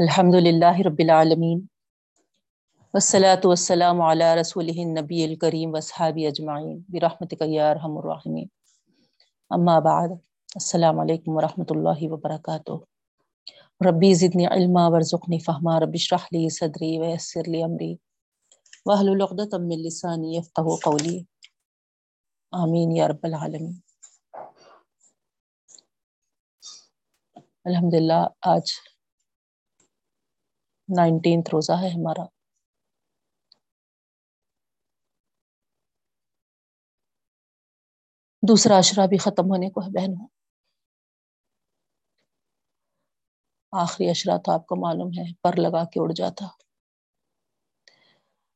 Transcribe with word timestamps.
الحمد 0.00 0.34
للہ 0.34 0.80
رب 0.84 0.98
العالمین 0.98 1.60
والصلاة 2.94 3.40
والسلام 3.44 4.00
علی 4.00 4.24
رسول 4.40 4.68
النبی 4.76 5.22
الکریم 5.24 5.74
وصحابی 5.74 6.26
اجمعین 6.26 6.82
برحمتک 6.88 7.42
یا 7.46 7.70
ارحم 7.70 7.96
الراحمین. 7.98 8.46
اما 9.50 9.78
بعد، 9.78 10.08
السلام 10.54 11.00
علیکم 11.00 11.36
ورحمۃ 11.36 11.70
اللہ 11.70 12.02
وبرکاتہ. 12.02 12.76
ربی 13.88 14.14
زدنی 14.14 14.46
علما، 14.46 14.88
ورزقنی 14.88 15.38
فہما، 15.38 15.80
رب 15.80 15.94
اشرح 15.94 16.26
لی 16.32 16.48
صدری 16.48 16.98
ویسر 16.98 17.48
لی 17.48 17.62
امری. 17.62 17.94
واحلل 18.86 19.22
عقدۃ 19.22 19.58
من 19.60 19.82
لسانی 19.86 20.36
یفقهوا 20.36 20.76
قولی. 20.84 21.24
آمین 22.52 22.92
یا 22.96 23.08
رب 23.08 23.22
العالمین. 23.22 23.74
الحمدللہ، 27.64 28.26
آج 28.42 28.70
نائنٹینتھ 30.88 31.50
روزہ 31.52 31.72
ہے 31.72 31.88
ہمارا۔ 31.88 32.24
دوسرا 38.42 38.76
اشرا 38.76 39.06
بھی 39.06 39.18
ختم 39.18 39.50
ہونے 39.50 39.70
کو 39.70 39.80
ہے 39.82 39.90
بہنوں۔ 39.90 40.26
آخری 43.72 44.10
اشرا 44.10 44.36
تو 44.36 44.52
آپ 44.52 44.66
کو 44.66 44.76
معلوم 44.76 45.08
ہے، 45.08 45.32
پر 45.42 45.56
لگا 45.56 45.84
کے 45.84 46.00
اڑ 46.00 46.12
جاتا۔ 46.12 46.46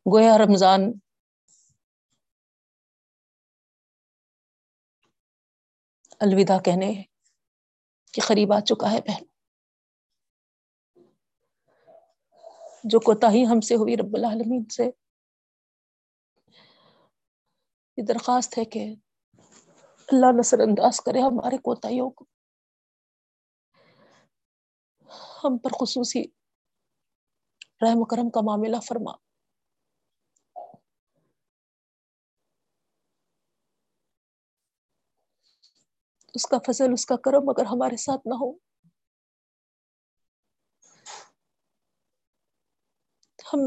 گویا 0.07 0.39
رمضان 0.39 0.93
الوداع 6.21 6.59
کہنے 6.59 6.95
کے 8.15 8.21
قریب 8.21 8.53
آ 8.53 8.61
چکا 8.61 8.93
ہے 8.93 9.01
بہن۔ 9.01 9.32
جو 12.85 13.01
کوتاہی 13.01 13.47
ہم 13.47 13.61
سے 13.61 13.75
ہوئی 13.75 13.97
رب 13.97 14.17
العالمین 14.17 14.65
سے۔ 14.65 14.91
یہ 17.97 18.03
درخواست 18.09 18.59
ہے 18.59 18.65
کہ 18.65 18.95
اللہ 20.13 20.27
نصر 20.39 20.59
انداز 20.59 21.01
کرے 21.01 21.21
ہمارے 21.21 21.59
کوتاہیوں 21.59 22.11
کو۔ 22.11 22.25
ہم 25.45 25.59
پر 25.59 25.71
خصوصی 25.81 26.25
رحم 27.83 28.01
و 28.01 28.05
کرم 28.05 28.31
کا 28.31 28.41
معاملہ 28.41 28.77
فرما۔ 28.89 29.13
اس 36.35 36.47
کا 36.47 36.59
فضل، 36.67 36.93
اس 36.93 37.07
کا 37.07 37.17
کرم 37.17 37.49
اگر 37.49 37.67
ہمارے 37.67 37.97
ساتھ 37.97 38.27
نہ 38.27 38.35
ہو 38.35 38.72
ہم 43.53 43.61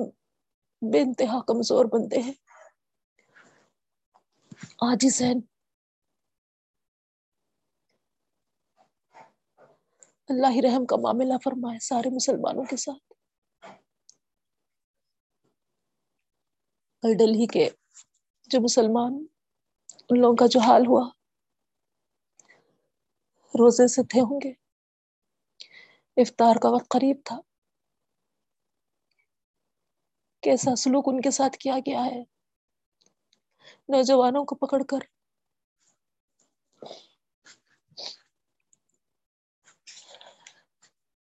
بے 0.92 1.02
انتہا 1.02 1.42
کمزور 1.42 1.86
بنتے 1.86 2.22
ہیں۔ 2.22 2.34
آجز 4.82 5.22
ہیں 5.22 5.34
اللہ 10.28 10.48
ہی 10.52 10.62
رحم 10.62 10.86
کا 10.86 10.96
معاملہ 10.96 11.34
فرمائے 11.44 11.80
سارے 11.80 12.10
مسلمانوں 12.16 12.64
کے 12.64 12.78
ساتھ۔ 12.78 13.14
کل 17.02 17.14
ڈلہی 17.14 17.48
کے 17.48 17.70
جو 18.48 18.62
مسلمان، 18.62 19.26
ان 20.10 20.22
لوگوں 20.22 20.36
کا 20.36 20.46
جو 20.50 20.60
حال 20.60 20.82
ہوا، 20.88 21.10
روزے 23.54 23.88
سے 23.88 24.04
تھے 24.04 24.22
ہوں 24.22 24.40
گے۔ 24.44 24.54
افطار 26.18 26.56
کا 26.62 26.70
وقت 26.70 26.90
قریب 26.90 27.18
تھا۔ 27.26 27.40
کیسا 30.46 30.76
سلوک 30.76 31.04
ان 31.08 31.22
کے 31.22 31.32
ساتھ 31.32 31.58
کیا 31.58 31.76
گیا 31.80 32.06
ہے؟ 32.06 32.24
نوجوانوں 33.88 34.46
کو 34.46 34.56
پکڑ 34.56 34.84
کر۔ 34.84 34.98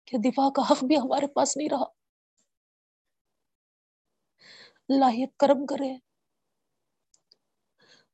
کہ 0.04 0.18
دفاع 0.18 0.50
کا 0.50 0.62
حق 0.70 0.84
بھی 0.84 0.96
ہمارے 0.96 1.26
پاس 1.26 1.56
نہیں 1.56 1.68
رہا۔ 1.68 1.84
اللہ 4.88 5.26
کرم 5.38 5.66
کرے۔ 5.66 5.96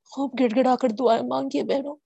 خوب 0.05 0.31
گڑ 0.41 0.47
گڑا 0.57 0.77
کر 0.77 0.89
دعائیں 0.99 1.23
مانگیے 1.29 1.63
بہنوں۔ 1.63 1.97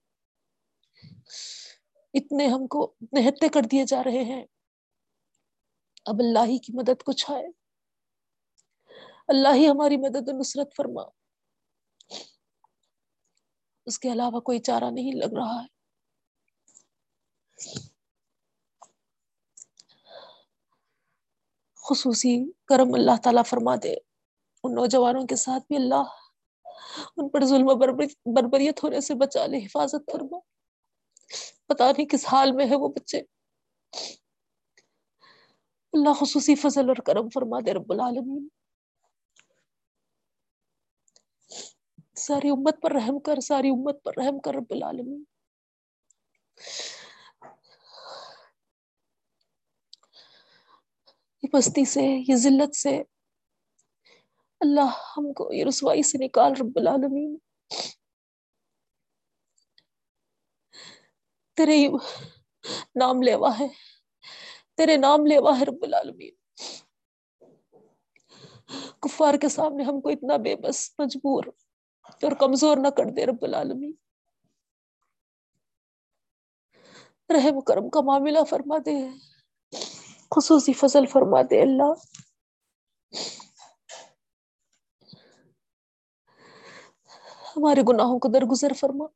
اتنے 2.15 2.47
ہم 2.47 2.67
کو 2.67 2.95
نہتے 3.13 3.49
کر 3.49 3.61
دیے 3.73 3.85
جا 3.85 4.05
رہے 4.05 4.25
ہیں۔ 4.25 4.47
اب 6.07 6.15
اللہ 6.19 6.39
ہی 6.39 6.59
کی 6.59 6.73
مدد 6.77 7.03
کچھ 7.07 7.31
آئے 7.31 7.66
اللہ 9.29 9.49
ہی 9.55 9.69
ہماری 9.69 9.97
مدد 9.97 10.29
و 10.29 10.39
نصرت 10.39 10.77
فرما۔ 10.77 11.03
اس 13.87 13.99
کے 13.99 14.13
علاوہ 14.13 14.41
کوئی 14.41 14.59
چارہ 14.59 14.91
نہیں 14.91 15.13
لگ 15.13 15.35
رہا 15.35 15.63
ہے۔ 15.63 15.77
خصوصی 21.75 22.51
کرم 22.65 22.95
اللہ 22.95 23.17
تعالیٰ 23.23 23.43
فرما 23.47 23.75
دے۔ 23.83 23.95
ان 24.65 24.75
نوجوانوں 24.75 25.27
کے 25.27 25.37
ساتھ 25.37 25.63
بھی 25.69 25.77
اللہ 25.77 26.03
ان 27.17 27.29
پر 27.29 27.45
ظلم 27.45 27.67
و 27.67 27.75
بربریت 28.35 28.85
ہونے 28.85 29.01
سے 29.01 29.15
بچا 29.15 29.47
لے، 29.47 29.59
حفاظت 29.59 30.11
فرما۔ 30.13 30.39
پتا 31.67 31.91
نہیں 31.91 32.07
کس 32.07 32.27
حال 32.27 32.53
میں 32.53 32.71
ہے 32.71 32.77
وہ 32.77 32.89
بچے۔ 32.89 33.19
اللہ 35.93 36.13
خصوصی 36.21 36.55
فضل 36.55 36.89
اور 36.89 36.97
کرم 36.97 37.29
فرما 37.29 37.61
دے 37.67 37.73
رب 37.73 37.93
العالمین۔ 37.93 38.49
ساری 42.17 42.49
امت 42.49 42.75
پر 42.83 42.93
رحم 42.93 43.19
کر، 43.19 43.41
ساری 43.41 43.69
امت 43.69 44.03
پر 44.03 44.13
رحم 44.17 44.39
کر 44.41 44.55
رب 44.55 44.67
العالمین۔ 44.71 45.25
یہ 51.43 51.49
پستی 51.53 51.85
سے، 51.85 52.03
یہ 52.29 52.37
ذلت 52.37 52.77
سے 52.77 53.03
اللہ 54.61 55.15
ہم 55.17 55.33
کو 55.33 55.53
یہ 55.53 55.65
رسوائی 55.65 56.03
سے 56.03 56.19
نکال 56.25 56.53
رب 56.61 56.73
العالمین۔ 56.77 57.39
تیرے 61.55 61.89
نام 62.95 63.23
لیوا 63.23 63.59
ہے، 63.59 63.69
تیرے 64.75 64.97
نام 64.97 65.27
لیوا 65.27 65.59
ہے 65.59 65.65
رب 65.65 65.83
العالمین۔ 65.83 66.35
کفار 69.01 69.35
کے 69.35 69.49
سامنے 69.49 69.83
ہم 69.83 70.01
کو 70.01 70.09
اتنا 70.09 70.37
بے 70.37 70.57
بس، 70.57 70.95
مجبور۔ 70.99 71.45
اور 72.09 72.33
کمزور 72.33 72.77
نہ 72.77 72.89
کر 72.89 73.05
دے 73.17 73.27
رب 73.27 73.43
العالمین۔ 73.43 73.93
رحم 77.29 77.61
کرم 77.61 77.91
کا 77.91 78.01
معاملہ 78.01 78.39
فرما 78.51 78.79
دے 78.87 79.09
خصوصی 80.37 80.73
فضل 80.73 81.07
فرما 81.07 81.43
دے 81.43 81.63
اللہ۔ 81.63 81.93
ہمارے 87.57 87.81
گناہوں 87.89 88.19
کو 88.19 88.29
درگزر 88.29 88.73
فرما۔ 88.73 89.07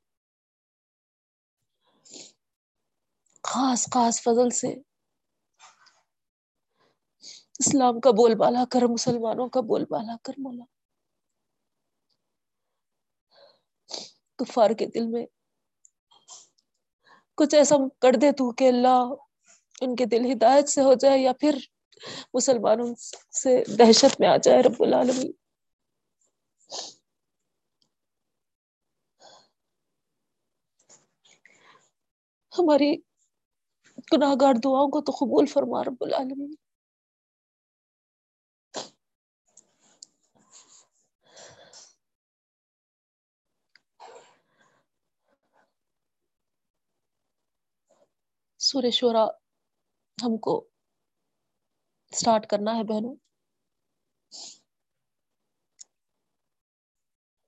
خاص 3.42 3.88
خاص 3.94 4.22
فضل 4.22 4.50
سے۔ 4.50 4.74
اسلام 7.58 8.00
کا 8.00 8.10
بول 8.10 8.34
بالا 8.34 8.64
کر، 8.70 8.82
مسلمانوں 8.82 9.48
کا 9.48 9.60
بول 9.60 9.84
بالا 9.90 10.16
کر، 10.22 10.32
مولا۔ 10.38 10.79
کفار 14.40 14.70
کے 14.70 14.86
دل 14.86 15.06
میں۔ 15.06 15.26
کچھ 17.36 17.54
ایسا 17.54 17.76
کر 17.98 18.12
دے 18.20 18.32
تو 18.32 18.52
کہ 18.52 18.68
اللہ 18.68 19.12
ان 19.80 19.96
کے 19.96 20.04
دل 20.04 20.32
ہدایت 20.32 20.68
سے 20.68 20.82
ہو 20.82 20.94
جائے 20.94 21.18
یا 21.18 21.32
پھر 21.40 21.58
مسلمانوں 22.34 22.94
سے 23.42 23.62
دہشت 23.78 24.20
میں 24.20 24.28
آ 24.28 24.36
جائے 24.36 24.62
رب 24.62 24.82
العالمین۔ 24.82 25.32
ہماری 32.52 32.96
گناہ 34.12 34.34
گار 34.40 34.54
دعاؤں 34.64 34.88
کو 34.88 35.00
تو 35.00 35.12
قبول 35.12 35.46
فرما 35.46 35.84
رب 35.84 36.00
العالمین۔ 36.00 36.54
سورہ 48.70 48.90
شورا 48.90 49.26
ہم 50.18 50.36
کو 50.36 50.54
سٹارٹ 52.12 52.46
کرنا 52.46 52.76
ہے 52.76 52.82
بہنوں۔ 52.84 53.14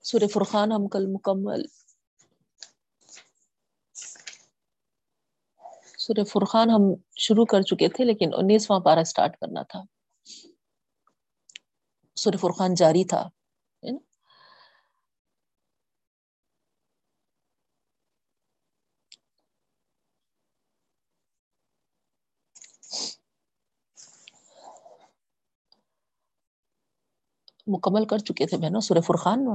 سورہ 0.04 0.26
فرقان 0.26 0.72
ہم 0.72 0.88
کل 0.88 1.06
مکمل۔ 1.06 1.62
سورہ 5.98 6.24
فرقان 6.24 6.70
ہم 6.70 6.82
شروع 7.16 7.44
کر 7.44 7.62
چکے 7.62 7.88
تھے 7.88 8.04
لیکن 8.04 8.30
انیسواں 8.34 8.80
پارہ 8.80 9.04
سٹارٹ 9.04 9.36
کرنا 9.36 9.62
تھا۔ 9.62 9.82
سورہ 12.16 12.36
فرقان 12.36 12.74
جاری 12.74 13.04
تھا۔ 13.04 13.28
مکمل 27.66 28.04
کر 28.04 28.18
چکے 28.18 28.46
تھے 28.46 28.56
بہنوں، 28.56 28.80
سورہ 28.80 29.00
فرقان 29.00 29.46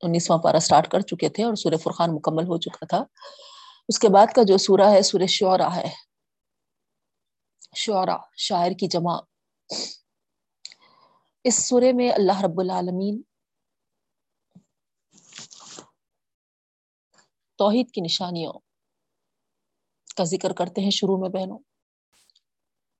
انیسواں 0.00 0.38
پارہ 0.38 0.58
سٹارٹ 0.58 0.88
کر 0.88 1.00
چکے 1.00 1.28
تھے 1.28 1.44
اور 1.44 1.54
سورہ 1.54 1.76
فرقان 1.76 2.14
مکمل 2.14 2.44
ہو 2.44 2.56
چکا 2.56 2.86
تھا۔ 2.86 3.04
اس 3.88 3.98
کے 3.98 4.08
بعد 4.08 4.26
کا 4.34 4.42
جو 4.42 4.58
سورہ 4.58 4.90
ہے، 4.90 5.02
سورہ 5.02 5.26
شعرا 5.26 5.76
ہے۔ 5.76 5.92
شعرا 7.76 8.16
شاعر 8.36 8.70
کی 8.70 8.86
جمع۔ 8.86 9.18
اس 11.44 11.68
سورے 11.68 11.92
میں 11.92 12.10
اللہ 12.10 12.40
رب 12.40 12.60
العالمین 12.60 13.22
توحید 17.58 17.90
کی 17.90 18.00
نشانیوں 18.00 18.52
کا 20.16 20.24
ذکر 20.24 20.52
کرتے 20.52 20.80
ہیں 20.80 20.90
شروع 20.90 21.18
میں 21.18 21.28
بہنوں۔ 21.28 21.58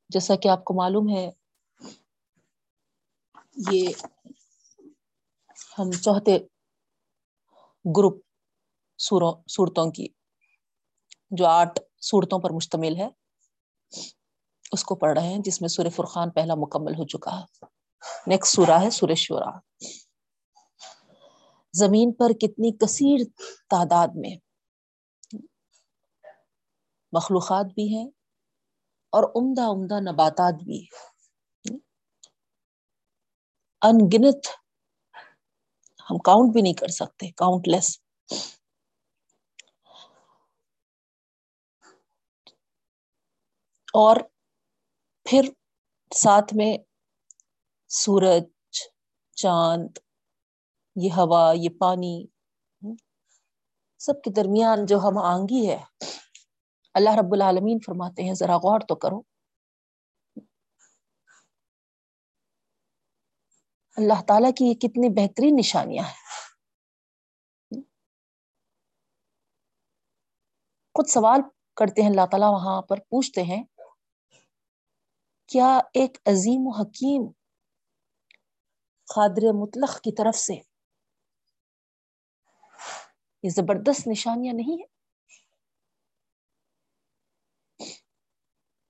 جیسا 0.08 0.36
کہ 0.36 0.48
آپ 0.48 0.64
کو 0.64 0.74
معلوم 0.74 1.16
ہے 1.16 1.30
یہ 3.56 3.88
ہم 5.79 5.91
چوہتے 5.91 6.38
گروپ 7.85 8.20
صورتوں 9.49 9.91
کی، 9.91 10.08
جو 11.31 11.47
آٹھ 11.47 11.81
صورتوں 12.00 12.38
پر 12.38 12.50
مشتمل 12.50 12.97
ہے، 12.97 13.08
اس 14.73 14.85
کو 14.85 14.94
پڑھ 14.94 15.19
رہے 15.19 15.26
ہیں، 15.26 15.38
جس 15.38 15.61
میں 15.61 15.69
سورہ 15.69 15.88
فرقان 15.88 16.31
پہلا 16.31 16.55
مکمل 16.55 16.93
ہو 16.93 17.06
چکا 17.06 17.41
ہے۔ 17.41 17.44
نیکسٹ 18.26 18.55
سورہ 18.55 18.81
ہے 18.81 18.91
سورہ 18.91 19.14
شورا۔ 19.14 19.50
زمین 21.75 22.12
پر 22.12 22.32
کتنی 22.32 22.73
کثیر 22.76 23.25
تعداد 23.70 24.09
میں 24.14 24.37
مخلوقات 27.12 27.67
بھی 27.67 27.97
ہیں 27.97 28.06
اور 29.12 29.25
عمدہ 29.25 29.62
عمدہ 29.62 30.00
نباتات 30.00 30.55
بھی 30.55 30.87
انگنت 33.87 34.47
ہم 36.11 36.19
کاؤنٹ 36.19 36.53
بھی 36.53 36.62
نہیں 36.62 36.73
کر 36.73 36.88
سکتے 36.88 37.31
کاؤنٹ 37.31 37.69
لیس 37.69 37.99
اور 43.94 44.17
پھر 45.27 45.49
ساتھ 46.15 46.55
میں 46.55 46.77
سورج، 47.88 48.44
چاند، 49.37 49.99
یہ 50.97 51.12
ہوا، 51.12 51.53
یہ 51.56 51.69
پانی، 51.69 52.27
سب 53.99 54.23
کے 54.23 54.31
درمیان 54.31 54.87
جو 54.87 54.99
ہم 54.99 55.19
آنگی 55.19 55.71
ہے، 55.71 55.85
اللہ 56.94 57.11
رب 57.11 57.33
العالمین 57.33 57.79
فرماتے 57.87 58.23
ہیں، 58.23 58.35
ذرا 58.35 58.56
غور 58.56 58.81
تو 58.81 58.94
کرو۔ 58.94 59.23
اللہ 63.96 64.22
تعالیٰ 64.22 64.50
کی 64.56 64.64
یہ 64.64 64.75
کتنی 64.75 65.08
بہترین 65.08 65.56
نشانیاں 65.56 66.04
ہیں۔ 66.04 66.25
خود 70.94 71.08
سوال 71.08 71.40
کرتے 71.76 72.02
ہیں، 72.02 72.08
اللہ 72.08 72.26
تعالیٰ 72.31 72.52
وہاں 72.52 72.82
پر 72.82 72.96
پوچھتے 73.00 73.43
ہیں، 73.43 73.64
کیا 75.46 75.81
ایک 75.94 76.19
عظیم 76.26 76.66
و 76.66 76.70
حکیم 76.70 77.32
قادر 79.08 79.52
مطلق 79.54 80.00
کی 80.00 80.12
طرف 80.12 80.37
سے 80.37 80.54
یہ 83.42 83.50
زبردست 83.50 84.06
نشانیاں 84.06 84.54
نہیں 84.54 84.82
ہے 84.82 84.87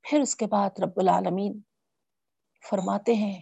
پھر 0.04 0.20
اس 0.20 0.36
کے 0.36 0.46
بعد 0.46 0.70
رب 0.78 0.96
العالمین 0.96 1.60
فرماتے 2.70 3.14
ہیں 3.14 3.40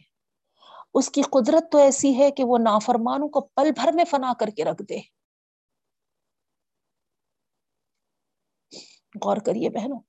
اس 0.95 1.11
کی 1.11 1.23
قدرت 1.23 1.73
تو 1.73 1.79
ایسی 1.79 2.19
ہے 2.19 2.31
کہ 2.31 2.45
وہ 2.45 2.59
نافرمانوں 2.59 3.29
کو 3.29 3.41
پل 3.41 3.71
بھر 3.77 3.93
میں 3.95 4.05
فنا 4.05 4.35
کر 4.41 4.47
کے 4.47 4.65
رکھ 4.65 4.83
دے۔ 4.83 4.99
غور 9.25 9.37
کریے 9.37 9.71
بہنوں۔ 9.71 10.01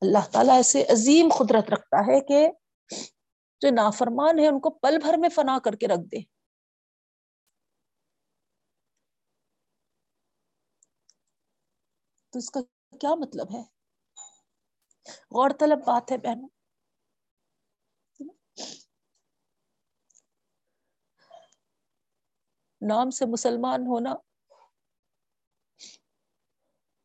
اللہ 0.00 0.30
تعالیٰ 0.32 0.56
ایسے 0.56 0.82
عظیم 0.82 1.28
قدرت 1.38 1.70
رکھتا 1.70 1.98
ہے 1.98 2.20
کہ 2.20 2.48
جو 3.60 3.68
نافرمان 3.70 4.38
ہے 4.38 4.48
ان 4.48 4.60
کو 4.60 4.70
پل 4.70 4.98
بھر 5.02 5.14
میں 5.18 5.28
فنا 5.28 5.58
کر 5.64 5.72
کے 5.72 5.88
رکھ 5.88 6.08
دے۔ 6.12 6.20
تو 12.30 12.38
اس 12.38 12.50
کا 12.50 12.60
کیا 13.00 13.14
مطلب 13.14 13.54
ہے؟ 13.54 13.62
غور 15.34 15.50
طلب 15.60 15.78
بات 15.78 16.12
ہے 16.12 16.18
بہنوں۔ 16.18 16.59
نام 22.80 23.10
سے 23.10 23.24
مسلمان 23.26 23.80
ہونا 23.86 24.14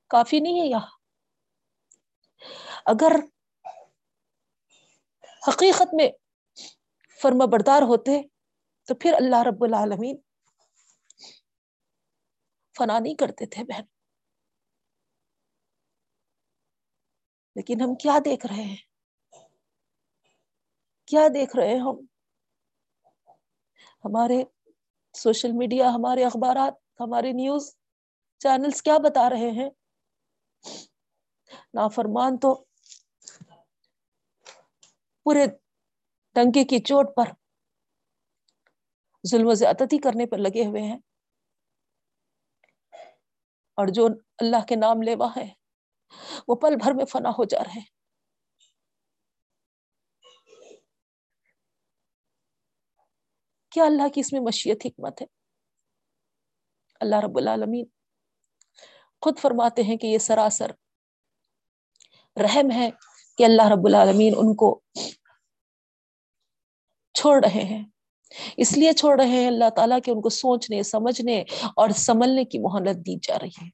کافی 0.08 0.40
نہیں 0.40 0.62
ہے 0.62 0.66
یہاں۔ 0.66 0.98
اگر 2.86 3.12
حقیقت 5.48 5.94
میں 5.94 6.08
فرما 7.22 7.46
بردار 7.46 7.82
ہوتے 7.82 8.22
تو 8.84 8.96
پھر 8.96 9.14
اللہ 9.14 9.36
رب 9.36 9.64
العالمین 9.64 10.18
فنا 12.78 13.00
نہیں 13.00 13.16
کرتے 13.16 13.46
تھے 13.46 13.64
بہن۔ 13.64 13.84
لیکن 17.56 17.82
ہم 17.82 17.96
کیا 17.96 18.20
دیکھ 18.26 18.46
رہے 18.46 18.64
ہیں؟ 18.64 18.76
کیا 21.06 21.28
دیکھ 21.34 21.56
رہے 21.56 21.68
ہیں 21.68 21.80
ہم؟ 21.80 22.06
ہمارے 24.06 24.44
سوشل 25.16 25.52
میڈیا، 25.52 25.90
ہمارے 25.90 26.26
اخبارات، 26.26 26.74
ہمارے 27.00 27.32
نیوز 27.32 27.76
چینلز 28.38 28.84
کیا 28.84 28.98
بتا 28.98 29.30
رہے 29.30 29.52
ہیں؟ 29.52 29.70
نافرمان 31.74 32.38
تو 32.38 32.66
پورے 35.24 35.48
ٹنکے 36.36 36.64
کی 36.64 36.80
چوٹ 36.80 37.06
پر 37.16 37.26
ظلم 39.28 39.48
و 39.48 39.54
زیادتی 39.54 39.98
کرنے 39.98 40.26
پر 40.26 40.38
لگے 40.38 40.66
ہوئے 40.66 40.82
ہیں۔ 40.82 41.00
اور 43.78 43.88
جو 43.88 44.08
اللہ 44.38 44.66
کے 44.68 44.76
نام 44.76 45.02
لیوا 45.02 45.28
ہے، 45.38 45.54
وہ 46.48 46.56
پل 46.56 46.76
بھر 46.84 46.94
میں 46.94 47.06
فنا 47.06 47.30
ہو 47.30 47.44
جا 47.44 47.60
رہے 47.60 47.80
ہیں۔ 47.80 47.95
کیا 53.76 53.86
اللہ 53.86 54.08
کی 54.08 54.20
اس 54.20 54.34
میں 54.34 54.42
مشیت 54.42 54.86
حکمت 54.86 55.22
ہے؟ 55.22 55.28
اللہ 57.00 57.16
رب 57.16 57.38
العالمین 57.38 57.86
خود 59.22 59.40
فرماتے 59.40 59.84
ہیں 59.84 59.98
کہ 59.98 60.08
یہ 60.08 60.18
سراسر 60.18 60.72
رحم 62.38 62.72
ہے 62.72 62.90
کہ 63.38 63.44
اللہ 63.44 63.68
رب 63.68 63.86
العالمین 63.86 64.34
ان 64.38 64.56
کو 64.56 64.82
چھوڑ 67.14 67.46
رہے 67.46 67.64
ہیں۔ 67.64 67.84
اس 68.58 68.78
لیے 68.78 68.94
چھوڑ 68.94 69.20
رہے 69.20 69.28
ہیں 69.28 69.48
اللہ 69.48 69.70
تعالیٰ 69.70 69.98
کہ 70.06 70.12
ان 70.12 70.22
کو 70.22 70.30
سوچنے، 70.30 70.84
سمجھنے 70.84 71.42
اور 71.76 71.90
سمجھنے 71.90 72.46
کی 72.46 72.60
مہلت 72.60 72.98
دی 72.98 73.18
جا 73.22 73.40
رہی 73.40 73.66
ہے۔ 73.66 73.70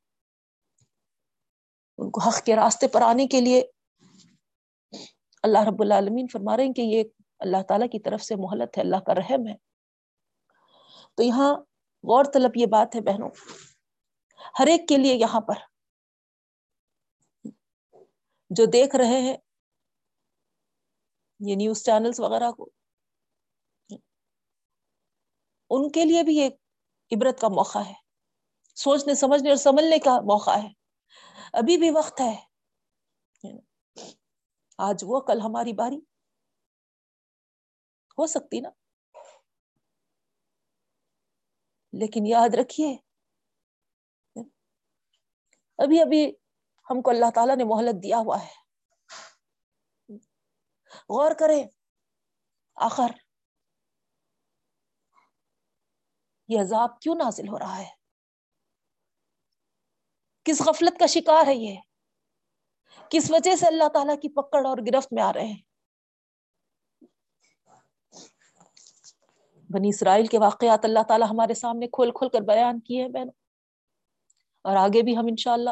ان 1.98 2.12
کو 2.12 2.22
حق 2.22 2.46
کے 2.46 2.56
راستے 2.56 2.88
پر 2.88 3.02
آنے 3.02 3.28
کے 3.28 3.42
لیے 3.42 3.64
اللہ 5.44 5.60
رب 5.60 5.82
العالمین 5.82 6.28
فرما 6.28 6.58
رہے 6.58 6.66
ہیں 6.66 6.74
کہ 6.74 6.82
یہ 6.82 7.04
اللہ 7.40 7.64
تعالیٰ 7.68 7.88
کی 7.92 8.00
طرف 8.00 8.24
سے 8.24 8.36
مہلت 8.36 8.78
ہے، 8.78 8.84
اللہ 8.84 8.98
کا 9.06 9.16
رحم 9.16 9.48
ہے۔ 9.48 9.71
تو 11.22 11.26
یہاں 11.26 11.54
غور 12.04 12.26
طلب 12.34 12.52
یہ 12.56 12.66
بات 12.66 12.96
ہے 12.96 13.02
بہنوں، 13.02 13.30
ہر 14.60 14.68
ایک 14.68 14.88
کے 14.90 14.98
لیے 14.98 15.16
یہاں 15.16 15.42
پر 15.42 15.54
جو 18.50 18.66
دیکھ 18.66 18.96
رہے 18.96 19.22
ہیں، 19.22 19.38
یہ 21.40 21.56
نیوز 21.56 21.84
چینلز 21.84 22.20
وغیرہ 22.20 22.52
کو، 22.52 22.70
ان 25.70 25.92
کے 25.92 26.06
لیے 26.06 26.24
بھی 26.24 26.40
ایک 26.40 26.56
عبرت 27.12 27.40
کا 27.40 27.48
موقع 27.48 27.80
ہے۔ 27.80 27.94
سوچنے، 28.76 29.16
سمجھنے 29.16 29.50
اور 29.50 29.58
سمجھنے 29.58 30.00
کا 30.00 30.22
موقع 30.22 30.58
ہے۔ 30.64 30.74
ابھی 31.54 31.78
بھی 31.78 31.92
وقت 31.92 32.22
ہے۔ 32.22 32.46
آج 34.78 35.04
وہ، 35.08 35.20
کل 35.20 35.42
ہماری 35.42 35.74
باری۔ 35.74 35.98
ہو 38.18 38.28
سکتی 38.28 38.60
نا؟ 38.60 38.70
لیکن 41.94 42.26
یاد 42.26 42.54
رکھیے، 42.54 42.98
ابھی 45.78 46.02
ابھی 46.02 46.32
ہم 46.90 47.02
کو 47.02 47.10
اللہ 47.10 47.30
تعالیٰ 47.36 47.56
نے 47.58 47.64
مہلت 47.64 48.04
دیا 48.04 48.18
ہوا 48.18 48.44
ہے۔ 48.44 48.62
غور 51.10 51.32
کریں، 51.40 51.68
آخر 52.76 53.12
یہ 56.48 56.62
عذاب 56.62 57.00
کیوں 57.00 57.16
نازل 57.16 57.48
ہو 57.48 57.60
رہا 57.60 57.78
ہے؟ 57.78 57.90
کس 60.44 60.62
غفلت 60.62 61.00
کا 61.00 61.06
شکار 61.06 61.48
ہے 61.48 61.56
یہ؟ 61.56 61.80
کس 63.10 63.32
وجہ 63.32 63.56
سے 63.56 63.68
اللہ 63.68 63.88
تعالیٰ 63.94 64.16
کی 64.16 64.30
پکڑ 64.30 64.66
اور 64.68 64.78
گرفت 64.78 65.14
میں 65.14 65.24
آ 65.24 65.34
رہے 65.34 65.46
ہیں؟ 65.46 65.71
بنی 69.74 69.90
اسرائیل 69.90 70.28
کے 70.28 70.40
واقعات 70.40 70.86
اللہ 70.86 71.04
تعالیٰ 71.08 71.30
ہمارے 71.30 71.54
سامنے 71.54 71.88
کھول 71.88 72.12
کھول 72.12 72.30
کر 72.30 72.42
بیان 72.42 72.80
کیے 72.80 73.02
ہیں 73.02 73.10
بہنوں۔ 73.10 73.34
اور 74.62 74.76
آگے 74.76 75.02
بھی 75.02 75.18
ہم 75.18 75.26
انشاءاللہ 75.26 75.70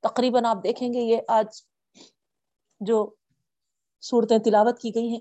تقریباً 0.00 0.44
آپ 0.44 0.56
دیکھیں 0.64 0.92
گے 0.92 0.98
یہ 0.98 1.20
آج 1.28 1.46
جو 2.80 3.14
صورتیں 4.02 4.38
تلاوت 4.38 4.80
کی 4.80 4.90
گئی 4.94 5.08
ہیں، 5.08 5.20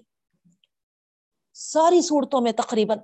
ساری 1.54 2.02
صورتوں 2.02 2.42
میں 2.42 2.52
تقریباً 2.52 2.98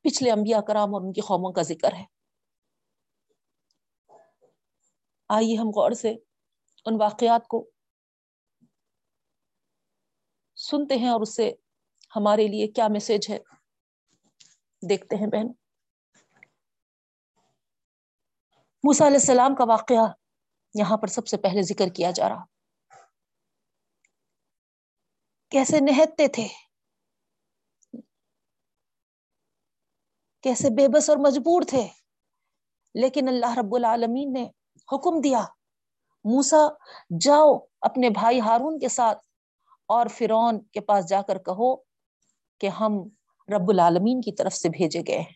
پچھلے 0.00 0.30
انبیاء 0.30 0.60
کرام 0.60 0.94
اور 0.94 1.02
ان 1.02 1.12
کی 1.12 1.20
قوموں 1.20 1.52
کا 1.52 1.62
ذکر 1.62 1.92
ہے۔ 1.92 2.04
آئیے 5.28 5.56
ہم 5.56 5.68
غور 5.68 5.90
سے 5.90 6.14
ان 6.86 7.00
واقعات 7.00 7.48
کو 7.48 7.70
سنتے 10.64 10.94
ہیں 10.94 11.08
اور 11.08 11.20
اس 11.20 11.36
سے 11.36 11.52
ہمارے 12.16 12.46
لیے 12.46 12.68
کیا 12.68 12.88
میسج 12.88 13.30
ہے؟ 13.30 13.38
دیکھتے 14.88 15.16
ہیں 15.16 15.26
بہن۔ 15.26 15.46
موسا 18.84 19.06
علیہ 19.06 19.16
السلام 19.16 19.54
کا 19.54 19.64
واقعہ 19.64 20.12
یہاں 20.74 20.96
پر 20.96 21.06
سب 21.06 21.26
سے 21.26 21.36
پہلے 21.36 21.62
ذکر 21.62 21.88
کیا 21.88 22.10
جا 22.10 22.28
رہا۔ 22.28 22.44
کیسے 25.50 25.80
نہتے 25.80 26.28
تھے؟ 26.28 26.48
کیسے 30.42 30.68
بے 30.70 30.88
بس 30.88 31.10
اور 31.10 31.18
مجبور 31.18 31.62
تھے؟ 31.68 31.88
لیکن 32.94 33.28
اللہ 33.28 33.58
رب 33.58 33.74
العالمین 33.74 34.32
نے 34.32 34.44
حکم 34.92 35.20
دیا 35.20 35.40
موسا 36.24 36.56
جاؤ 37.20 37.58
اپنے 37.80 38.10
بھائی 38.10 38.40
ہارون 38.40 38.78
کے 38.78 38.88
ساتھ 38.88 39.18
اور 39.86 40.06
فرون 40.06 40.62
کے 40.64 40.80
پاس 40.80 41.08
جا 41.08 41.22
کر 41.22 41.38
کہو 41.38 41.76
کہ 42.60 42.68
ہم 42.68 42.92
رب 43.48 43.70
العالمین 43.70 44.20
کی 44.20 44.32
طرف 44.32 44.52
سے 44.52 44.68
بھیجے 44.68 45.00
گئے 45.06 45.18
ہیں۔ 45.18 45.34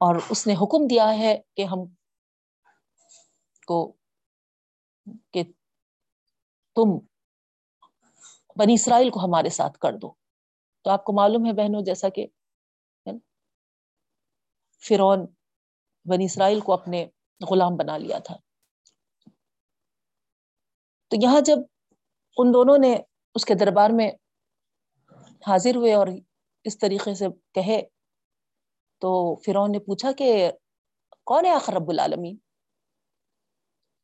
اور 0.00 0.16
اس 0.30 0.46
نے 0.46 0.54
حکم 0.54 0.86
دیا 0.86 1.18
ہے 1.18 1.38
کہ 1.56 1.64
ہم 1.64 1.78
کو 3.66 3.92
کہ 5.32 5.42
تم 6.76 6.98
بنی 8.56 8.74
اسرائیل 8.74 9.10
کو 9.10 9.20
ہمارے 9.20 9.48
ساتھ 9.48 9.78
کر 9.78 9.92
دو۔ 9.92 10.12
تو 10.84 10.90
آپ 10.90 11.04
کو 11.04 11.12
معلوم 11.12 11.46
ہے 11.46 11.52
بہنوں، 11.52 11.82
جیسا 11.82 12.08
کہ 12.08 12.26
فرون 14.82 15.26
بنی 16.04 16.24
اسرائیل 16.24 16.60
کو 16.60 16.72
اپنے 16.72 17.06
غلام 17.50 17.76
بنا 17.76 17.96
لیا 17.96 18.18
تھا۔ 18.18 18.36
تو 21.14 21.18
یہاں 21.22 21.40
جب 21.40 21.56
ان 22.36 22.54
دونوں 22.54 22.78
نے 22.78 22.96
اس 23.34 23.44
کے 23.44 23.54
دربار 23.54 23.90
میں 23.90 24.10
حاضر 25.46 25.76
ہوئے 25.76 25.94
اور 25.94 26.06
اس 26.64 26.78
طریقے 26.78 27.14
سے 27.14 27.26
کہے، 27.54 27.82
تو 28.98 29.34
فرون 29.36 29.72
نے 29.72 29.78
پوچھا 29.78 30.12
کہ 30.12 30.52
کون 31.24 31.44
ہے 31.44 31.50
آخر 31.50 31.72
رب 31.72 31.88
العالمین؟ 31.88 32.36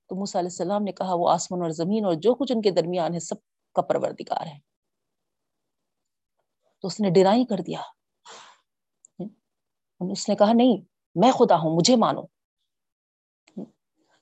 تو 0.09 0.17
موسیٰ 0.17 0.41
علیہ 0.41 0.51
السلام 0.51 0.83
نے 0.83 0.93
کہا، 0.93 1.15
وہ 1.15 1.31
آسمان 1.31 1.63
اور 1.63 1.71
زمین 1.71 2.05
اور 2.05 2.15
جو 2.15 2.35
کچھ 2.35 2.53
ان 2.53 2.63
کے 2.63 2.71
درمیان 2.71 3.15
ہے، 3.15 3.21
سب 3.21 3.37
کا 3.75 3.83
پروردگار 3.83 4.47
ہے۔ 4.47 4.59
تو 6.81 6.89
اس 6.89 7.01
نے 7.01 7.11
ڈرائی 7.11 7.45
کر 7.45 7.57
دیا۔ 7.67 7.81
اس 10.13 10.29
نے 10.29 10.35
کہا، 10.35 10.53
نہیں، 10.53 10.77
میں 11.15 11.33
خدا 11.33 11.57
ہوں، 11.57 11.77
مجھے 11.77 11.97
مانو۔ 11.97 12.40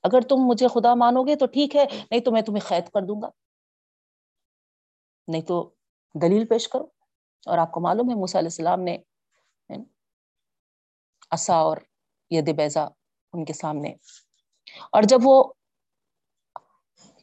اگر 0.03 0.21
تم 0.21 0.35
مجھے 0.39 0.67
خدا 0.67 0.93
مانو 0.93 1.23
گے 1.23 1.35
تو 1.35 1.45
ٹھیک 1.45 1.75
ہے 1.75 1.85
نہیں 2.11 2.19
تو 2.19 2.31
میں 2.31 2.41
تمہیں 2.41 2.69
قید 2.69 2.89
کر 2.89 3.01
دوں 3.01 3.21
گا۔ 3.21 3.29
نہیں 5.27 5.41
تو 5.41 5.73
دلیل 6.21 6.47
پیش 6.47 6.67
کرو۔ 6.67 6.83
اور 7.45 7.57
آپ 7.57 7.71
کو 7.71 7.79
معلوم 7.79 8.09
ہے 8.09 8.15
موسیٰ 8.15 8.41
علیہ 8.41 8.47
السلام 8.47 8.81
نے 8.81 8.97
اصا 11.31 11.53
اور 11.53 11.77
ید 12.29 12.55
بیزا 12.55 12.83
ان 13.33 13.45
کے 13.45 13.53
سامنے۔ 13.53 13.89
اور 14.91 15.03
جب 15.03 15.17
وہ 15.23 15.53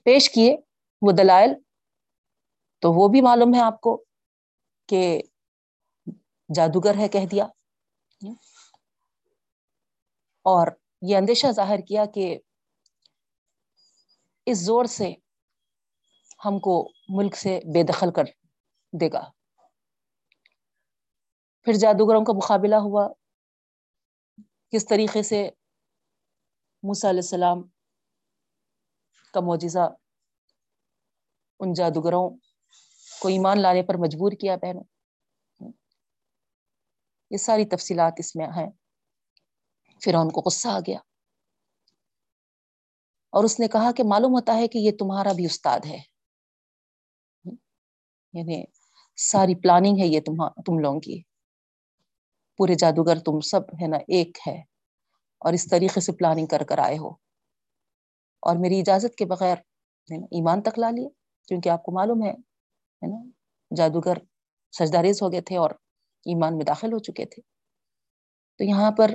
پیش 0.04 0.30
کیے 0.30 0.56
وہ 1.02 1.12
دلائل 1.12 1.50
تو 2.78 2.92
وہ 2.92 3.08
بھی 3.08 3.20
معلوم 3.20 3.54
ہے 3.54 3.60
آپ 3.60 3.80
کو 3.80 4.04
کہ 4.88 5.22
جادوگر 6.54 6.94
ہے 6.98 7.08
کہہ 7.08 7.26
دیا۔ 7.26 7.46
اور 10.42 10.66
یہ 11.02 11.16
اندیشہ 11.16 11.46
ظاہر 11.50 11.78
کیا 11.78 12.06
کہ 12.06 12.38
اس 14.46 14.58
زور 14.58 14.84
سے 14.84 15.14
ہم 16.44 16.58
کو 16.58 16.92
ملک 17.08 17.36
سے 17.36 17.60
بے 17.74 17.82
دخل 17.82 18.12
کر 18.12 18.24
دے 19.00 19.08
گا۔ 19.12 19.30
پھر 21.62 21.72
جادوگروں 21.72 22.24
کا 22.24 22.32
مقابلہ 22.36 22.74
ہوا۔ 22.74 23.08
کس 24.70 24.86
طریقے 24.86 25.22
سے 25.22 25.50
موسیٰ 26.82 27.10
علیہ 27.10 27.20
السلام 27.20 27.62
کا 29.32 29.40
معجزہ 29.40 29.88
ان 31.60 31.72
جادوگروں 31.72 32.30
کو 33.20 33.28
ایمان 33.28 33.60
لانے 33.60 33.82
پر 33.82 33.94
مجبور 33.94 34.32
کیا 34.32 34.56
بہنوں؟ 34.56 34.84
یہ 37.30 37.36
ساری 37.36 37.64
تفصیلات 37.64 38.12
اس 38.18 38.36
میں 38.36 38.46
ہیں۔ 38.46 38.70
پھر 40.00 40.14
ان 40.14 40.30
کو 40.30 40.40
غصہ 40.40 40.68
آ 40.68 40.78
گیا۔ 40.78 40.98
اور 43.30 43.44
اس 43.44 43.60
نے 43.60 43.68
کہا 43.68 43.92
کہ 43.92 44.02
معلوم 44.02 44.32
ہوتا 44.32 44.54
ہے 44.54 44.68
کہ 44.68 44.78
یہ 44.78 44.90
تمہارا 44.98 45.32
بھی 45.32 45.46
استاد 45.46 45.80
ہے۔ 45.86 45.98
یعنی 48.32 48.64
ساری 49.16 49.54
پلاننگ 49.54 50.00
ہے 50.00 50.06
یہ 50.06 50.20
تم 50.66 50.78
لوگوں 50.78 51.00
کی۔ 51.00 51.22
پورے 52.56 52.74
جادوگر 52.74 53.18
تم 53.18 53.40
سب 53.40 53.60
ہے 53.82 53.86
نا 53.86 53.96
ایک 53.96 54.38
ہے۔ 54.46 54.60
اور 55.38 55.52
اس 55.52 55.68
طریقے 55.70 56.00
سے 56.00 56.12
پلاننگ 56.12 56.46
کر 56.46 56.62
کر 56.62 56.78
آئے 56.78 56.98
ہو۔ 56.98 57.08
اور 58.40 58.56
میری 58.56 58.80
اجازت 58.80 59.14
کے 59.14 59.24
بغیر 59.24 59.56
ایمان 60.10 60.62
تک 60.62 60.78
لا 60.78 60.90
لیے، 60.90 61.08
کیونکہ 61.48 61.68
آپ 61.68 61.82
کو 61.82 61.92
معلوم 61.92 62.22
ہے 62.22 62.32
نا 63.06 63.28
جادوگر 63.76 64.14
سجداریز 64.72 65.22
ہو 65.22 65.32
گئے 65.32 65.40
تھے 65.40 65.56
اور 65.56 65.70
ایمان 66.24 66.56
میں 66.56 66.64
داخل 66.64 66.92
ہو 66.92 66.98
چکے 66.98 67.24
تھے۔ 67.24 67.42
تو 68.58 68.64
یہاں 68.64 68.90
پر 68.90 69.10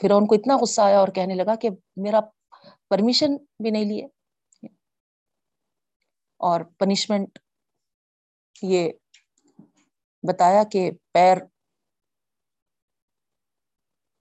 پھر 0.00 0.10
ان 0.10 0.26
کو 0.26 0.34
اتنا 0.34 0.56
غصہ 0.56 0.80
آیا 0.80 0.98
اور 0.98 1.08
کہنے 1.08 1.34
لگا 1.34 1.54
کہ 1.54 1.68
میرا 1.96 2.20
پرمیشن 2.88 3.36
بھی 3.36 3.70
نہیں 3.70 3.84
لیے۔ 3.84 4.06
اور 6.36 6.60
پنشمنٹ 6.78 7.38
یہ 8.62 8.90
بتایا 10.28 10.62
کہ 10.72 10.90
پیر 11.12 11.38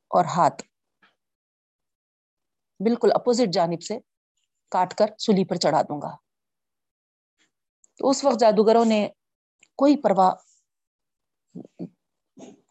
اور 0.09 0.25
ہاتھ 0.25 0.63
بالکل 2.79 3.09
اپوزٹ 3.13 3.53
جانب 3.53 3.81
سے 3.81 3.99
کاٹ 4.69 4.93
کر 4.93 5.05
سلی 5.17 5.45
پر 5.45 5.55
چڑھا 5.55 5.81
دوں 5.81 6.01
گا۔ 6.01 6.15
تو 7.97 8.09
اس 8.09 8.25
وقت 8.25 8.39
جادوگروں 8.39 8.85
نے 8.85 9.09
کوئی 9.75 10.01
پرواہ 10.01 10.31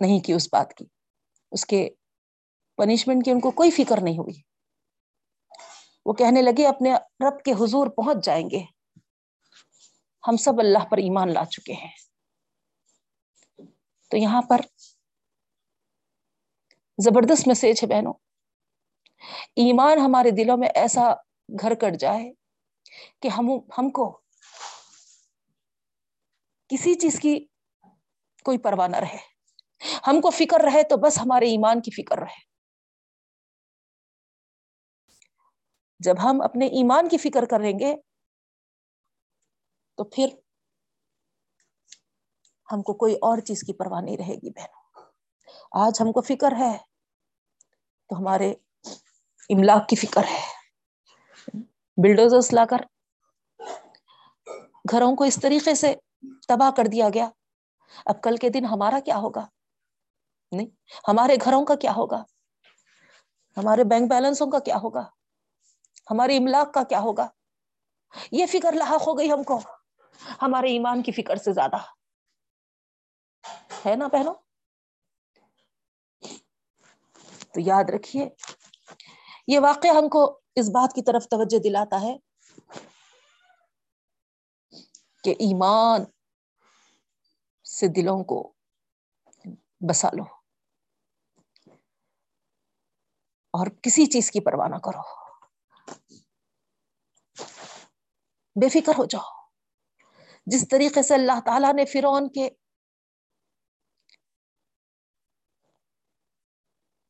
نہیں 0.01 0.21
کی 0.21 0.33
اس 0.33 0.49
بات 0.53 0.75
کی۔ 0.75 0.85
اس 1.51 1.67
کے 1.67 1.91
پنشمنٹ 2.77 3.25
کی 3.25 3.31
ان 3.31 3.41
کو 3.41 3.51
کوئی 3.51 3.71
فکر 3.71 3.97
نہیں 4.03 4.19
ہوئی۔ 4.19 4.50
وہ 6.07 6.13
کہنے 6.13 6.43
لگے، 6.43 6.67
اپنے 6.67 6.95
رب 6.95 7.43
کے 7.45 7.53
حضور 7.53 7.87
پہنچ 7.87 8.25
جائیں 8.25 8.51
گے۔ 8.51 8.61
ہم 10.29 10.37
سب 10.37 10.53
اللہ 10.59 10.85
پر 10.91 10.97
ایمان 10.97 11.33
لا 11.33 11.45
چکے 11.45 11.73
ہیں۔ 11.73 11.91
تو 14.11 14.17
یہاں 14.17 14.43
پر 14.43 14.61
زبردست 16.99 17.49
میسج 17.49 17.83
ہے 17.83 17.87
بہنوں۔ 17.87 18.13
ایمان 19.57 19.99
ہمارے 19.99 20.31
دلوں 20.31 20.57
میں 20.57 20.69
ایسا 20.75 21.15
گھر 21.61 21.75
کٹ 21.75 22.01
جائے 22.01 22.33
کہ 23.23 23.29
ہم 23.29 23.51
ہم 23.79 23.91
کو 23.91 24.21
کسی 26.69 26.95
چیز 26.95 27.21
کی 27.21 27.47
کوئی 28.45 28.59
پرواہ 28.59 28.89
نہ 28.89 28.97
رہے۔ 28.97 29.17
ہم 30.07 30.21
کو 30.21 30.31
فکر 30.31 30.61
رہے 30.61 30.83
تو 30.83 30.97
بس 30.97 31.19
ہمارے 31.19 31.47
ایمان 31.47 31.81
کی 31.81 32.03
فکر 32.03 32.19
رہے۔ 32.19 32.50
جب 36.01 36.15
ہم 36.25 36.41
اپنے 36.43 36.67
ایمان 36.67 37.09
کی 37.09 37.19
فکر 37.19 37.45
کریں 37.45 37.79
گے، 37.79 37.95
تو 39.99 40.05
پھر 40.05 40.29
ہم 42.73 42.83
کو 42.83 42.95
کوئی 42.95 43.15
اور 43.15 43.39
چیز 43.39 43.63
کی 43.63 43.73
پرواہ 43.73 44.01
نہیں 44.01 44.17
رہے 44.17 44.35
گی 44.35 44.51
بہنوں 44.51 44.79
آج 45.85 46.01
ہم 46.01 46.13
کو 46.13 46.21
فکر 46.21 46.53
ہے، 46.59 46.77
تو 48.11 48.19
ہمارے 48.19 48.51
املاک 49.51 49.89
کی 49.89 49.97
فکر 49.97 50.25
ہے۔ 50.25 50.41
بلڈوزرس 51.99 52.53
لا 52.53 52.65
کر 52.65 52.81
گھروں 54.91 55.17
کو 55.17 55.25
اس 55.25 55.39
طریقے 55.43 55.75
سے 55.75 55.95
تباہ 56.49 56.71
کر 56.77 56.87
دیا 56.93 57.09
گیا۔ 57.15 57.29
اب 58.07 58.23
کل 58.23 58.37
کے 58.37 58.49
دن 58.49 58.65
ہمارا 58.65 59.01
کیا 59.05 59.17
ہوگا؟ 59.17 59.47
نہیں، 60.53 60.67
ہمارے 61.09 61.37
گھروں 61.45 61.65
کا 61.65 61.75
کیا 61.75 61.93
ہوگا؟ 61.97 62.23
ہمارے 63.57 63.85
بینک 63.85 64.11
بیلنسوں 64.11 64.47
کا 64.47 64.59
کیا 64.59 64.77
ہوگا؟ 64.77 65.09
ہمارے 66.11 66.37
املاک 66.37 66.75
کا 66.75 66.83
کیا 66.83 67.01
ہوگا؟ 67.01 67.29
یہ 68.33 68.47
فکر 68.47 68.73
لاحق 68.73 69.07
ہو 69.07 69.19
گئی 69.19 69.33
ہم 69.33 69.43
کو۔ 69.43 69.61
ہمارے 70.43 70.67
ایمان 70.67 71.03
کی 71.03 71.13
فکر 71.13 71.37
سے 71.37 71.53
زیادہ۔ 71.53 71.77
ہے 73.87 73.97
نا 73.97 74.09
پہنو 74.09 74.33
تو 77.55 77.61
یاد 77.61 77.85
رکھیے، 77.95 78.29
یہ 79.49 79.59
واقعہ 79.59 79.91
ہم 79.91 80.09
کو 80.09 80.41
اس 80.55 80.69
بات 80.69 80.95
کی 80.95 81.03
طرف 81.03 81.25
توجہ 81.25 81.59
دلاتا 81.59 82.01
ہے 82.01 82.17
کہ 85.25 85.31
ایمان 85.31 86.05
سے 87.65 87.87
دلوں 87.87 88.25
کو 88.25 88.53
بسا 89.89 90.09
لو 90.13 90.23
اور 93.51 93.67
کسی 93.83 94.07
چیز 94.07 94.31
کی 94.31 94.41
پرواہ 94.41 94.69
نہ 94.69 94.77
کرو۔ 94.77 95.20
بے 98.61 98.69
فکر 98.69 98.93
ہو 98.99 99.05
جاؤ۔ 99.05 99.41
جس 100.47 100.69
طریقے 100.69 101.03
سے 101.03 101.15
اللہ 101.15 101.41
تعالی 101.47 101.73
نے 101.73 101.85
فرون 101.85 102.29
کے 102.29 102.49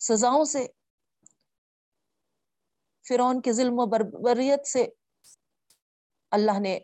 سزاؤں 0.01 0.45
سے 0.45 0.67
فرون 3.09 3.41
کے 3.41 3.53
ظلم 3.53 3.75
و 3.75 3.87
بربریت 3.87 4.67
سے 4.67 4.89
اللہ 6.31 6.61
نے 6.61 6.79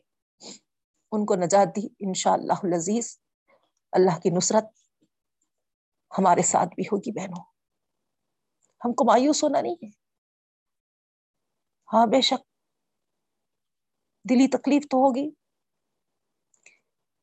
ان 1.12 1.26
کو 1.26 1.34
نجات 1.34 1.76
دی۔ 1.76 1.86
ان 1.98 2.14
شاء 2.14 2.32
اللہ 2.32 2.52
عزیز 2.52 3.20
اللہ 3.92 4.18
کی 4.18 4.30
نصرت 4.30 4.64
ہمارے 6.18 6.42
ساتھ 6.42 6.68
بھی 6.68 6.82
ہوگی 6.82 7.12
بہنوں۔ 7.12 7.44
ہم 8.84 8.92
کو 8.92 9.04
مایوس 9.04 9.44
ہونا 9.44 9.60
نہیں 9.60 9.74
ہے۔ 9.74 9.88
ہاں 11.92 12.06
بے 12.06 12.20
شک۔ 12.20 12.55
دلی 14.28 14.48
تکلیف 14.48 14.82
تو 14.90 14.96
ہوگی۔ 14.96 15.30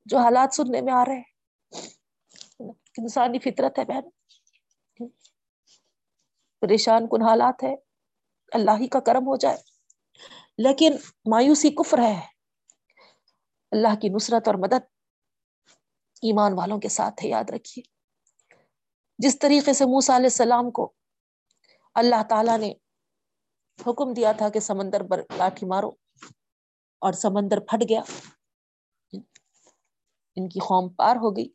جو 0.05 0.17
حالات 0.17 0.53
سننے 0.53 0.81
میں 0.81 0.93
آ 0.93 1.05
رہے 1.05 1.15
ہیں۔ 1.15 1.33
انسانی 2.97 3.39
فطرت 3.39 3.79
ہے 3.79 3.85
بہن۔ 3.85 4.09
پریشان 6.59 7.07
کن 7.07 7.21
حالات 7.21 7.63
ہے 7.63 7.75
اللہ 8.53 8.71
ہی 8.79 8.87
کا 8.87 8.99
کرم 8.99 9.27
ہو 9.27 9.35
جائے۔ 9.35 9.57
لیکن 10.57 10.91
مایوسی 11.31 11.69
کفر 11.69 11.97
ہے۔ 11.97 12.27
اللہ 13.71 13.99
کی 14.01 14.09
نصرت 14.09 14.47
اور 14.47 14.55
مدد 14.55 14.83
ایمان 16.21 16.53
والوں 16.53 16.79
کے 16.79 16.89
ساتھ 16.89 17.23
ہے، 17.23 17.29
یاد 17.29 17.49
رکھیے۔ 17.49 17.83
جس 19.17 19.39
طریقے 19.39 19.73
سے 19.73 19.85
موسا 19.85 20.15
علیہ 20.15 20.25
السلام 20.25 20.71
کو 20.71 20.93
اللہ 21.93 22.23
تعالی 22.29 22.57
نے 22.57 22.73
حکم 23.87 24.13
دیا 24.13 24.31
تھا 24.31 24.49
کہ 24.49 24.59
سمندر 24.59 25.03
پر 25.03 25.21
لاٹھی 25.37 25.67
مارو 25.67 25.91
اور 27.03 27.13
سمندر 27.13 27.59
پھٹ 27.59 27.83
گیا۔ 27.89 28.01
ان 30.35 30.49
کی 30.49 30.59
قوم 30.59 30.89
پار 30.89 31.15
ہو 31.15 31.35
گئی 31.35 31.49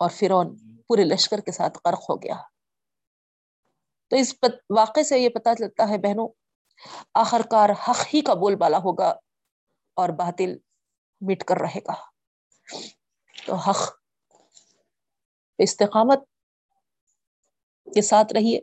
اور 0.00 0.10
فرون 0.10 0.56
پورے 0.88 1.04
لشکر 1.04 1.40
کے 1.40 1.52
ساتھ 1.52 1.78
غرق 1.84 2.10
ہو 2.10 2.16
گیا۔ 2.16 2.36
تو 4.10 4.16
اس 4.16 4.34
واقع 4.70 5.02
سے 5.02 5.18
یہ 5.18 5.28
پتا 5.28 5.54
چلتا 5.54 5.88
ہے 5.88 5.98
بہنوں 5.98 6.28
آخر 7.14 7.40
کار 7.50 7.70
حق 7.70 8.14
ہی 8.14 8.20
کا 8.20 8.34
بول 8.34 8.54
بالا 8.54 8.78
ہوگا 8.78 9.08
اور 9.96 10.08
باطل 10.08 10.56
مٹ 11.20 11.44
کر 11.44 11.56
رہے 11.56 11.80
گا۔ 11.80 11.94
تو 13.46 13.54
حق 13.54 13.82
استقامت 15.58 16.18
کے 17.94 18.02
ساتھ 18.02 18.32
رہیے، 18.32 18.60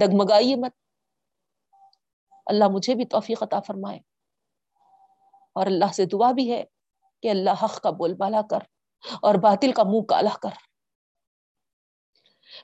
ڈگمگائیے 0.00 0.56
مت۔ 0.56 0.72
اللہ 2.46 2.64
مجھے 2.72 2.94
بھی 2.94 3.04
توفیق 3.04 3.42
عطا 3.42 3.60
فرمائے۔ 3.60 4.11
اور 5.52 5.66
اللہ 5.66 5.92
سے 5.92 6.04
دعا 6.04 6.32
بھی 6.32 6.52
ہے 6.52 6.64
کہ 7.22 7.30
اللہ 7.30 7.64
حق 7.64 7.80
کا 7.80 7.90
بول 7.90 8.14
بالا 8.14 8.42
کر 8.50 8.58
اور 9.22 9.34
باطل 9.34 9.72
کا 9.72 9.82
منہ 9.82 10.02
کالا 10.02 10.36
کر۔ 10.42 10.50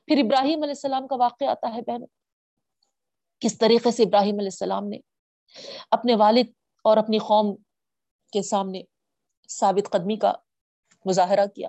پھر 0.06 0.18
ابراہیم 0.18 0.62
علیہ 0.62 0.70
السلام 0.70 1.06
کا 1.06 1.16
واقع 1.16 1.44
آتا 1.44 1.74
ہے 1.74 1.82
بہن 1.82 2.04
کس 3.40 3.58
طریقے 3.58 3.90
سے 3.90 4.02
ابراہیم 4.02 4.34
علیہ 4.34 4.46
السلام 4.46 4.88
نے 4.88 4.98
اپنے 5.90 6.14
والد 6.14 6.46
اور 6.84 6.96
اپنی 6.96 7.18
قوم 7.18 7.56
کے 8.32 8.42
سامنے 8.42 8.82
ثابت 9.48 9.90
قدمی 9.90 10.16
کا 10.16 10.32
مظاہرہ 11.04 11.46
کیا؟ 11.46 11.68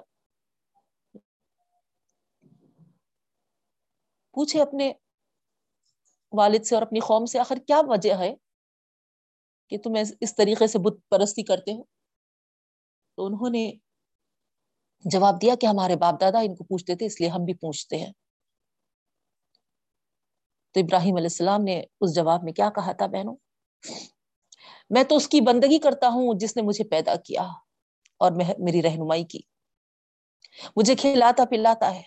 پوچھے 4.32 4.62
اپنے 4.62 4.93
والد 6.32 6.63
سے 6.63 6.75
اور 6.75 6.82
اپنی 6.82 6.99
قوم 6.99 7.25
سے، 7.25 7.39
آخر 7.39 7.58
کیا 7.67 7.82
وجہ 7.88 8.13
ہے؟ 8.13 8.36
کہ 9.69 9.77
تم 9.77 9.93
اس 10.21 10.36
طریقے 10.36 10.67
سے 10.67 10.79
بت 10.79 10.93
پرستی 11.10 11.43
کرتے 11.43 11.73
ہو؟ 11.73 11.84
تو 13.17 13.25
انہوں 13.25 13.49
نے 13.49 13.71
جواب 15.05 15.41
دیا 15.41 15.55
کہ 15.62 15.65
ہمارے 15.65 15.95
باپ 15.95 16.21
دادا 16.21 16.39
ان 16.39 16.55
کو 16.55 16.63
پوچھتے 16.63 16.95
تھے، 16.95 17.05
اس 17.05 17.21
لیے 17.21 17.29
ہم 17.29 17.45
بھی 17.45 17.53
پوچھتے 17.53 17.97
ہیں۔ 17.97 18.13
تو 20.73 20.79
ابراہیم 20.79 21.15
علیہ 21.15 21.25
السلام 21.25 21.63
نے 21.63 21.84
اس 22.01 22.15
جواب 22.15 22.43
میں 22.43 22.53
کیا 22.53 22.69
کہا 22.69 22.91
تھا 22.91 23.08
بہنوں؟ 23.08 23.36
میں 24.89 25.03
تو 25.03 25.15
اس 25.15 25.27
کی 25.27 25.41
بندگی 25.41 25.79
کرتا 25.79 26.08
ہوں، 26.08 26.34
جس 26.39 26.55
نے 26.55 26.62
مجھے 26.62 26.84
پیدا 26.84 27.15
کیا 27.15 27.41
اور 28.17 28.32
میری 28.60 28.82
رہنمائی 28.82 29.23
کی۔ 29.23 29.39
مجھے 30.75 30.95
کھلاتا 30.95 31.45
پلاتا 31.45 31.95
ہے۔ 31.95 32.03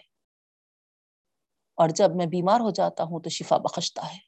اور 1.74 1.88
جب 1.88 2.16
میں 2.16 2.26
بیمار 2.26 2.60
ہو 2.60 2.70
جاتا 2.70 3.04
ہوں 3.04 3.20
تو 3.20 3.30
شفا 3.30 3.56
بخشتا 3.56 4.12
ہے۔ 4.12 4.18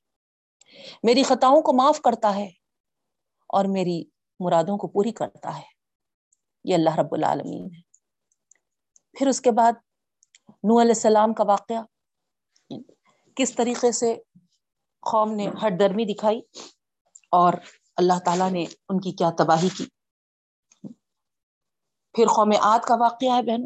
میری 1.03 1.23
خطاؤں 1.23 1.63
کو 1.63 1.73
معاف 1.73 2.01
کرتا 2.01 2.35
ہے۔ 2.37 2.64
اور 3.55 3.65
میری 3.65 4.05
مرادوں 4.41 4.79
کو 4.79 4.89
پوری 4.89 5.13
کرتا 5.13 5.59
ہے۔ 5.59 5.67
یہ 6.65 6.75
اللہ 6.75 6.99
رب 6.99 7.15
العالمین 7.15 7.65
ہے۔ 7.75 7.81
پھر 9.19 9.27
اس 9.27 9.41
کے 9.41 9.51
بعد 9.51 9.73
نو 10.49 10.81
علیہ 10.81 10.91
السلام 10.91 11.35
کا 11.35 11.45
واقعہ۔ 11.45 11.83
کس 13.37 13.55
طریقے 13.55 13.93
سے 13.93 14.15
قوم 15.11 15.33
نے 15.33 15.49
ہٹ 15.49 15.73
درمی 15.81 16.05
دکھائی 16.05 16.41
اور 17.31 17.53
اللہ 17.97 18.19
تعالیٰ 18.25 18.51
نے 18.51 18.65
ان 18.89 19.01
کی 19.01 19.13
کیا 19.13 19.31
تباہی 19.39 19.69
کی۔ 19.69 19.87
پھر 22.13 22.27
قوم 22.27 22.51
آد 22.61 22.79
کا 22.79 22.95
واقعہ 23.01 23.37
ہے 23.37 23.43
بہن 23.43 23.63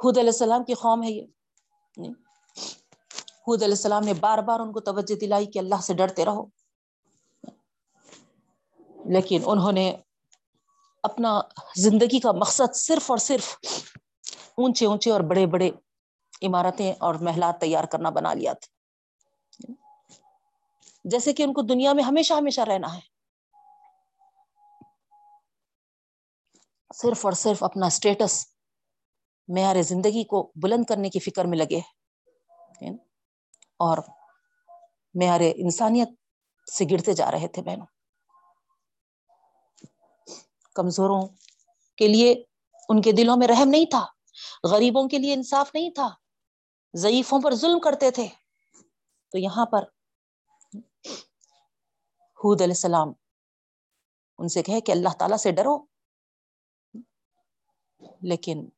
حود 0.00 0.18
علیہ 0.18 0.30
السلام 0.30 0.64
کی 0.64 0.74
قوم 0.74 1.02
ہے 1.02 1.10
یہ۔ 1.10 1.26
حود 3.46 3.62
علیہ 3.62 3.74
السلام 3.74 4.02
نے 4.02 4.14
بار 4.14 4.38
بار 4.38 4.60
ان 4.60 4.72
کو 4.72 4.80
توجہ 4.80 5.18
دلائی 5.18 5.46
کہ 5.46 5.58
اللہ 5.58 5.80
سے 5.82 5.94
ڈرتے 5.94 6.24
رہو۔ 6.24 6.57
لیکن 9.12 9.42
انہوں 9.46 9.72
نے 9.72 9.96
اپنا 11.02 11.40
زندگی 11.76 12.20
کا 12.20 12.32
مقصد 12.32 12.74
صرف 12.74 13.10
اور 13.10 13.18
صرف 13.18 13.56
اونچے 14.56 14.86
اونچے 14.86 15.10
اور 15.10 15.20
بڑے 15.20 15.46
بڑے 15.46 15.70
عمارتیں 16.42 16.92
اور 17.00 17.14
محلات 17.14 17.60
تیار 17.60 17.84
کرنا 17.84 18.10
بنا 18.10 18.34
لیا 18.34 18.52
تھا۔ 18.52 18.78
جیسے 21.04 21.32
کہ 21.32 21.42
ان 21.42 21.52
کو 21.52 21.62
دنیا 21.62 21.92
میں 21.92 22.04
ہمیشہ 22.04 22.34
ہمیشہ 22.34 22.60
رہنا 22.60 22.94
ہے۔ 22.94 23.00
صرف 26.94 27.26
اور 27.26 27.32
صرف 27.32 27.62
اپنا 27.64 27.86
اسٹیٹس 27.86 28.46
معیار 29.48 29.82
زندگی 29.82 30.24
کو 30.24 30.52
بلند 30.62 30.84
کرنے 30.84 31.10
کی 31.10 31.18
فکر 31.18 31.44
میں 31.44 31.58
لگے۔ 31.58 31.80
اور 33.78 33.98
معیار 35.14 35.40
انسانیت 35.40 36.08
سے 36.78 36.84
گرتے 36.90 37.12
جا 37.12 37.30
رہے 37.30 37.48
تھے 37.48 37.62
بہنوں۔ 37.62 37.97
کمزوروں 40.78 41.28
کے 41.96 42.08
لیے 42.08 42.44
ان 42.88 43.02
کے 43.02 43.12
دلوں 43.12 43.36
میں 43.38 43.48
رحم 43.48 43.68
نہیں 43.68 43.84
تھا، 43.90 44.06
غریبوں 44.64 45.08
کے 45.08 45.18
لیے 45.18 45.34
انصاف 45.34 45.70
نہیں 45.74 45.90
تھا، 45.90 46.08
ضعیفوں 46.94 47.42
پر 47.44 47.54
ظلم 47.54 47.80
کرتے 47.80 48.10
تھے۔ 48.10 48.28
تو 49.32 49.38
یہاں 49.38 49.66
پر 49.66 49.82
حود 52.40 52.60
علیہ 52.60 52.72
السلام 52.72 53.08
ان 54.38 54.48
سے 54.48 54.62
کہے 54.62 54.80
کہ 54.80 54.92
اللہ 54.92 55.08
تعالی 55.18 55.38
سے 55.38 55.52
ڈرو۔ 55.52 55.84
لیکن 58.22 58.68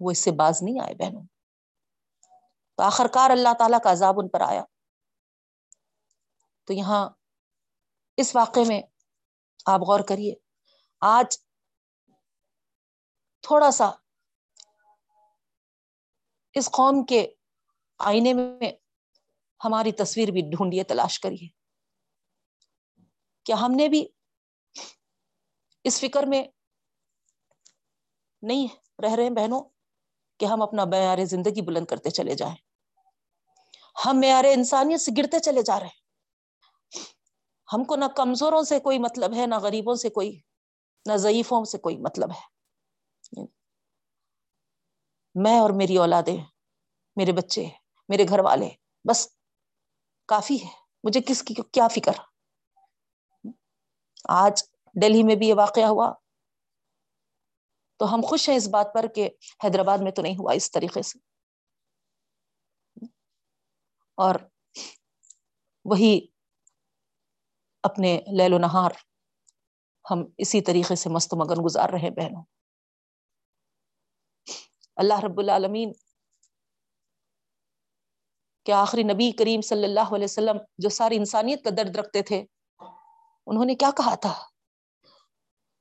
وہ 0.00 0.10
اس 0.10 0.18
سے 0.18 0.30
باز 0.30 0.62
نہیں 0.62 0.84
آئے 0.84 0.94
بہنوں۔ 0.94 1.22
تو 2.76 2.82
آخر 2.82 3.06
کار 3.14 3.30
اللہ 3.30 3.54
تعالیٰ 3.58 3.78
کا 3.84 3.92
عذاب 3.92 4.14
ان 4.18 4.28
پر 4.28 4.40
آیا۔ 4.40 4.64
تو 6.64 6.72
یہاں 6.72 7.08
اس 8.16 8.36
واقعے 8.36 8.64
میں 8.64 8.82
آپ 9.66 9.80
غور 9.80 10.00
کریے۔ 10.00 10.49
آج 11.00 11.38
تھوڑا 13.42 13.70
سا 13.70 13.90
اس 16.54 16.70
قوم 16.70 17.04
کے 17.04 17.34
آئینے 17.98 18.32
میں 18.32 18.72
ہماری 19.64 19.92
تصویر 19.92 20.30
بھی 20.30 20.40
ڈھونڈیے، 20.40 20.84
تلاش 20.84 21.20
کریے۔ 21.20 21.48
کیا 23.44 23.60
ہم 23.60 23.72
نے 23.72 23.88
بھی 23.88 24.08
اس 25.84 26.00
فکر 26.00 26.22
میں 26.22 26.44
نہیں 28.42 28.66
رہ 29.02 29.14
رہے 29.14 29.30
بہنوں 29.30 29.62
کہ 30.38 30.44
ہم 30.44 30.62
اپنا 30.62 30.84
معیار 30.84 31.24
زندگی 31.24 31.62
بلند 31.62 31.86
کرتے 31.86 32.10
چلے 32.10 32.34
جائیں؟ 32.34 32.56
ہم 34.06 34.20
معیار 34.20 34.44
انسانیت 34.44 35.00
سے 35.00 35.12
گرتے 35.18 35.40
چلے 35.40 35.62
جا 35.62 35.80
رہے 35.80 35.86
ہیں۔ 35.86 36.00
ہم 37.72 37.84
کو 37.84 37.96
نہ 37.96 38.04
کمزوروں 38.16 38.62
سے 38.62 38.80
کوئی 38.80 38.98
مطلب 38.98 39.34
ہے، 39.34 39.46
نہ 39.46 39.54
غریبوں 39.54 39.94
سے 39.94 40.08
کوئی 40.08 40.40
نہ 41.06 41.16
ضعیفوں 41.16 41.64
سے 41.64 41.78
کوئی 41.78 41.96
مطلب 41.96 42.30
ہے۔ 42.30 42.60
میں 45.34 45.60
اور 45.60 45.70
میری 45.70 45.96
اولادیں، 45.96 46.44
میرے 47.16 47.32
بچے، 47.32 47.64
میرے 48.08 48.24
گھر 48.28 48.38
والے، 48.38 48.68
بس 49.10 49.28
کافی 50.26 50.64
ہے۔ 50.64 50.68
مجھے 51.04 51.20
کس 51.20 51.42
کی 51.42 51.54
کیا 51.54 51.88
فکر؟ 51.88 52.12
آج 54.28 54.62
دہلی 55.02 55.22
میں 55.22 55.34
بھی 55.34 55.48
یہ 55.48 55.54
واقعہ 55.54 55.84
ہوا۔ 55.84 56.12
تو 57.96 58.14
ہم 58.14 58.20
خوش 58.28 58.48
ہیں 58.48 58.56
اس 58.56 58.68
بات 58.68 58.86
پر 58.94 59.06
کہ 59.14 59.30
حیدرآباد 59.64 59.98
میں 60.02 60.12
تو 60.12 60.22
نہیں 60.22 60.34
ہوا 60.34 60.52
اس 60.52 60.70
طریقے 60.70 61.02
سے۔ 61.02 61.18
اور 64.14 64.34
وہی 65.84 66.26
اپنے 67.82 68.20
لیل 68.38 68.52
و 68.52 68.58
نہار 68.58 68.90
ہم 70.10 70.24
اسی 70.38 70.60
طریقے 70.60 70.94
سے 70.94 71.08
مست 71.08 71.34
مگن 71.34 71.64
گزار 71.64 71.88
رہے 71.88 72.10
بہنوں۔ 72.10 72.42
اللہ 74.96 75.20
رب 75.20 75.38
العالمین 75.38 75.92
کہ 78.66 78.72
آخری 78.72 79.02
نبی 79.02 79.32
کریم 79.32 79.60
صلی 79.60 79.84
اللہ 79.84 80.14
علیہ 80.14 80.24
وسلم 80.24 80.56
جو 80.78 80.88
ساری 80.88 81.16
انسانیت 81.16 81.64
کا 81.64 81.70
درد 81.76 81.96
رکھتے 81.96 82.22
تھے، 82.22 82.44
انہوں 83.46 83.64
نے 83.64 83.74
کیا 83.74 83.90
کہا 83.96 84.14
تھا؟ 84.14 84.34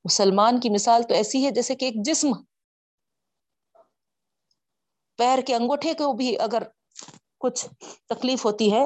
مسلمان 0.05 0.59
کی 0.59 0.69
مثال 0.69 1.03
تو 1.03 1.13
ایسی 1.13 1.45
ہے 1.45 1.51
جیسے 1.51 1.75
کہ 1.75 1.85
ایک 1.85 1.93
جسم 2.05 2.27
پیر 5.15 5.39
کے 5.47 5.55
انگوٹھے 5.55 5.93
کو 5.93 6.13
بھی 6.13 6.39
اگر 6.39 6.63
کچھ 7.37 7.67
تکلیف 8.05 8.45
ہوتی 8.45 8.73
ہے 8.73 8.85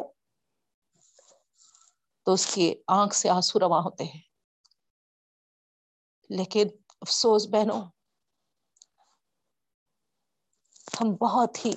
تو 2.23 2.33
اس 2.33 2.55
کی 2.55 2.75
آنکھ 2.87 3.15
سے 3.15 3.29
آنسو 3.29 3.59
رواں 3.59 3.81
ہوتے 3.81 4.03
ہیں۔ 4.03 4.32
لیکن 6.29 6.67
افسوس 7.01 7.47
بہنوں، 7.47 7.81
ہم 11.01 11.15
بہت 11.15 11.65
ہی 11.65 11.71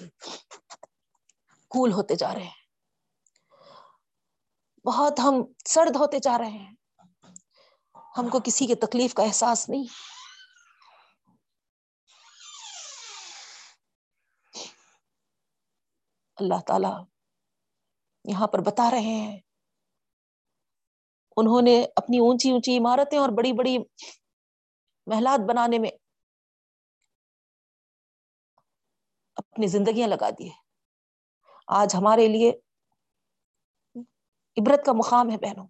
کول 1.69 1.93
ہوتے 1.93 2.15
جا 2.15 2.35
رہے 2.35 2.45
ہیں۔ 2.45 2.65
بہت 4.87 5.21
ہم 5.21 5.35
سرد 5.69 5.97
ہوتے 5.97 6.19
جا 6.19 6.39
رہے 6.39 6.51
ہیں۔ 6.51 6.75
ہم 8.19 8.29
کو 8.29 8.41
کسی 8.45 8.67
کے 8.67 8.75
تکلیف 8.75 9.15
کا 9.15 9.23
احساس 9.23 9.69
نہیں۔ 9.69 9.85
اللہ 16.37 16.61
تعالی 16.67 16.89
یہاں 18.25 18.47
پر 18.47 18.59
بتا 18.59 18.91
رہے 18.91 19.01
ہیں۔ 19.01 19.41
انہوں 21.37 21.63
نے 21.63 21.87
اپنی 21.97 22.19
اونچی 22.19 22.51
اونچی 22.51 22.79
عمارتیں 22.79 23.19
اور 23.19 23.29
بڑی 23.29 23.53
بڑی 23.53 23.79
محلات 25.07 25.41
بنانے 25.41 25.79
میں 25.79 25.91
اپنی 29.35 29.67
زندگیاں 29.67 30.09
لگا 30.09 30.31
دی 30.31 30.49
آج 31.67 31.95
ہمارے 31.95 32.29
لیے 32.29 32.53
عبرت 34.57 34.87
کا 34.87 34.93
مقام 34.93 35.31
ہے 35.31 35.37
بہنوں۔ 35.37 35.67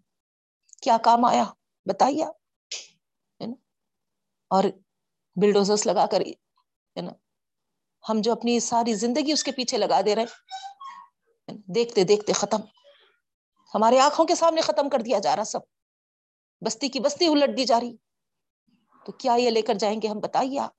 کیا 0.82 0.96
کام 1.04 1.24
آیا؟ 1.24 1.44
بتائیے 1.84 2.24
اور 4.50 4.64
بلڈوزرس 5.36 5.86
لگا 5.86 6.06
کر 6.06 6.20
نا؟ 7.02 7.12
ہم 8.08 8.20
جو 8.20 8.32
اپنی 8.32 8.60
ساری 8.60 8.94
زندگی 8.94 9.32
اس 9.32 9.44
کے 9.44 9.52
پیچھے 9.52 9.78
لگا 9.78 10.00
دے 10.06 10.14
رہے 10.14 10.24
دیکھتے 11.74 12.04
دیکھتے 12.04 12.32
ختم۔ 12.32 12.60
ہمارے 13.74 13.98
آنکھوں 13.98 14.24
کے 14.24 14.34
سامنے 14.34 14.60
ختم 14.60 14.88
کر 14.88 14.98
دیا 14.98 15.18
جا 15.18 15.36
رہا 15.36 15.44
سب۔ 15.44 15.60
بستی 16.66 16.88
کی 16.88 17.00
بستی 17.00 17.26
الٹ 17.26 17.56
دی 17.56 17.64
جا 17.64 17.80
رہی۔ 17.80 18.05
تو 19.06 19.12
کیا 19.12 19.34
یہ 19.38 19.50
لے 19.50 19.62
کر 19.62 19.74
جائیں 19.74 20.02
گے 20.02 20.08
ہم 20.08 20.20
بتائیے 20.20 20.58
آپ؟ 20.60 20.70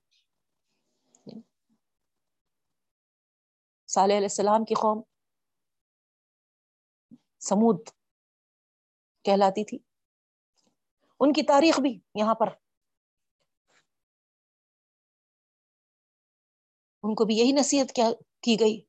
صالح 3.88 4.14
علیہ 4.14 4.28
السلام 4.32 4.66
کی 4.66 4.74
قوم 4.74 5.02
سمود 7.40 7.90
کہلاتی 9.24 9.66
تھی۔ 9.66 9.78
ان 11.20 11.34
کی 11.34 11.44
تاریخ 11.44 11.80
بھی 11.80 12.00
یہاں 12.16 12.36
پر۔ 12.36 12.48
ان 17.04 17.16
کو 17.16 17.26
بھی 17.26 17.36
یہی 17.36 17.52
نصیحت 17.52 17.96
کیا 17.96 18.10
کی 18.42 18.58
گئی، 18.60 18.80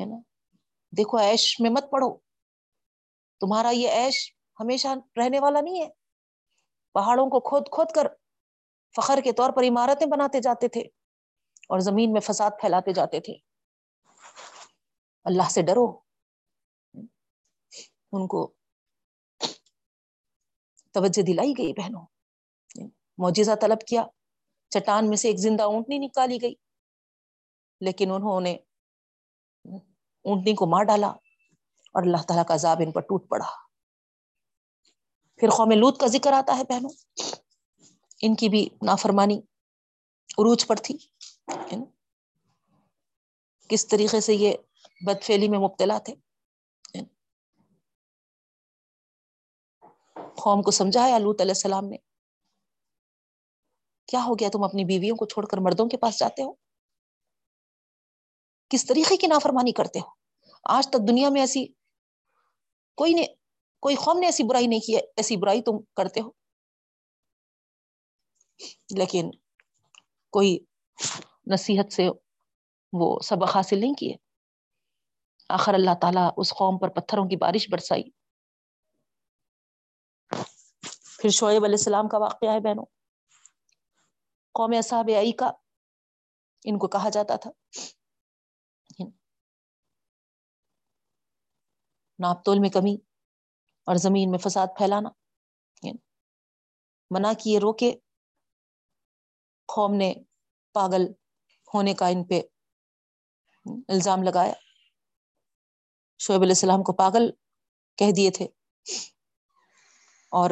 ہے 0.00 0.04
نا؟ 0.04 0.16
دیکھو 0.96 1.16
ایش 1.16 1.60
میں 1.60 1.70
مت 1.70 1.84
پڑھو 1.90 2.18
تمہارا 3.40 3.70
یہ 3.70 3.88
ایش 3.88 4.36
ہمیشہ 4.60 4.88
رہنے 5.16 5.40
والا 5.40 5.60
نہیں 5.60 5.82
ہے۔ 5.82 5.88
پہاڑوں 6.92 7.26
کو 7.26 7.40
کھود 7.40 7.62
کھود 7.72 7.86
کر 7.94 8.27
فخر 8.96 9.18
کے 9.24 9.32
طور 9.32 9.50
پر 9.56 9.62
عمارتیں 9.62 10.06
بناتے 10.06 10.40
جاتے 10.40 10.68
تھے 10.68 10.80
اور 11.68 11.80
زمین 11.80 12.12
میں 12.12 12.20
فساد 12.20 12.50
پھیلاتے 12.60 12.92
جاتے 12.92 13.20
تھے۔ 13.20 13.34
اللہ 15.24 15.50
سے 15.50 15.62
ڈرو۔ 15.62 16.00
ان 18.12 18.26
کو 18.26 18.52
توجہ 20.92 21.22
دلائی 21.22 21.52
گئی 21.58 21.72
بہنوں۔ 21.72 22.06
معجزہ 23.18 23.52
طلب 23.60 23.80
کیا۔ 23.88 24.04
چٹان 24.68 25.08
میں 25.08 25.16
سے 25.16 25.28
ایک 25.28 25.38
زندہ 25.38 25.62
اونٹنی 25.62 25.98
نکالی 25.98 26.38
گئی۔ 26.42 26.54
لیکن 27.80 28.10
انہوں 28.10 28.40
نے 28.40 28.56
اونٹنی 30.24 30.54
کو 30.54 30.66
مار 30.66 30.84
ڈالا 30.84 31.08
اور 31.92 32.02
اللہ 32.02 32.16
تعالیٰ 32.16 32.44
کا 32.46 32.54
عذاب 32.54 32.78
ان 32.86 32.92
پر 32.92 33.00
ٹوٹ 33.00 33.28
پڑا۔ 33.28 33.46
پھر 35.36 35.48
قوم 35.50 35.70
لوت 35.70 36.00
کا 36.00 36.06
ذکر 36.06 36.32
آتا 36.32 36.58
ہے 36.58 36.62
بہنوں۔ 36.64 36.90
ان 38.22 38.34
کی 38.34 38.48
بھی 38.48 38.68
نافرمانی 38.82 39.38
عروج 40.38 40.66
پر 40.66 40.76
تھی 40.76 40.96
کس 43.70 43.86
طریقے 43.88 44.20
سے 44.20 44.34
یہ 44.34 44.54
بد 45.06 45.22
فیلی 45.22 45.48
میں 45.48 45.58
مبتلا 45.58 45.98
تھے 45.98 46.14
قوم 50.36 50.62
کو 50.62 50.70
سمجھایا 50.70 51.18
لوت 51.18 51.40
علیہ 51.40 51.50
السلام 51.50 51.84
نے۔ 51.84 51.96
کیا 54.08 54.20
ہو 54.24 54.34
گیا 54.34 54.48
تم 54.52 54.62
اپنی 54.62 54.84
بیویوں 54.84 55.16
کو 55.16 55.26
چھوڑ 55.26 55.46
کر 55.46 55.58
مردوں 55.58 55.88
کے 55.88 55.96
پاس 55.96 56.18
جاتے 56.18 56.42
ہو؟ 56.42 56.52
کس 58.70 58.86
طریقے 58.86 59.16
کی 59.16 59.26
نافرمانی 59.26 59.72
کرتے 59.72 59.98
ہو؟ 59.98 60.10
آج 60.64 60.88
تک 60.88 61.08
دنیا 61.08 61.28
میں 61.28 61.40
ایسی 61.40 61.66
کوئی 62.94 63.12
نے، 63.14 63.24
کوئی 63.82 63.96
قوم 63.96 64.18
نے 64.18 64.26
ایسی 64.26 64.42
برائی 64.42 64.66
نہیں 64.66 64.80
کی 64.80 64.96
ایسی 64.96 65.36
برائی 65.36 65.62
تم 65.62 65.78
کرتے 65.96 66.20
ہو۔ 66.20 66.37
لیکن 68.98 69.30
کوئی 70.30 70.58
نصیحت 71.46 71.92
سے 71.92 72.08
وہ 72.92 73.20
سبق 73.20 73.56
حاصل 73.56 73.78
نہیں 73.78 73.94
کیے۔ 73.94 74.14
آخر 75.48 75.74
اللہ 75.74 75.90
تعالیٰ 76.00 76.30
اس 76.36 76.50
قوم 76.50 76.78
پر 76.78 76.88
پتھروں 76.88 77.24
کی 77.28 77.36
بارش 77.36 77.70
برسائی۔ 77.70 78.02
پھر 81.20 81.28
شعیب 81.30 81.64
علیہ 81.64 81.74
السلام 81.74 82.08
کا 82.08 82.18
واقعہ 82.18 82.48
ہے 82.48 82.60
بہنوں۔ 82.60 82.84
قوم 84.52 84.74
اصحاب 84.78 85.10
آئی 85.16 85.32
کا 85.32 85.50
ان 86.64 86.78
کو 86.78 86.88
کہا 86.88 87.08
جاتا 87.08 87.36
تھا۔ 87.36 87.50
ناپ 92.18 92.44
تول 92.44 92.58
میں 92.58 92.70
کمی 92.70 92.96
اور 93.86 93.96
زمین 93.96 94.30
میں 94.30 94.38
فساد 94.38 94.66
پھیلانا۔ 94.78 95.08
منع 97.10 97.32
کیے 97.32 97.58
روکے 97.58 97.94
قوم 99.68 99.94
نے 99.94 100.14
پاگل 100.74 101.06
ہونے 101.74 101.94
کا 101.94 102.08
ان 102.08 102.24
پہ 102.24 102.40
الزام 103.88 104.22
لگایا۔ 104.22 104.52
شعیب 106.20 106.40
علیہ 106.40 106.50
السلام 106.50 106.82
کو 106.82 106.92
پاگل 106.92 107.30
کہہ 107.98 108.12
دیے 108.16 108.30
تھے۔ 108.30 108.46
اور 110.32 110.50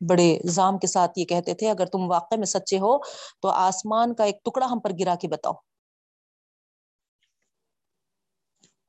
بڑے 0.00 0.38
زام 0.48 0.78
کے 0.78 0.86
ساتھ 0.86 1.18
یہ 1.18 1.24
کہتے 1.24 1.54
تھے، 1.54 1.70
اگر 1.70 1.86
تم 1.86 2.10
واقع 2.10 2.34
میں 2.34 2.46
سچے 2.46 2.78
ہو 2.78 2.98
تو 3.42 3.48
آسمان 3.48 4.14
کا 4.14 4.24
ایک 4.24 4.44
ٹکڑا 4.44 4.66
ہم 4.66 4.80
پر 4.80 4.90
گرا 5.00 5.14
کے 5.14 5.28
بتاؤ۔ 5.28 5.52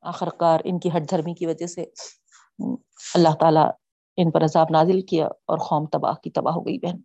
آخر 0.02 0.30
کار 0.30 0.60
ان 0.63 0.80
کی 0.80 0.89
ہٹ 0.89 1.10
دھرمی 1.10 1.34
کی 1.34 1.46
وجہ 1.46 1.68
سے 1.68 1.84
اللہ 3.13 3.36
تعالیٰ 3.39 3.70
ان 4.18 4.32
پر 4.32 4.44
عذاب 4.44 4.68
نازل 4.72 5.02
کیا 5.02 5.26
اور 5.26 5.58
قوم 5.58 5.86
تباہ 5.86 6.13
کی 6.13 6.30
تباہ 6.30 6.54
ہو 6.54 6.66
گئی۔ 6.66 6.78
بہن 6.78 6.98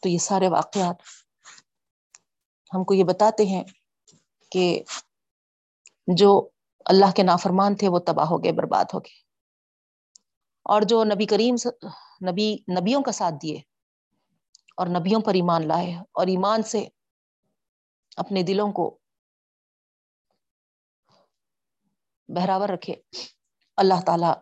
تو 0.00 0.08
یہ 0.08 0.18
سارے 0.18 0.48
واقعات 0.48 0.96
ہم 2.74 2.84
کو 2.84 2.94
یہ 2.94 3.04
بتاتے 3.04 3.46
ہیں 3.46 3.64
کہ 4.50 4.82
جو 6.06 6.48
اللہ 6.84 7.10
کے 7.16 7.22
نافرمان 7.22 7.76
تھے 7.76 7.88
وہ 7.88 7.98
تباہ 7.98 8.26
ہو 8.26 8.44
گئے، 8.44 8.52
برباد 8.52 8.84
ہو 8.94 8.98
گئے۔ 8.98 9.28
اور 10.62 10.82
جو 10.82 11.04
نبی 11.04 11.26
کریم 11.26 11.54
نبی، 12.30 12.56
نبیوں 12.80 13.02
کا 13.02 13.12
ساتھ 13.12 13.34
دیے 13.42 13.56
اور 14.76 14.86
نبیوں 14.86 15.20
پر 15.20 15.34
ایمان 15.34 15.68
لائے 15.68 15.94
اور 15.94 16.26
ایمان 16.26 16.62
سے 16.62 16.86
اپنے 18.16 18.42
دلوں 18.42 18.72
کو 18.72 18.98
بہراور 22.28 22.68
رکھے، 22.68 22.94
اللہ 23.76 24.00
تعالی 24.06 24.32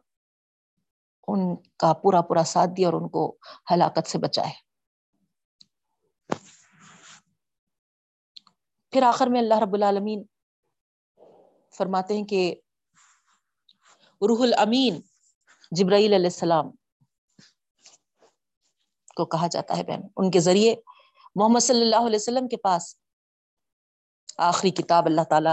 ان 1.28 1.56
کا 1.76 1.92
پورا 1.92 2.20
پورا 2.20 2.42
ساتھ 2.42 2.70
دیا 2.76 2.88
اور 2.88 3.02
ان 3.02 3.08
کو 3.08 3.36
ہلاکت 3.70 4.06
سے 4.06 4.18
بچائے۔ 4.18 4.65
پھر 8.96 9.02
آخر 9.02 9.26
میں 9.26 9.40
اللہ 9.40 9.54
رب 9.54 9.74
العالمین 9.74 10.24
فرماتے 11.76 12.14
ہیں 12.14 12.24
کہ 12.24 12.54
روح 14.12 14.42
الامین 14.42 15.00
جبرائیل 15.70 16.12
علیہ 16.12 16.26
السلام 16.26 16.70
کو 19.16 19.26
کہا 19.26 19.46
جاتا 19.46 19.76
ہے 19.76 19.82
بہن، 19.82 20.00
ان 20.16 20.30
کے 20.30 20.40
ذریعے 20.40 20.74
محمد 21.34 21.60
صلی 21.60 21.80
اللہ 21.80 22.06
علیہ 22.06 22.16
وسلم 22.16 22.48
کے 22.48 22.56
پاس 22.56 22.96
آخری 24.38 24.70
کتاب 24.70 25.06
اللہ 25.06 25.24
تعالی 25.30 25.50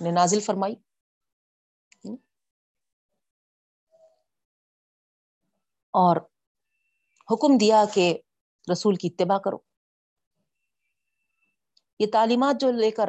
نے 0.00 0.10
نازل 0.10 0.40
فرمائی۔ 0.40 0.74
اور 5.90 6.16
حکم 7.30 7.58
دیا 7.58 7.84
کہ 7.94 8.18
رسول 8.72 8.94
کی 8.96 9.08
اتباع 9.08 9.38
کرو۔ 9.38 9.73
یہ 11.98 12.06
تعلیمات 12.12 12.60
جو 12.60 12.72
لے 12.72 12.90
کر 12.90 13.08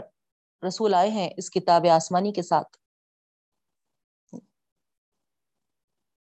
رسول 0.68 0.94
آئے 0.94 1.10
ہیں 1.10 1.30
اس 1.38 1.52
کتاب 1.52 1.86
آسمانی 1.92 2.34
کے 2.34 2.42
ساتھ، 2.42 2.78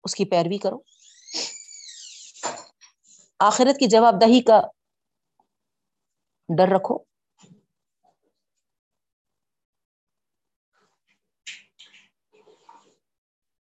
اس 0.04 0.16
کی 0.16 0.26
پیروی 0.26 0.58
کرو۔ 0.58 0.78
آخرت 3.40 3.80
کی 3.80 3.88
جواب 3.88 4.22
دہی 4.22 4.42
کا 4.42 4.62
ڈر 6.58 6.68
رکھو۔ 6.76 6.98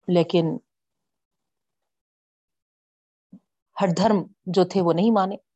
لیکن 0.08 0.58
ہر 3.80 3.88
دھرم 3.96 4.22
جو 4.46 4.64
تھے 4.64 4.80
وہ 4.82 4.92
نہیں 4.92 5.10
مانے۔ 5.10 5.47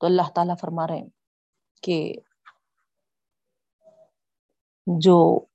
تو 0.00 0.06
اللہ 0.06 0.30
تعالی 0.34 0.52
فرما 0.60 0.86
رہے 0.86 0.96
ہیں 0.96 1.08
کہ 1.82 2.12
جو 4.86 5.46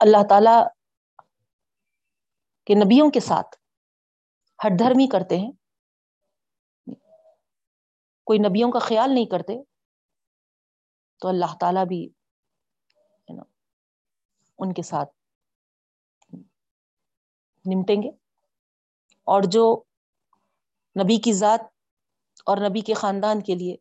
اللہ 0.00 0.22
تعالی 0.28 0.56
کے 2.66 2.74
نبیوں 2.74 3.10
کے 3.10 3.20
ساتھ 3.20 3.56
ہر 4.64 4.76
دھرم 4.78 4.98
ہی 4.98 5.06
کرتے 5.06 5.36
ہیں 5.36 5.50
کوئی 8.26 8.38
نبیوں 8.38 8.70
کا 8.70 8.78
خیال 8.78 9.14
نہیں 9.14 9.26
کرتے 9.26 9.62
تو 11.22 11.28
اللہ 11.28 11.56
تعالی 11.60 11.84
بھی 11.88 12.08
ان 14.58 14.72
کے 14.72 14.82
ساتھ 14.82 15.10
نمٹیں 17.64 17.96
گے 17.96 18.08
اور 19.26 19.42
جو 19.42 19.64
نبی 21.02 21.20
کی 21.20 21.32
ذات 21.32 21.60
اور 22.46 22.56
نبی 22.56 22.80
کے 22.80 22.94
خاندان 22.94 23.42
کے 23.42 23.54
لیے۔ 23.54 23.76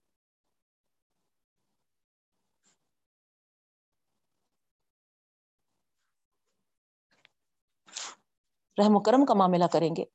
رحم 8.78 8.96
و 8.96 9.00
کرم 9.00 9.26
کا 9.26 9.34
معاملہ 9.34 9.66
کریں 9.74 9.90
گے۔ 9.98 10.06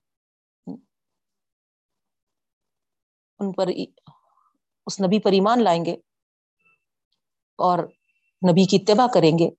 ان 3.39 3.53
پر 3.53 3.69
اس 4.87 5.01
نبی 5.01 5.21
پر 5.21 5.33
ایمان 5.33 5.65
لائیں 5.65 5.85
گے 5.85 5.93
اور 7.59 7.79
نبی 8.51 8.67
کی 8.67 8.77
اتباع 8.77 9.07
کریں 9.15 9.39
گے 9.39 9.51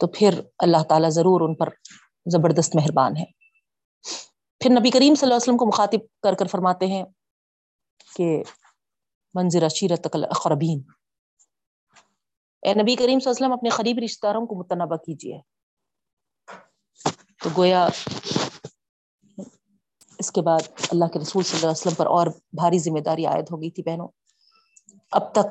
تو 0.00 0.06
پھر 0.06 0.40
اللہ 0.58 0.84
تعالیٰ 0.88 1.10
ضرور 1.10 1.48
ان 1.48 1.54
پر 1.54 1.68
زبردست 2.26 2.76
مہربان 2.76 3.16
ہے۔ 3.16 3.43
پھر 4.64 4.72
نبی 4.72 4.90
کریم 4.90 5.14
صلی 5.14 5.26
اللہ 5.26 5.34
علیہ 5.34 5.42
وسلم 5.42 5.56
کو 5.56 5.66
مخاطب 5.66 5.98
کر 6.22 6.34
کر 6.34 6.46
فرماتے 6.46 6.86
ہیں 6.86 7.04
کہ 8.16 8.42
منظر 9.34 9.62
اشیرت 9.62 10.06
اقربین 10.12 10.80
اے 12.62 12.74
نبی 12.74 12.94
کریم 12.94 13.18
صلی 13.18 13.30
اللہ 13.30 13.36
علیہ 13.36 13.46
وسلم، 13.46 13.52
اپنے 13.52 13.68
قریب 13.68 13.98
رشتہ 14.04 14.26
داروں 14.26 14.46
کو 14.46 14.54
متنوع 14.54 14.96
کیجیے۔ 14.96 15.38
تو 17.42 17.50
گویا 17.56 17.88
اس 20.18 20.32
کے 20.32 20.42
بعد 20.42 20.60
اللہ 20.90 21.04
کے 21.04 21.18
رسول 21.18 21.42
صلی 21.42 21.56
اللہ 21.56 21.66
علیہ 21.66 21.80
وسلم 21.80 21.94
پر 21.94 22.06
اور 22.06 22.26
بھاری 22.52 22.78
ذمہ 22.78 23.00
داری 23.00 23.26
عائد 23.26 23.44
ہو 23.50 23.60
گئی 23.62 23.70
تھی 23.70 23.82
بہنوں۔ 23.82 24.08
اب 25.12 25.32
تک 25.32 25.46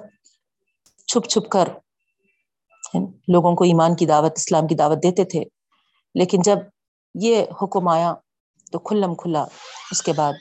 چھپ 1.08 1.30
چھپ 1.30 1.50
کر 1.50 1.68
لوگوں 3.28 3.56
کو 3.56 3.64
ایمان 3.64 3.96
کی 3.96 4.06
دعوت، 4.06 4.32
اسلام 4.36 4.68
کی 4.68 4.76
دعوت 4.76 4.98
دیتے 4.98 5.24
تھے، 5.26 5.44
لیکن 6.16 6.42
جب 6.42 6.58
یہ 7.16 7.46
حکم 7.62 7.88
آیا 7.88 8.14
تو 8.74 8.80
کھلم 8.80 9.16
کھلا، 9.16 9.44
اس 9.92 10.02
کے 10.02 10.14
بعد 10.14 10.34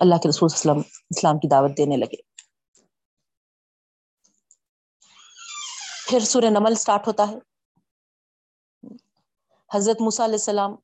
اللہ 0.00 0.14
کے 0.14 0.28
رسول 0.28 0.48
وسلم 0.52 0.78
اسلام 1.10 1.38
کی 1.38 1.48
دعوت 1.48 1.70
دینے 1.76 1.96
لگے۔ 1.96 2.22
پھر 6.08 6.20
سورہ 6.20 6.50
نمل 6.50 6.74
سٹارٹ 6.74 7.06
ہوتا 7.08 7.28
ہے۔ 7.28 7.38
حضرت 9.74 10.00
موسیٰ 10.00 10.24
علیہ 10.24 10.34
السلام 10.34 10.76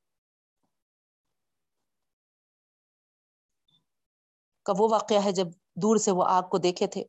کا 4.67 4.73
وہ 4.79 4.89
واقعہ 4.91 5.25
ہے 5.25 5.33
جب 5.33 5.47
دور 5.75 5.97
سے 5.97 6.11
وہ 6.11 6.25
آگ 6.29 6.43
کو 6.43 6.59
دیکھے 6.59 6.87
تھے 6.87 7.05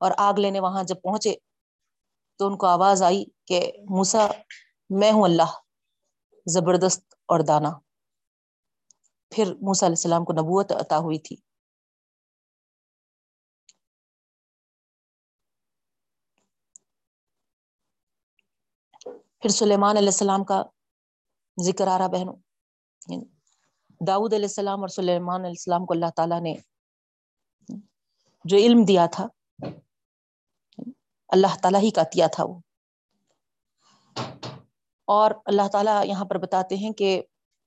اور 0.00 0.10
آگ 0.18 0.38
لینے 0.38 0.60
وہاں 0.60 0.84
جب 0.84 0.96
پہنچے 1.02 1.34
تو 2.40 2.46
ان 2.46 2.56
کو 2.56 2.66
آواز 2.66 3.02
آئی 3.02 3.24
کہ 3.44 3.72
موسا 3.90 4.26
میں 4.90 5.12
ہوں 5.12 5.24
اللہ، 5.24 5.50
زبردست 6.46 7.14
اور 7.28 7.40
دانا۔ 7.40 7.70
پھر 9.34 9.54
موسا 9.54 9.86
علیہ 9.86 9.94
السلام 9.98 10.24
کو 10.24 10.32
نبوت 10.32 10.72
عطا 10.72 10.98
ہوئی 10.98 11.18
تھی۔ 11.18 11.36
پھر 19.38 19.48
سلیمان 19.48 19.96
علیہ 19.96 20.08
السلام 20.08 20.44
کا 20.44 20.62
ذکر 21.62 21.86
آ 21.86 21.98
رہا 21.98 22.06
بہنوں۔ 22.06 22.36
یعنی 23.08 23.24
داؤد 24.06 24.32
علیہ 24.32 24.44
السلام 24.44 24.80
اور 24.80 24.88
سلیمان 24.88 25.40
علیہ 25.40 25.50
السلام 25.50 25.86
کو 25.86 25.94
اللہ 25.94 26.10
تعالیٰ 26.16 26.40
نے 26.40 26.54
جو 28.44 28.56
علم 28.56 28.84
دیا 28.88 29.06
تھا، 29.12 29.26
اللہ 31.28 31.56
تعالیٰ 31.62 31.80
ہی 31.80 31.90
کا 31.90 32.00
عطیہ 32.00 32.24
تھا 32.32 32.44
وہ۔ 32.44 32.60
اور 35.04 35.30
اللہ 35.44 35.68
تعالیٰ 35.72 36.04
یہاں 36.06 36.24
پر 36.24 36.38
بتاتے 36.38 36.76
ہیں 36.76 36.92
کہ 36.92 37.22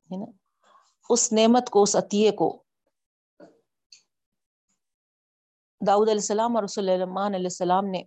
یعنی 0.10 0.47
اس 1.10 1.32
نعمت 1.34 1.70
کو، 1.70 1.84
اس 1.84 1.96
عطیے 1.96 2.32
کو۔ 2.32 2.48
داؤد 5.82 6.08
علیہ 6.10 6.22
السلام 6.22 6.56
اور 6.58 6.68
سلیمان 6.68 7.36
علیہ 7.36 7.46
السلام 7.46 7.86
نے 7.88 8.04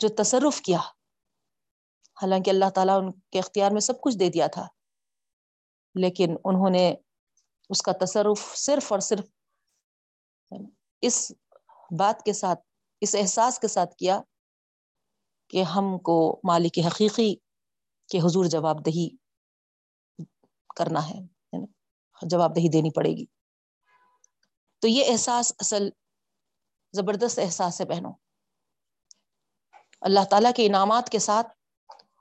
جو 0.00 0.08
تصرف 0.18 0.60
کیا، 0.60 0.78
حالانکہ 2.16 2.50
اللہ 2.50 2.70
تعالیٰ 2.74 2.96
ان 3.02 3.10
کے 3.12 3.38
اختیار 3.38 3.70
میں 3.70 3.80
سب 3.80 4.00
کچھ 4.00 4.16
دے 4.18 4.28
دیا 4.30 4.46
تھا، 4.46 4.66
لیکن 5.94 6.36
انہوں 6.44 6.70
نے 6.70 6.86
اس 7.70 7.82
کا 7.82 7.92
تصرف 8.00 8.44
صرف 8.56 8.92
اور 8.92 9.00
صرف 9.00 9.24
اس 11.02 11.32
بات 11.98 12.22
کے 12.22 12.32
ساتھ، 12.32 12.60
اس 13.02 13.14
احساس 13.14 13.58
کے 13.58 13.68
ساتھ 13.68 13.94
کیا 13.96 14.20
کہ 15.50 15.62
ہم 15.74 15.98
کو 15.98 16.18
مالک 16.44 16.78
حقیقی 16.86 17.34
کے 18.08 18.18
حضور 18.18 18.44
جواب 18.44 18.84
دہی۔ 18.86 19.08
کرنا 20.76 21.08
ہے 21.08 21.36
جواب 22.22 22.56
دہی 22.56 22.68
دینی 22.68 22.90
پڑے 22.90 23.10
گی۔ 23.10 23.24
تو 24.78 24.88
یہ 24.88 25.12
احساس 25.12 25.52
اصل 25.58 25.88
زبردست 26.92 27.38
احساس 27.38 27.80
ہے 27.80 27.86
بہنوں۔ 27.86 28.12
اللہ 30.00 30.24
تعالیٰ 30.30 30.50
کے 30.56 30.66
انعامات 30.66 31.08
کے 31.08 31.18
ساتھ 31.18 31.46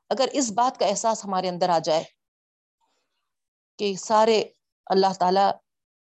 اگر 0.09 0.27
اس 0.31 0.51
بات 0.51 0.79
کا 0.79 0.85
احساس 0.85 1.25
ہمارے 1.25 1.49
اندر 1.49 1.69
آ 1.69 1.79
جائے 1.79 2.03
کہ 3.79 3.95
سارے 3.95 4.43
اللہ 4.85 5.13
تعالیٰ 5.19 5.51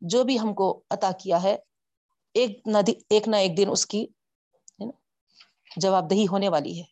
جو 0.01 0.25
بھی 0.25 0.41
ہم 0.41 0.55
کو 0.55 0.83
عطا 0.91 1.11
کیا 1.13 1.43
ہے، 1.43 1.57
ایک 2.35 2.61
نہ 2.67 2.79
ایک 3.11 3.29
نہ 3.29 3.37
ایک 3.37 3.57
دن 3.57 3.69
اس 3.71 3.87
کی 3.87 4.07
جواب 5.77 6.11
دہی 6.11 6.27
ہونے 6.27 6.49
والی 6.49 6.79
ہے۔ 6.79 6.85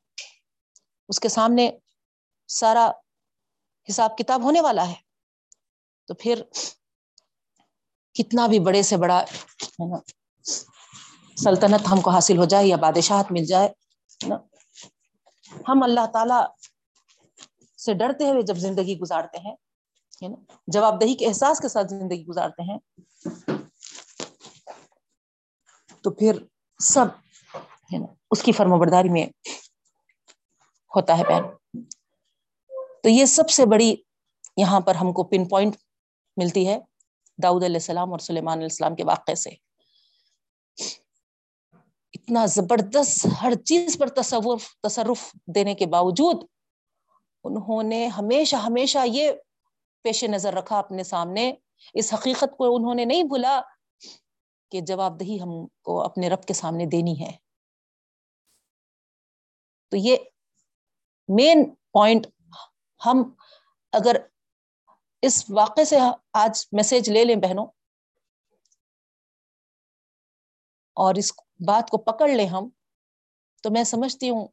اس 1.08 1.20
کے 1.20 1.28
سامنے 1.28 1.70
سارا 2.48 2.90
حساب 3.88 4.18
کتاب 4.18 4.42
ہونے 4.42 4.60
والا 4.60 4.88
ہے۔ 4.88 5.05
تو 6.08 6.14
پھر 6.14 6.42
کتنا 8.16 8.46
بھی 8.46 8.58
بڑے 8.58 8.82
سے 8.82 8.96
بڑا 8.96 9.18
ہے 9.20 9.88
نا، 9.88 9.98
سلطنت 11.36 11.88
ہم 11.90 12.00
کو 12.00 12.10
حاصل 12.10 12.38
ہو 12.38 12.44
جائے 12.44 12.66
یا 12.66 12.76
بادشاہت 12.76 13.32
مل 13.32 13.44
جائے 13.44 13.68
نا۔ 14.20 14.36
ہم 15.68 15.82
اللہ 15.82 16.06
تعالی 16.12 16.40
سے 17.78 17.94
ڈرتے 17.94 18.30
ہوئے 18.30 18.42
جب 18.42 18.56
زندگی 18.58 18.98
گزارتے 18.98 19.38
ہیں 19.38 19.54
جواب 20.68 21.00
دہی 21.00 21.14
کے 21.14 21.26
احساس 21.26 21.58
کے 21.60 21.68
ساتھ 21.68 21.88
زندگی 21.88 22.24
گزارتے 22.26 22.62
ہیں، 22.62 22.78
تو 26.04 26.10
پھر 26.10 26.38
سب، 26.80 27.06
ہے 27.92 27.98
نا، 27.98 28.06
اس 28.30 28.42
کی 28.42 28.52
فرم 28.52 28.78
برداری 28.78 29.08
میں 29.08 29.26
ہوتا 30.92 31.18
ہے 31.18 31.24
پہن 31.24 31.42
تو 33.02 33.08
یہ 33.08 33.24
سب 33.26 33.50
سے 33.50 33.66
بڑی 33.66 33.94
یہاں 34.56 34.80
پر 34.80 34.94
ہم 34.94 35.12
کو 35.12 35.24
پن 35.24 35.48
پوائنٹ 35.48 35.76
ملتی 36.36 36.68
ہے 36.68 36.78
داؤد 37.42 37.64
علیہ 37.64 37.76
السلام 37.76 38.10
اور 38.10 38.18
سلیمان 38.18 38.58
علیہ 38.58 38.64
السلام 38.64 38.96
کے 38.96 39.04
واقعے 39.04 39.34
سے۔ 39.34 39.50
اتنا 42.12 42.46
زبردست 42.46 43.26
ہر 43.42 43.52
چیز 43.64 43.98
پر 43.98 44.08
تصور 44.08 44.58
تصرف 44.82 45.32
دینے 45.46 45.74
کے 45.74 45.86
باوجود 45.86 46.44
انہوں 47.44 47.82
نے 47.82 48.06
ہمیشہ 48.06 48.56
ہمیشہ 48.56 48.98
یہ 49.06 49.32
پیش 50.02 50.24
نظر 50.24 50.54
رکھا 50.54 50.78
اپنے 50.78 51.04
سامنے۔ 51.04 51.52
اس 51.94 52.14
حقیقت 52.14 52.56
کو 52.58 52.76
انہوں 52.76 52.94
نے 52.94 53.04
نہیں 53.04 53.22
بھولا 53.22 53.60
کہ 54.70 54.80
جواب 54.80 55.20
دہی 55.20 55.40
ہم 55.42 55.66
کو 55.82 56.02
اپنے 56.02 56.28
رب 56.28 56.42
کے 56.42 56.54
سامنے 56.54 56.86
دینی 56.86 57.20
ہے۔ 57.20 57.32
تو 59.88 59.96
یہ 59.96 60.16
مین 61.28 61.74
پوائنٹ 61.92 62.26
ہم 63.06 63.34
اگر 63.92 64.16
اس 65.26 65.44
واقعے 65.50 65.84
سے 65.84 65.96
آج 66.32 66.66
میسج 66.72 67.10
لے 67.10 67.24
لیں 67.24 67.36
بہنوں 67.36 67.66
اور 70.96 71.14
اس 71.14 71.32
بات 71.66 71.90
کو 71.90 71.98
پکڑ 71.98 72.28
لیں 72.28 72.46
ہم۔ 72.46 72.68
تو 73.62 73.70
میں 73.70 73.84
سمجھتی 73.84 74.30
ہوں 74.30 74.48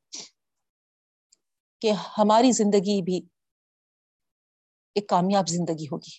کہ 1.81 1.91
ہماری 1.91 2.51
زندگی 2.51 3.01
بھی 3.01 3.21
ایک 4.95 5.09
کامیاب 5.09 5.47
زندگی 5.47 5.85
ہوگی۔ 5.85 6.17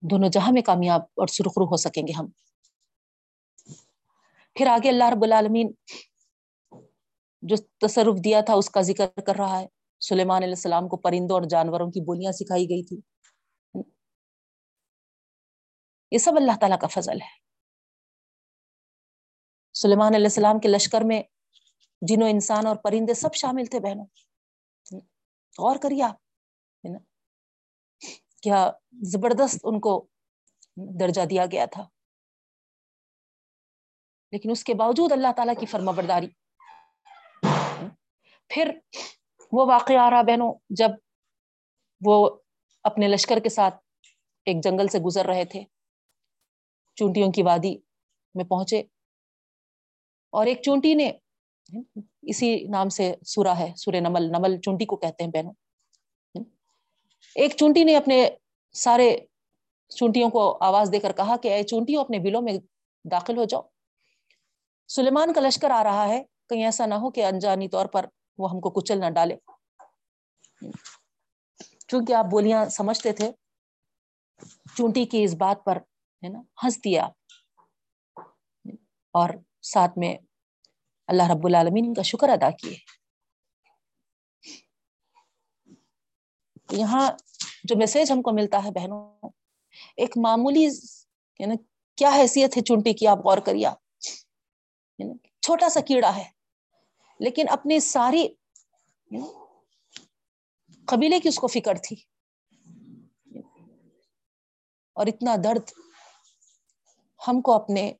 دونوں 0.00 0.28
جہاں 0.28 0.52
میں 0.52 0.62
کامیاب 0.62 1.00
اور 1.02 1.26
سرخرو 1.26 1.64
ہو 1.64 1.76
سکیں 1.76 2.02
گے 2.02 2.12
ہم۔ 2.12 2.26
پھر 4.54 4.66
آگے 4.66 4.88
اللہ 4.88 5.04
رب 5.04 5.22
العالمین 5.22 5.72
جو 7.42 7.56
تصرف 7.56 8.24
دیا 8.24 8.40
تھا 8.40 8.54
اس 8.54 8.70
کا 8.70 8.80
ذکر 8.80 9.20
کر 9.20 9.34
رہا 9.38 9.60
ہے۔ 9.60 9.66
سلیمان 10.00 10.42
علیہ 10.42 10.54
السلام 10.54 10.88
کو 10.88 10.96
پرندوں 10.96 11.36
اور 11.36 11.42
جانوروں 11.42 11.86
کی 11.90 12.00
بولیاں 12.00 12.32
سکھائی 12.32 12.64
گئی 12.64 12.84
تھی۔ 12.84 13.00
یہ 16.10 16.18
سب 16.18 16.32
اللہ 16.36 16.52
تعالیٰ 16.60 16.78
کا 16.78 16.86
فضل 16.86 17.20
ہے۔ 17.20 17.38
سلیمان 19.74 20.14
علیہ 20.14 20.26
السلام 20.26 20.58
کے 20.58 20.68
لشکر 20.68 21.00
میں 21.04 21.22
جنوں 22.02 22.28
انسان 22.28 22.66
اور 22.66 22.76
پرندے 22.76 23.14
سب 23.14 23.34
شامل 23.34 23.64
تھے 23.64 23.80
بہنوں۔ 23.80 24.06
غور 25.58 25.76
کریے 25.82 26.02
آپ۔ 26.02 26.16
کیا 28.42 28.70
زبردست 28.92 29.60
ان 29.62 29.80
کو 29.80 30.06
درجہ 30.76 31.24
دیا 31.30 31.46
گیا 31.46 31.66
تھا۔ 31.66 31.88
لیکن 34.32 34.50
اس 34.50 34.64
کے 34.64 34.74
باوجود 34.74 35.12
اللہ 35.12 35.32
تعالیٰ 35.36 35.54
کی 35.60 35.66
فرما 35.66 35.90
برداری 35.92 36.28
پھر 38.48 38.78
وہ 39.52 39.66
واقع 39.66 39.92
آ 39.92 40.10
رہا 40.10 40.22
بہنوں 40.22 40.52
جب 40.70 40.88
وہ 42.06 42.30
اپنے 42.82 43.08
لشکر 43.08 43.38
کے 43.38 43.48
ساتھ 43.48 43.74
ایک 44.44 44.56
جنگل 44.62 44.88
سے 44.88 44.98
گزر 44.98 45.26
رہے 45.26 45.44
تھے۔ 45.44 45.64
چونٹیوں 46.96 47.32
کی 47.32 47.42
وادی 47.42 47.76
میں 48.34 48.44
پہنچے۔ 48.44 48.82
اور 50.30 50.46
ایک 50.46 50.62
چونٹی 50.62 50.94
نے 50.94 51.12
اسی 52.22 52.64
نام 52.68 52.88
سے 52.88 53.14
سورا 53.26 53.58
ہے، 53.58 53.72
سورہ 53.76 53.96
نمل۔ 53.96 54.22
نمل 54.22 54.60
چونٹی 54.60 54.84
کو 54.84 54.96
کہتے 54.96 55.24
ہیں 55.24 55.30
بہنوں۔ 55.30 55.52
ایک 57.34 57.56
چونٹی 57.56 57.84
نے 57.84 57.96
اپنے 57.96 58.30
سارے 58.72 59.18
چونٹیوں 59.88 60.30
کو 60.30 60.58
آواز 60.60 60.92
دے 60.92 61.00
کر 61.00 61.12
کہا 61.12 61.36
کہ 61.36 61.48
اے 61.54 61.62
چونٹیوں، 61.62 62.04
اپنے 62.04 62.18
بلوں 62.18 62.42
میں 62.42 62.52
داخل 63.10 63.38
ہو 63.38 63.44
جاؤ۔ 63.44 63.62
سلیمان 64.88 65.32
کا 65.32 65.40
لشکر 65.40 65.70
آ 65.70 65.84
رہا 65.84 66.08
ہے۔ 66.08 66.22
کہیں 66.48 66.64
ایسا 66.64 66.86
نہ 66.86 66.94
ہو 66.94 67.10
کہ 67.10 67.24
انجانی 67.24 67.68
طور 67.68 67.86
پر 67.86 68.06
وہ 68.38 68.50
ہم 68.50 68.60
کو 68.60 68.70
کچل 68.70 69.00
نہ 69.00 69.10
ڈالے۔ 69.10 69.36
چونکہ 71.88 72.12
آپ 72.12 72.24
بولیاں 72.24 72.64
سمجھتے 72.64 73.12
تھے، 73.12 73.32
چونٹی 74.76 75.04
کی 75.04 75.24
اس 75.24 75.34
بات 75.34 75.64
پر، 75.64 75.76
ہے 76.22 76.28
نا 76.28 76.40
ہنس 76.64 76.84
دیا 76.84 77.04
اور 79.14 79.30
ساتھ 79.62 79.98
میں 79.98 80.16
اللہ 81.06 81.22
رب 81.22 81.46
العالمین 81.46 81.94
کا 81.94 82.02
شکر 82.02 82.28
ادا 82.28 82.50
کیے۔ 82.50 82.76
یہاں 86.70 87.10
جو 87.64 87.76
میسج 87.76 88.12
ہم 88.12 88.22
کو 88.22 88.30
ملتا 88.32 88.64
ہے 88.64 88.70
بہنوں، 88.70 89.28
ایک 89.96 90.18
معمولی 90.22 90.68
یعنی 91.38 91.54
کیا 91.96 92.10
حیثیت 92.16 92.56
ہے 92.56 92.62
چونٹی 92.62 92.92
کی؟ 92.92 93.06
آپ 93.06 93.18
غور 93.18 93.38
کریے 93.38 93.68
چھوٹا 95.40 95.68
سا 95.68 95.80
کیڑا 95.80 96.16
ہے۔ 96.16 96.37
لیکن 97.20 97.48
اپنی 97.48 97.80
ساری 97.80 98.26
قبیلے 100.88 101.20
کی 101.20 101.28
اس 101.28 101.36
کو 101.36 101.46
فکر 101.46 101.78
تھی. 101.82 101.96
اور 104.96 105.06
اتنا 105.06 105.36
درد 105.44 105.70
ہم 107.28 107.40
کو 107.40 107.52
اپنے 107.52 107.92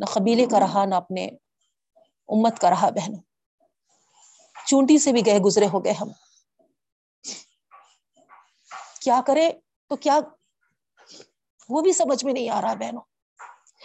نہ 0.00 0.04
قبیلے 0.04 0.46
کا 0.46 0.60
رہا 0.60 0.84
نہ 0.84 0.94
اپنے 0.94 1.26
امت 2.28 2.58
کا 2.58 2.70
رہا 2.70 2.90
بہنوں. 2.90 3.20
چونٹی 4.66 4.98
سے 4.98 5.12
بھی 5.12 5.26
گئے 5.26 5.38
گزرے 5.38 5.66
ہو 5.72 5.84
گئے 5.84 5.92
ہم. 5.92 6.08
کیا 9.00 9.20
کرے 9.26 9.50
تو 9.90 9.96
کیا 9.96 10.18
وہ 11.68 11.80
بھی 11.80 11.92
سمجھ 11.92 12.24
میں 12.24 12.32
نہیں 12.32 12.48
آ 12.48 12.60
رہا 12.62 12.74
بہنوں. 12.74 13.02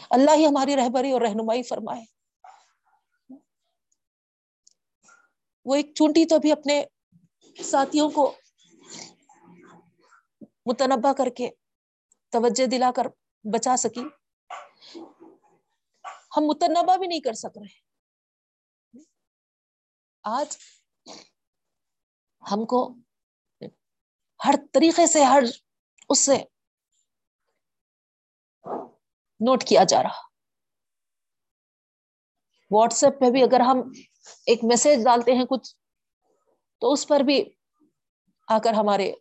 اللہ 0.10 0.32
ہی 0.36 0.46
ہماری 0.46 0.76
رہبری 0.76 1.12
اور 1.12 1.22
رہنمائی 1.22 1.63
فرمائے. 1.63 2.18
وہ 5.65 5.76
ایک 5.76 5.91
چونٹی 5.95 6.26
تو 6.26 6.39
بھی 6.39 6.52
اپنے 6.52 6.84
ساتھیوں 7.63 8.10
کو 8.10 8.34
متنبع 10.65 11.13
کر 11.13 11.30
کے 11.38 11.50
توجہ 12.34 12.65
دلا 12.65 12.91
کر 12.95 13.08
بچا 13.43 13.76
سکی 13.78 14.04
ہم 16.38 16.43
متنبع 16.43 16.95
بھی 16.95 17.08
نہیں 17.08 17.19
کر 17.19 17.34
سک 17.34 17.58
رہے۔ 17.58 17.78
آج 20.24 20.58
ہم 22.52 22.65
کو 22.65 22.80
ہر 24.39 24.56
طریقے 24.74 25.08
سے، 25.08 25.24
ہر 25.24 25.43
اس 26.10 26.19
سے 26.19 26.38
نوٹ 29.39 29.63
کیا 29.63 29.84
جا 29.84 30.04
رہا۔ 30.04 30.28
واٹس 32.72 33.03
ایپ 33.03 33.20
پہ 33.20 33.30
بھی 33.32 33.43
اگر 33.43 33.60
ہم 33.60 33.82
ایک 34.45 34.63
میسج 34.63 35.03
ڈالتے 35.03 35.34
ہیں 35.34 35.45
کچھ، 35.45 35.75
تو 36.82 36.91
اس 36.93 37.07
پر 37.07 37.19
بھی 37.19 37.43
آ 38.47 38.57
کر 38.59 38.73
ہمارے 38.73 39.11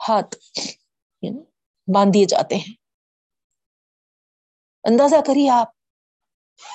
ہاتھ 0.00 0.34
باندھ 1.88 2.12
دیے 2.14 2.24
جاتے 2.24 2.56
ہیں۔ 2.56 2.74
اندازہ 4.84 5.16
کریے 5.26 5.48
آپ، 5.50 5.72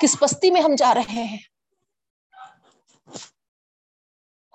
کس 0.02 0.16
بستی 0.22 0.52
میں 0.52 0.62
ہم 0.62 0.76
جا 0.76 0.94
رہے 0.94 1.24
ہیں؟ 1.24 1.38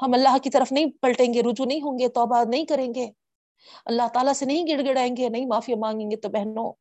ہم 0.03 0.15
اللہ 0.15 0.39
کی 0.39 0.51
طرف 0.51 0.73
نہیں 0.73 0.91
پلٹیں 1.01 1.35
گے، 1.35 1.43
رجوع 1.43 1.67
نہیں 1.67 1.83
ہوں 1.83 1.99
گے، 1.99 2.09
توبہ 2.09 2.45
نہیں 2.45 2.65
کریں 2.67 2.95
گے۔ 2.95 3.11
اللہ 3.85 4.09
تعالیٰ 4.15 4.33
سے 4.33 4.45
نہیں 4.45 4.67
گڑ 4.67 4.85
گڑائیں 4.85 5.17
گے، 5.17 5.29
نہیں 5.29 5.47
معافی 5.47 5.75
مانگیں 5.75 6.11
گے 6.11 6.17
تو 6.17 6.29
بہنوں 6.29 6.73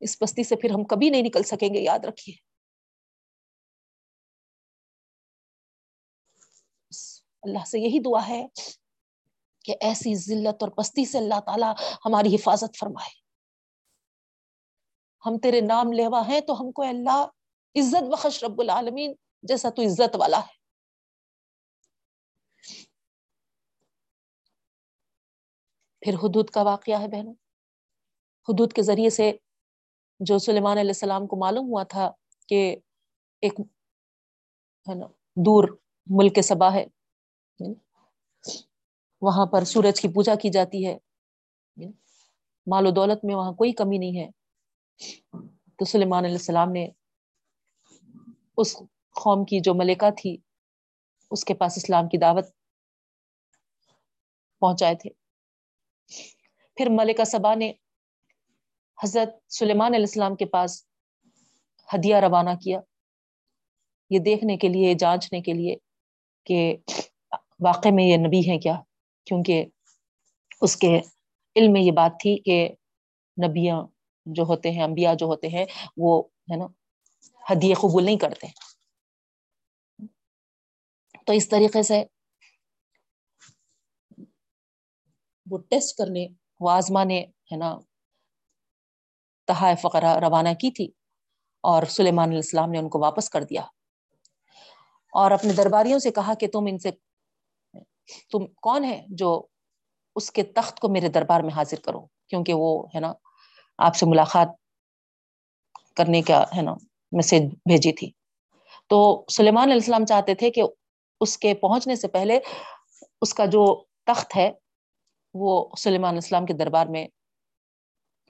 اس 0.00 0.16
بستی 0.22 0.44
سے 0.44 0.56
پھر 0.56 0.70
ہم 0.70 0.84
کبھی 0.84 1.10
نہیں 1.10 1.22
نکل 1.22 1.42
سکیں 1.42 1.74
گے، 1.74 1.80
یاد 1.80 1.98
رکھیے۔ 2.04 2.34
اللہ 7.42 7.64
سے 7.64 7.78
یہی 7.78 7.98
دعا 7.98 8.28
ہے 8.28 8.46
کہ 9.64 9.76
ایسی 9.80 10.14
ذلت 10.14 10.62
اور 10.62 10.70
پستی 10.70 11.04
سے 11.04 11.18
اللہ 11.18 11.40
تعالیٰ 11.46 11.74
ہماری 12.04 12.34
حفاظت 12.34 12.78
فرمائے۔ 12.78 13.20
ہم 15.26 15.38
تیرے 15.38 15.60
نام 15.60 15.92
لیوا 15.92 16.22
ہیں 16.28 16.40
تو 16.40 16.60
ہم 16.60 16.72
کو 16.72 16.82
اللہ 16.82 17.26
عزت 17.74 18.08
بخش 18.12 18.44
رب 18.44 18.60
العالمین، 18.60 19.14
جیسا 19.42 19.70
تو 19.70 19.82
عزت 19.82 20.16
والا 20.16 20.38
ہے۔ 20.38 20.60
پھر 26.00 26.14
حدود 26.14 26.50
کا 26.50 26.62
واقعہ 26.62 27.00
ہے 27.00 27.08
بہنوں۔ 27.08 27.34
حدود 28.48 28.72
کے 28.72 28.82
ذریعے 28.82 29.10
سے 29.10 29.32
جو 30.20 30.38
سلیمان 30.38 30.78
علیہ 30.78 30.90
السلام 30.90 31.26
کو 31.26 31.36
معلوم 31.36 31.68
ہوا 31.68 31.82
تھا 31.82 32.10
کہ 32.48 32.76
ایک 33.42 33.60
ہے 34.86 34.94
نا، 34.94 35.06
دور 35.36 35.64
ملک 36.06 36.40
سبا 36.42 36.72
ہے 36.74 36.84
وہاں 39.22 39.46
پر 39.46 39.64
سورج 39.64 40.00
کی 40.00 40.08
پوجا 40.08 40.34
کی 40.34 40.50
جاتی 40.50 40.86
ہے 40.86 40.96
مال 42.66 42.86
و 42.86 42.90
دولت 42.90 43.24
میں 43.24 43.34
وہاں 43.34 43.52
کوئی 43.52 43.72
کمی 43.72 43.98
نہیں 43.98 44.20
ہے۔ 44.20 44.28
تو 45.78 45.84
سلیمان 45.84 46.24
علیہ 46.24 46.36
السلام 46.36 46.72
نے 46.72 46.86
اس 48.56 48.76
قوم 49.16 49.44
کی 49.44 49.60
جو 49.60 49.74
ملکہ 49.74 50.10
تھی، 50.10 50.36
اس 51.30 51.44
کے 51.44 51.54
پاس 51.54 51.76
اسلام 51.76 52.08
کی 52.08 52.18
دعوت 52.18 52.44
پہنچائے 54.62 54.94
تھے۔ 54.94 55.10
پھر 56.76 56.86
ملکہ 56.90 57.24
سبا 57.24 57.54
نے 57.54 57.72
حضرت 59.04 59.52
سلیمان 59.52 59.94
علیہ 59.94 60.04
السلام 60.04 60.36
کے 60.36 60.46
پاس 60.46 60.86
ہدیہ 61.94 62.16
روانہ 62.16 62.50
کیا۔ 62.62 62.80
یہ 64.10 64.18
دیکھنے 64.18 64.56
کے 64.56 64.68
لیے، 64.68 64.94
جانچنے 64.94 65.40
کے 65.40 65.52
لیے 65.52 65.76
کہ 66.44 66.76
واقع 67.60 67.88
میں 67.92 68.04
یہ 68.04 68.16
نبی 68.16 68.40
ہے 68.50 68.58
کیا، 68.58 68.74
کیونکہ 69.26 69.64
اس 70.60 70.76
کے 70.76 71.00
علم 71.56 71.72
میں 71.72 71.80
یہ 71.80 71.92
بات 71.92 72.12
تھی 72.20 72.36
کہ 72.38 72.68
نبیاں 73.46 73.82
جو 74.26 74.42
ہوتے 74.42 74.70
ہیں، 74.70 74.82
انبیاء 74.82 75.14
جو 75.14 75.26
ہوتے 75.26 75.48
ہیں، 75.48 75.64
وہ 75.96 76.22
ہے 76.52 76.56
نا 76.56 76.66
ہدیے 77.52 77.74
قبول 77.74 78.04
نہیں 78.04 78.18
کرتے۔ 78.18 78.46
تو 81.26 81.32
اس 81.32 81.48
طریقے 81.48 81.82
سے 81.82 82.04
وہ 85.46 85.58
ٹیسٹ 85.58 85.96
کرنے، 85.96 86.26
وہ 86.60 86.70
آزمانے، 86.70 87.20
ہے 87.20 87.56
نا 87.56 87.78
تحائف 89.50 89.80
فقرہ 89.80 90.16
روانہ 90.18 90.48
کی 90.54 90.70
تھی 90.70 90.88
اور 91.64 91.82
سلیمان 91.88 92.28
علیہ 92.28 92.38
السلام 92.38 92.70
نے 92.70 92.78
ان 92.78 92.88
کو 92.88 92.98
واپس 92.98 93.30
کر 93.30 93.44
دیا 93.44 93.62
اور 95.12 95.30
اپنے 95.30 95.52
درباریوں 95.52 95.98
سے 95.98 96.10
کہا 96.10 96.34
کہ 96.34 96.46
تم 96.46 96.66
ان 96.68 96.78
سے 96.78 96.90
تم 98.30 98.46
کون 98.60 98.84
ہے 98.84 99.00
جو 99.08 99.30
اس 100.16 100.30
کے 100.30 100.42
تخت 100.52 100.80
کو 100.80 100.88
میرے 100.88 101.08
دربار 101.08 101.40
میں 101.40 101.54
حاضر 101.56 101.80
کرو 101.80 102.00
کیونکہ 102.28 102.54
وہ 102.54 102.70
ہے 102.94 103.00
نا 103.00 103.12
آپ 103.78 103.96
سے 103.96 104.06
ملاقات 104.06 104.48
کرنے 105.96 106.22
کا 106.22 106.44
ہے 106.56 106.62
نا 106.62 106.74
میسج 107.12 107.46
بھیجی 107.64 107.92
تھی۔ 107.92 108.10
تو 108.90 108.98
سلیمان 109.30 109.64
علیہ 109.64 109.80
السلام 109.80 110.04
چاہتے 110.04 110.34
تھے 110.34 110.50
کہ 110.50 110.62
اس 111.20 111.38
کے 111.38 111.54
پہنچنے 111.54 111.96
سے 111.96 112.08
پہلے 112.08 112.38
اس 113.22 113.34
کا 113.34 113.44
جو 113.46 113.64
تخت 114.06 114.36
ہے 114.36 114.50
وہ 115.34 115.52
سلیمان 115.78 116.10
علیہ 116.10 116.24
السلام 116.24 116.46
کے 116.46 116.54
دربار 116.54 116.86
میں 116.86 117.06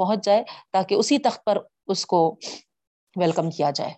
پہنچ 0.01 0.25
جائے 0.25 0.43
تاکہ 0.73 0.95
اسی 0.97 1.19
تخت 1.21 1.45
پر 1.45 1.59
اس 1.89 2.07
کو 2.07 2.21
ویلکم 3.17 3.51
کیا 3.53 3.71
جائے۔ 3.73 3.95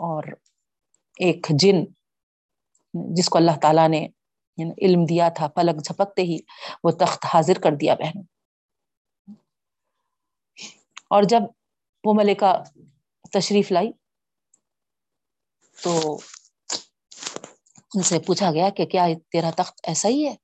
اور 0.00 0.24
ایک 1.20 1.46
جن 1.60 1.84
جس 3.16 3.28
کو 3.28 3.38
اللہ 3.38 3.56
تعالیٰ 3.62 3.88
نے 3.88 4.06
علم 4.82 5.04
دیا 5.04 5.28
تھا، 5.36 5.46
پلک 5.48 5.84
جھپکتے 5.84 6.22
ہی 6.22 6.38
وہ 6.84 6.90
تخت 7.00 7.26
حاضر 7.34 7.58
کر 7.62 7.74
دیا 7.76 7.94
بہن 7.94 8.20
اور 11.10 11.22
جب 11.24 11.42
وہ 12.04 12.14
ملکہ 12.14 12.52
تشریف 13.34 13.72
لائی 13.72 13.90
تو 15.78 15.92
ان 17.92 18.02
سے 18.02 18.18
پوچھا 18.26 18.50
گیا 18.52 18.68
کہ 18.70 18.84
کیا 18.86 19.04
تیرا 19.32 19.50
تخت 19.56 19.80
ایسا 19.84 20.08
ہی 20.08 20.26
ہے؟ 20.26 20.34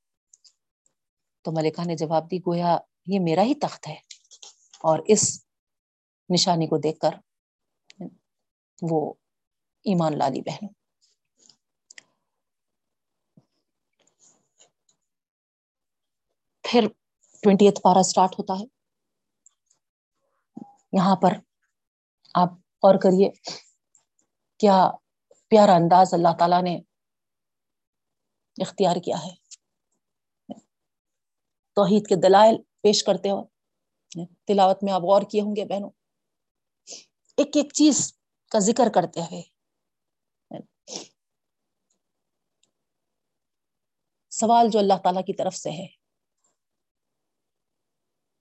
تو 1.42 1.52
ملکہ 1.52 1.86
نے 1.86 1.96
جواب 1.96 2.30
دی، 2.30 2.38
گویا 2.38 2.78
یہ 3.06 3.20
میرا 3.20 3.42
ہی 3.42 3.54
تخت 3.54 3.88
ہے۔ 3.88 3.94
اور 4.80 4.98
اس 5.06 5.44
نشانی 6.28 6.66
کو 6.66 6.78
دیکھ 6.78 6.98
کر 6.98 7.10
وہ 8.82 9.14
ایمان 9.84 10.18
لالی 10.18 10.40
بہن 10.40 10.66
پھر 16.62 16.88
ٹوینٹی 17.42 17.64
ایتھ 17.64 17.80
پارا 17.80 18.00
اسٹارٹ 18.00 18.32
ہوتا 18.38 18.54
ہے۔ 18.60 18.64
یہاں 20.92 21.16
پر 21.16 21.32
آپ 22.34 22.48
غور 22.82 22.94
کریے، 22.94 23.30
کیا 24.58 24.90
پیارا 25.48 25.72
انداز 25.72 26.14
اللہ 26.14 26.28
تعالی 26.38 26.60
نے 26.62 26.80
اختیار 28.62 28.96
کیا 28.96 29.16
ہے؟ 29.16 29.41
توحید 31.74 32.06
کے 32.06 32.14
دلائل 32.14 32.56
پیش 32.56 33.04
کرتے 33.04 33.30
ہو۔ 33.30 33.44
تلاوت 34.46 34.78
میں 34.82 34.92
آپ 34.92 35.02
غور 35.02 35.22
کیے 35.22 35.40
ہوں 35.40 35.56
گے 35.56 35.64
بہنوں۔ 35.64 35.90
ایک 37.36 37.56
ایک 37.56 37.72
چیز 37.72 38.18
کا 38.50 38.58
ذکر 38.58 38.88
کرتے 38.94 39.20
ہوئے۔ 39.20 39.42
سوال 44.30 44.66
جو 44.70 44.78
اللہ 44.78 44.94
تعالی 45.02 45.22
کی 45.22 45.32
طرف 45.32 45.56
سے 45.56 45.70
ہے۔ 45.70 45.86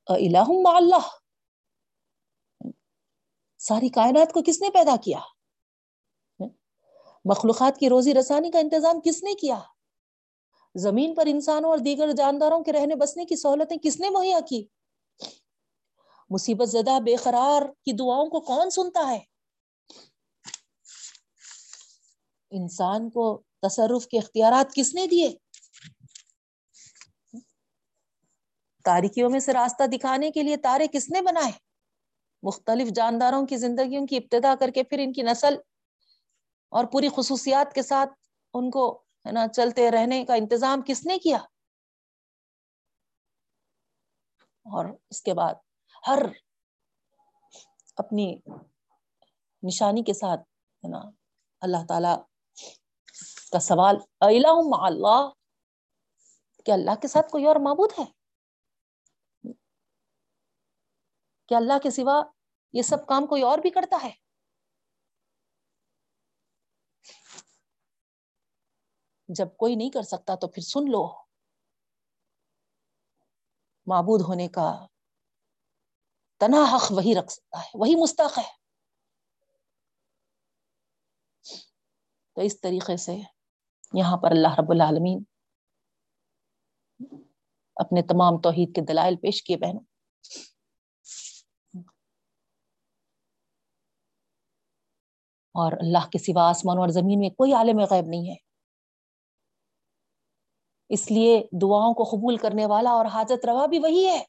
اللہ۔ 0.06 1.08
ساری 3.58 3.90
کائنات 3.90 4.34
کو 4.34 4.40
کس 4.46 4.62
نے 4.62 4.70
پیدا 4.70 4.96
کیا؟ 5.04 5.20
مخلوقات 7.26 7.78
کی 7.78 7.90
روزی 7.90 8.14
رسانی 8.14 8.52
کا 8.52 8.60
انتظام 8.60 9.00
کس 9.06 9.24
نے 9.24 9.34
کیا؟ 9.34 9.60
زمین 10.76 11.16
پر 11.16 11.26
انسانوں 11.26 11.70
اور 11.70 11.78
دیگر 11.78 12.12
جانداروں 12.12 12.64
کے 12.64 12.74
رہنے 12.74 12.96
بسنے 12.96 13.26
کی 13.26 13.36
سہولتیں 13.36 13.78
کس 13.78 14.00
نے 14.00 14.10
مہیا 14.10 14.40
کی؟ 14.40 14.66
مصیبت 16.30 16.70
زدہ 16.70 17.00
بے 17.00 17.16
قرار 17.16 17.62
کی 17.86 17.92
دعاؤں 17.92 18.26
کو 18.26 18.40
کون 18.40 18.70
سنتا 18.70 19.10
ہے؟ 19.10 19.20
انسان 22.52 23.10
کو 23.10 23.42
تصرف 23.62 24.08
کے 24.08 24.18
اختیارات 24.18 24.74
کس 24.74 24.94
نے 24.94 25.08
دیے؟ 25.08 25.30
تاریکیوں 28.86 29.30
میں 29.30 29.40
سے 29.40 29.54
راستہ 29.54 29.84
دکھانے 29.88 30.32
کے 30.32 30.44
لیے 30.44 30.58
تارے 30.58 30.88
کس 30.88 31.10
نے 31.10 31.22
بنائے؟ 31.22 31.52
مختلف 32.44 32.88
جانداروں 32.88 33.46
کی 33.46 33.58
زندگیوں 33.58 34.08
کی 34.08 34.18
ابتدا 34.18 34.56
کر 34.60 34.70
کے 34.70 34.84
پھر 34.84 35.00
ان 35.00 35.14
کی 35.14 35.22
نسل 35.22 35.56
اور 36.70 36.86
پوری 36.86 37.10
خصوصیات 37.16 37.74
کے 37.74 37.82
ساتھ 37.82 38.10
ان 38.54 38.70
کو 38.70 39.04
ہے 39.26 39.32
نا، 39.32 39.48
چلتے 39.48 39.90
رہنے 39.92 40.24
کا 40.26 40.34
انتظام 40.34 40.82
کس 40.88 41.06
نے 41.06 41.18
کیا؟ 41.20 41.38
اور 44.66 44.86
اس 45.10 45.22
کے 45.22 45.34
بعد 45.34 45.56
ہر 46.08 46.20
اپنی 47.98 48.26
نشانی 49.64 50.04
کے 50.04 50.14
ساتھ 50.14 50.42
ہے 50.84 50.90
نا، 50.90 51.00
اللہ 51.62 51.86
تعالی 51.88 52.14
کا 53.52 53.60
سوال 53.60 53.96
اللہ 54.22 55.30
کہ 56.66 56.72
اللہ 56.72 56.96
کے 57.02 57.08
ساتھ 57.08 57.32
کوئی 57.32 57.46
اور 57.46 57.56
معبود 57.56 57.92
ہے؟ 58.00 58.06
کہ 61.50 61.56
اللہ 61.56 61.78
کے 61.84 61.90
سوا 61.92 62.22
یہ 62.74 62.82
سب 62.82 63.08
کام 63.08 63.26
کوئی 63.26 63.42
اور 63.42 63.60
بھی 63.60 63.70
کرتا 63.70 63.98
ہے؟ 64.04 64.12
جب 69.36 69.48
کوئی 69.58 69.76
نہیں 69.76 69.90
کر 69.90 70.02
سکتا 70.02 70.36
تو 70.36 70.48
پھر 70.48 70.64
سن 70.64 70.92
لو۔ 70.92 71.22
معبود 73.86 74.22
ہونے 74.22 74.48
کا 74.48 74.86
تنا 76.40 76.76
حق 76.76 76.92
وہی 76.92 77.16
رکھ 77.20 77.32
سکتا 77.32 77.60
ہے، 77.60 77.70
وہی 77.74 77.96
مستق 77.96 78.38
ہے۔ 78.38 78.62
تو 82.36 82.42
اس 82.42 82.62
طریقے 82.62 82.98
سے 82.98 83.16
یہاں 83.94 84.18
پر 84.18 84.32
اللہ 84.32 84.48
رب 84.48 84.72
العالمین 84.72 85.24
اپنے 87.76 88.02
تمام 88.02 88.42
توحید 88.42 88.76
کے 88.76 88.82
دلائل 88.82 89.16
پیش 89.16 89.44
کیے 89.44 89.58
بہنوں 89.58 89.84
اور 95.54 95.72
اللہ 95.72 96.10
کے 96.10 96.18
سوا 96.18 96.50
آسمان 96.50 96.78
اور 96.78 96.88
زمین 96.88 97.20
میں 97.20 97.30
کوئی 97.30 97.54
عالم 97.54 97.80
غیب 97.80 98.06
نہیں 98.08 98.30
ہے۔ 98.30 98.51
اس 100.94 101.12
لیے 101.12 101.48
دعاؤں 101.62 101.94
کو 101.94 102.04
قبول 102.04 102.38
کرنے 102.38 102.66
والا 102.66 102.90
اور 102.90 103.06
حاجت 103.06 103.46
روا 103.46 103.66
بھی 103.66 103.80
وہی 103.80 104.08
ہے۔ 104.08 104.24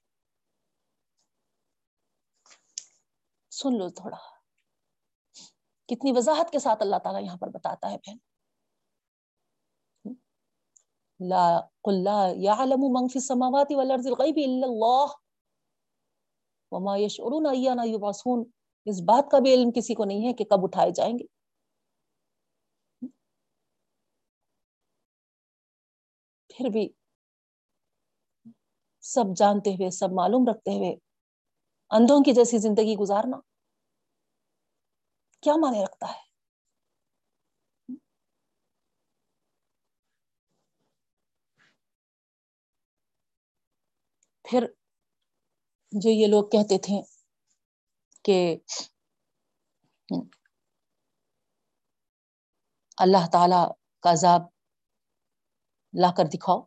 سن 3.51 3.79
لو 3.79 3.89
تھوڑا۔ 3.89 4.17
کتنی 5.89 6.13
وضاحت 6.13 6.51
کے 6.51 6.59
ساتھ 6.59 6.83
اللہ 6.83 6.97
تعالیٰ 6.97 7.23
یہاں 7.23 7.37
پر 7.37 7.49
بتاتا 7.49 7.91
ہے 7.91 7.97
بہن۔ 7.99 8.17
لا، 11.29 11.61
قل 11.83 12.05
لا 12.05 12.29
يعلم 12.37 12.81
من 12.81 13.09
في 13.09 13.19
السماوات 13.19 13.67
والارض 13.71 14.07
الغيب 14.07 14.35
الا 14.37 14.67
الله 14.67 15.07
وما 16.71 16.97
يشعرون 16.97 17.47
ايانا 17.47 17.85
يبعثون 17.85 18.51
اس 18.85 19.01
بات 19.01 19.31
کا 19.31 19.39
بھی 19.39 19.55
علم 19.55 19.71
کسی 19.71 19.95
کو 19.95 20.05
نہیں 20.05 20.29
ہے 20.29 20.33
کہ 20.33 20.45
کب 20.45 20.65
اٹھائے 20.65 20.91
جائیں 20.91 21.19
گے۔ 21.19 21.25
پھر 26.55 26.69
بھی 26.69 26.89
سب 29.05 29.37
جانتے 29.37 29.71
ہوئے، 29.71 29.91
سب 29.91 30.13
معلوم 30.13 30.49
رکھتے 30.49 30.71
ہوئے 30.71 30.95
اندھوں 31.91 32.21
کی 32.25 32.33
جیسی 32.33 32.59
زندگی 32.59 32.95
گزارنا 32.97 33.39
کیا 35.43 35.57
مانے 35.57 35.83
رکھتا 35.85 36.07
ہے؟ 36.07 36.21
پھر 44.45 44.67
جو 45.93 46.11
یہ 46.11 46.27
لوگ 46.27 46.45
کہتے 46.45 46.79
تھے 46.79 47.01
کہ 48.25 48.39
اللہ 52.99 53.27
تعالی 53.33 53.63
کا 54.05 54.11
عذاب 54.13 54.52
لا 56.01 56.13
کر 56.17 56.25
دکھاؤ۔ 56.25 56.61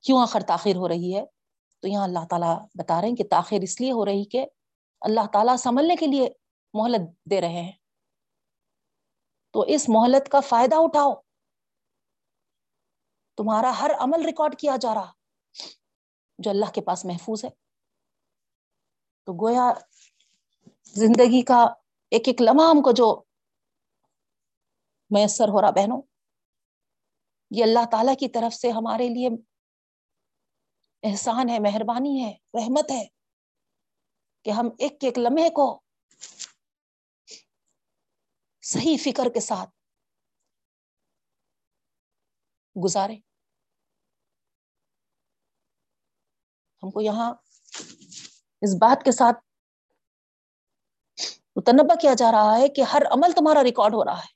کیوں 0.00 0.22
آخر 0.22 0.40
تاخیر 0.48 0.76
ہو 0.76 0.88
رہی 0.88 1.16
ہے؟ 1.16 1.26
تو 1.80 1.88
یہاں 1.88 2.04
اللہ 2.04 2.18
تعالیٰ 2.30 2.66
بتا 2.74 3.00
رہے 3.00 3.08
ہیں 3.08 3.16
کہ 3.16 3.24
تاخیر 3.30 3.60
اس 3.62 3.80
لیے 3.80 3.92
ہو 3.92 4.04
رہی 4.04 4.24
کہ 4.24 4.46
اللہ 5.00 5.26
تعالیٰ 5.32 5.56
سنبھلنے 5.56 5.96
کے 5.96 6.06
لیے 6.06 6.28
مہلت 6.74 7.30
دے 7.30 7.40
رہے 7.40 7.62
ہیں۔ 7.62 7.72
تو 9.52 9.60
اس 9.60 9.88
مہلت 9.88 10.28
کا 10.28 10.40
فائدہ 10.40 10.74
اٹھاؤ۔ 10.78 11.14
تمہارا 13.36 13.72
ہر 13.80 13.90
عمل 13.98 14.24
ریکارڈ 14.24 14.58
کیا 14.58 14.76
جا 14.80 14.94
رہا، 14.94 15.12
جو 16.38 16.50
اللہ 16.50 16.70
کے 16.74 16.80
پاس 16.80 17.04
محفوظ 17.04 17.44
ہے۔ 17.44 17.50
تو 19.24 19.32
گویا 19.32 19.72
زندگی 20.84 21.42
کا 21.42 21.66
ایک 22.10 22.28
ایک 22.28 22.42
لمحہ 22.42 22.66
ہم 22.66 22.82
کو 22.82 22.92
جو 22.92 23.22
میسر 25.10 25.48
ہو 25.48 25.60
رہا، 25.60 25.70
بہنوں 25.70 26.02
یہ 27.54 27.64
اللہ 27.64 27.84
تعالی 27.90 28.14
کی 28.14 28.28
طرف 28.28 28.54
سے 28.54 28.70
ہمارے 28.70 29.08
لیے 29.08 29.28
احسان 31.02 31.48
ہے، 31.48 31.58
مہربانی 31.58 32.24
ہے، 32.24 32.32
رحمت 32.54 32.90
ہے 32.90 33.04
کہ 34.46 34.50
ہم 34.50 34.68
ایک 34.78 35.04
ایک 35.04 35.18
لمحے 35.18 35.48
کو 35.50 35.66
صحیح 38.62 38.96
فکر 39.04 39.28
کے 39.34 39.40
ساتھ 39.40 39.70
گزارے 42.76 43.16
ہم 46.82 46.90
کو 46.90 47.00
یہاں 47.00 47.32
اس 48.62 48.74
بات 48.74 49.04
کے 49.04 49.12
ساتھ 49.12 49.38
متنبع 51.56 51.94
کیا 51.94 52.14
جا 52.14 52.32
رہا 52.32 52.56
ہے 52.58 52.68
کہ 52.68 52.82
ہر 52.82 53.02
عمل 53.10 53.32
تمہارا 53.32 53.62
ریکارڈ 53.64 53.94
ہو 53.94 54.04
رہا 54.04 54.18
ہے۔ 54.18 54.33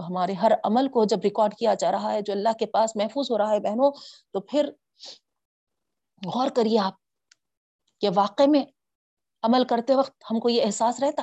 تو 0.00 0.06
ہمارے 0.06 0.32
ہر 0.32 0.52
عمل 0.64 0.88
کو 0.88 1.04
جب 1.04 1.20
ریکارڈ 1.24 1.54
کیا 1.54 1.74
جا 1.74 1.90
رہا 1.92 2.12
ہے، 2.12 2.22
جو 2.22 2.32
اللہ 2.32 2.52
کے 2.58 2.66
پاس 2.66 2.96
محفوظ 2.96 3.30
ہو 3.30 3.38
رہا 3.38 3.50
ہے 3.50 3.60
بہنوں، 3.60 3.90
تو 4.32 4.40
پھر 4.40 4.70
غور 6.22 6.50
کریے 6.50 6.78
آپ 6.78 6.94
کہ 8.00 8.08
واقع 8.14 8.42
میں 8.48 8.64
عمل 9.42 9.64
کرتے 9.64 9.94
وقت 9.94 10.24
ہم 10.30 10.40
کو 10.40 10.48
یہ 10.48 10.62
احساس 10.64 11.00
رہتا؟ 11.00 11.22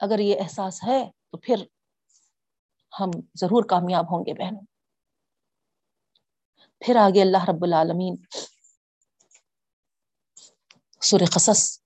اگر 0.00 0.18
یہ 0.18 0.40
احساس 0.40 0.82
ہے 0.84 1.10
تو 1.30 1.38
پھر 1.38 1.64
ہم 3.00 3.10
ضرور 3.34 3.64
کامیاب 3.64 4.04
ہوں 4.04 4.26
گے 4.26 4.34
بہنوں۔ 4.34 4.62
پھر 6.80 6.96
آگے 6.96 7.22
اللہ 7.22 7.44
رب 7.48 7.64
العالمین 7.64 8.14
سور 11.00 11.20
قصص 11.34 11.85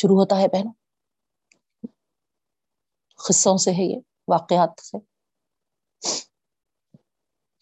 شروع 0.00 0.16
ہوتا 0.16 0.36
ہے 0.36 0.48
بہنوں۔ 0.48 0.72
قصوں 3.16 3.56
سے 3.56 3.70
ہے 3.70 3.84
یہ، 3.84 4.00
واقعات 4.28 4.80
سے۔ 4.80 4.96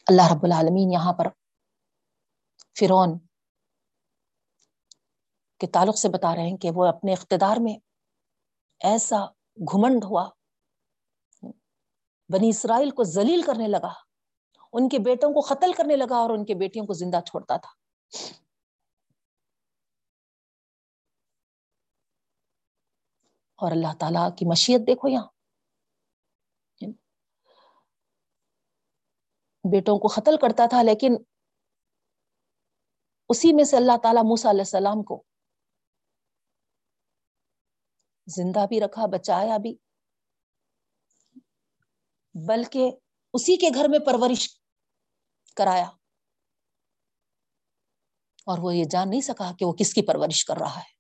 اللہ 0.07 0.33
رب 0.33 0.45
العالمین 0.45 0.93
یہاں 0.93 1.13
پر 1.13 1.27
فرون 2.79 3.19
کے 5.59 5.67
تعلق 5.67 5.99
سے 5.99 6.09
بتا 6.09 6.35
رہے 6.35 6.43
ہیں 6.43 6.57
کہ 6.57 6.71
وہ 6.75 6.87
اپنے 6.87 7.13
اقتدار 7.13 7.57
میں 7.61 7.75
ایسا 8.81 9.25
گھمنڈ 9.57 10.05
ہوا، 10.05 10.31
بنی 12.29 12.49
اسرائیل 12.49 12.91
کو 12.91 13.05
ذلیل 13.05 13.43
کرنے 13.43 13.69
لگا، 13.69 13.93
ان 14.73 14.89
کے 14.89 14.99
بیٹوں 14.99 15.33
کو 15.33 15.41
قتل 15.41 15.73
کرنے 15.73 15.97
لگا 15.97 16.17
اور 16.17 16.31
ان 16.31 16.45
کے 16.45 16.55
بیٹیوں 16.55 16.87
کو 16.87 16.93
زندہ 16.93 17.21
چھوڑتا 17.27 17.57
تھا۔ 17.57 17.71
اور 23.57 23.73
اللہ 23.73 23.95
تعالی 24.01 24.19
کی 24.39 24.47
مشیت 24.47 24.81
دیکھو 24.87 25.09
یہاں۔ 25.09 25.27
جی۔ 26.81 26.87
بیٹوں 29.65 29.99
کو 29.99 30.09
قتل 30.09 30.37
کرتا 30.37 30.67
تھا 30.67 30.83
لیکن 30.83 31.17
اسی 33.29 33.53
میں 33.53 33.65
سے 33.65 33.77
اللہ 33.77 33.97
تعالیٰ 34.03 34.23
موسا 34.23 34.51
علیہ 34.51 34.61
السلام 34.61 35.03
کو 35.03 35.23
زندہ 38.27 38.67
بھی 38.69 38.81
رکھا، 38.81 39.07
بچایا 39.07 39.57
بھی۔ 39.57 39.77
بلکہ 42.35 42.91
اسی 43.33 43.57
کے 43.57 43.69
گھر 43.75 43.89
میں 43.89 43.99
پرورش 43.99 44.61
کرایا۔ 45.57 45.91
اور 48.47 48.59
وہ 48.59 48.77
یہ 48.77 48.85
جان 48.91 49.11
نہیں 49.11 49.21
سکا 49.21 49.53
کہ 49.59 49.65
وہ 49.65 49.73
کس 49.73 49.95
کی 49.95 50.03
پرورش 50.03 50.45
کر 50.45 50.57
رہا 50.57 50.79
ہے۔ 50.81 50.96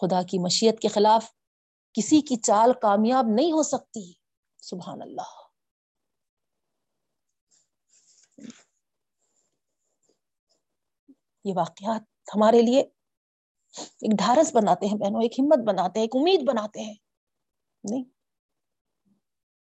خدا 0.00 0.22
کی 0.22 0.38
مشیت 0.38 0.80
کے 0.80 0.88
خلاف 0.88 1.32
کسی 1.92 2.20
کی 2.20 2.36
چال 2.36 2.72
کامیاب 2.82 3.24
نہیں 3.28 3.52
ہو 3.52 3.62
سکتی۔ 3.62 4.12
سبحان 4.56 5.02
اللہ۔ 5.02 5.46
یہ 11.44 11.52
واقعات 11.56 12.02
ہمارے 12.34 12.62
لیے 12.62 12.80
ایک 13.78 14.18
ڈھارس 14.18 14.54
بناتے 14.54 14.86
ہیں 14.86 14.94
بہنوں، 14.94 15.22
ایک 15.22 15.40
ہمت 15.40 15.58
بناتے 15.68 15.98
ہیں، 15.98 16.06
ایک 16.06 16.16
امید 16.16 16.40
بناتے 16.48 16.80
ہیں۔ 16.80 16.94
نہیں، 17.84 18.04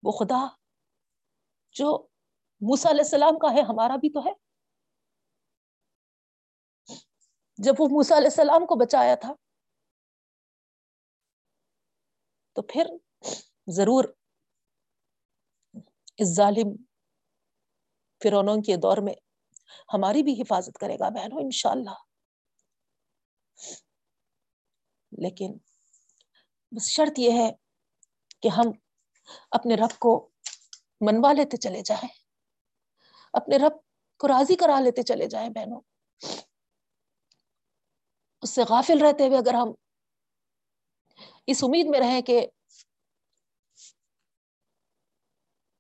وہ 0.03 0.13
خدا 0.13 0.47
جو 1.73 2.07
موسا 2.61 2.91
علیہ 2.91 3.05
السلام 3.05 3.39
کا 3.39 3.53
ہے، 3.53 3.63
ہمارا 3.63 3.97
بھی 3.97 4.13
تو 4.13 4.21
ہے۔ 4.21 4.33
جب 7.59 7.75
وہ 7.79 7.89
موسا 7.89 8.17
علیہ 8.17 8.27
السلام 8.27 8.67
کو 8.67 8.75
بچایا 8.75 9.15
تھا 9.15 9.35
تو 12.55 12.63
پھر 12.63 12.87
ضرور 13.67 14.05
اس 16.17 16.35
ظالم 16.35 16.77
فرونوں 18.23 18.57
کے 18.57 18.77
دور 18.77 18.97
میں 18.97 19.15
ہماری 19.95 20.23
بھی 20.23 20.43
حفاظت 20.43 20.79
کرے 20.81 20.95
گا 20.95 21.09
بہنوں، 21.09 21.41
انشاءاللہ۔ 21.41 21.95
لیکن 25.13 25.59
بس 26.71 26.89
شرط 26.89 27.19
یہ 27.19 27.31
ہے 27.33 27.51
کہ 28.43 28.49
ہم 28.49 28.67
اپنے 29.51 29.75
رب 29.75 29.99
کو 29.99 30.31
منوا 31.01 31.33
لیتے 31.33 31.57
چلے 31.57 31.81
جائیں۔ 31.85 32.09
اپنے 33.33 33.57
رب 33.57 33.73
کو 34.19 34.29
راضی 34.29 34.55
کرا 34.55 34.81
لیتے 34.81 35.03
چلے 35.03 35.27
جائیں 35.27 35.51
بہنوں۔ 35.51 35.81
اس 38.43 38.51
سے 38.51 38.63
غافل 38.69 38.99
رہتے 39.03 39.27
ہوئے 39.27 39.39
اگر 39.39 39.55
ہم 39.55 39.73
اس 41.47 41.65
امید 41.65 41.87
میں 41.87 42.01
رہیں 42.01 42.23
کہ 42.23 42.47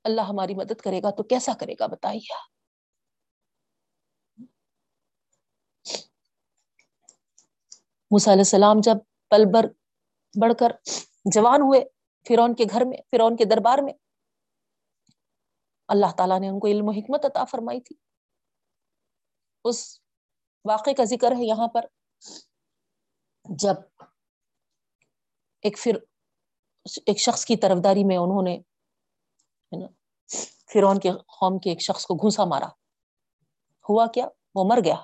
اللہ 0.05 0.21
ہماری 0.21 0.55
مدد 0.55 0.81
کرے 0.81 1.01
گا 1.03 1.11
تو 1.11 1.23
کیسا 1.23 1.53
کرے 1.61 1.75
گا 1.81 1.87
بتائیے 1.87 2.35
موسیٰ 8.11 8.33
علیہ 8.33 8.41
السلام 8.41 8.77
جب 8.83 8.97
پل 9.31 9.45
بر 9.55 9.67
بڑھ 10.41 10.53
کر 10.61 10.73
جوان 11.25 11.61
ہوئے 11.61 11.81
فرون 12.29 12.55
کے 12.55 12.65
گھر 12.71 12.85
میں 12.85 12.99
فرون 13.11 13.37
کے 13.37 13.45
دربار 13.45 13.79
میں، 13.83 13.93
اللہ 15.89 16.07
تعالیٰ 16.17 16.41
نے 16.41 16.49
ان 16.49 16.61
کو 16.61 16.67
علم 16.67 16.89
و 16.89 16.91
حکمت 16.91 17.25
عطا 17.25 17.45
فرمائی 17.45 17.81
تھی۔ 17.81 17.97
اس 19.65 20.01
واقعے 20.65 20.95
کا 20.95 21.05
ذکر 21.05 21.33
ہے 21.33 21.47
یہاں 21.47 21.69
پر۔ 21.69 21.87
جب 23.45 23.75
ایک 25.65 25.79
پھر 25.83 25.97
ایک 27.07 27.19
شخص 27.19 27.45
کی 27.45 27.57
طرفداری 27.57 28.05
میں 28.05 28.17
انہوں 28.17 28.43
نے 28.43 28.59
فرون 30.73 30.99
کے 31.01 31.13
قوم 31.13 31.59
کے 31.59 31.71
ایک 31.71 31.81
شخص 31.81 32.07
کو 32.07 32.15
گھوسا 32.15 32.45
مارا۔ 32.45 32.69
ہوا 33.89 34.07
کیا؟ 34.07 34.29
وہ 34.55 34.65
مر 34.65 34.79
گیا۔ 34.85 34.95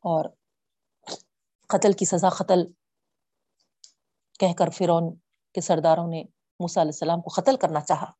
اور 0.00 0.24
قتل 1.68 1.92
کی 1.92 2.04
سزا 2.04 2.28
قتل 2.28 2.58
کہہ 4.40 4.52
کر 4.58 4.70
فرون 4.70 5.14
کے 5.54 5.60
سرداروں 5.60 6.08
نے 6.08 6.22
موسا 6.60 6.80
علیہ 6.80 6.92
السلام 6.94 7.20
کو 7.20 7.40
قتل 7.40 7.56
کرنا 7.56 7.80
چاہا۔ 7.80 8.10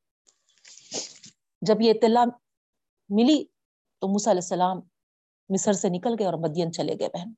جب 1.62 1.80
یہ 1.80 1.90
اطلاع 1.90 2.24
ملی 3.08 3.44
تو 3.98 4.08
موسا 4.08 4.30
علیہ 4.30 4.40
السلام 4.42 4.80
مصر 5.48 5.72
سے 5.72 5.88
نکل 5.88 6.14
گئے 6.18 6.26
اور 6.26 6.34
مدین 6.34 6.72
چلے 6.72 6.94
گئے 6.98 7.08
بہن۔ 7.08 7.32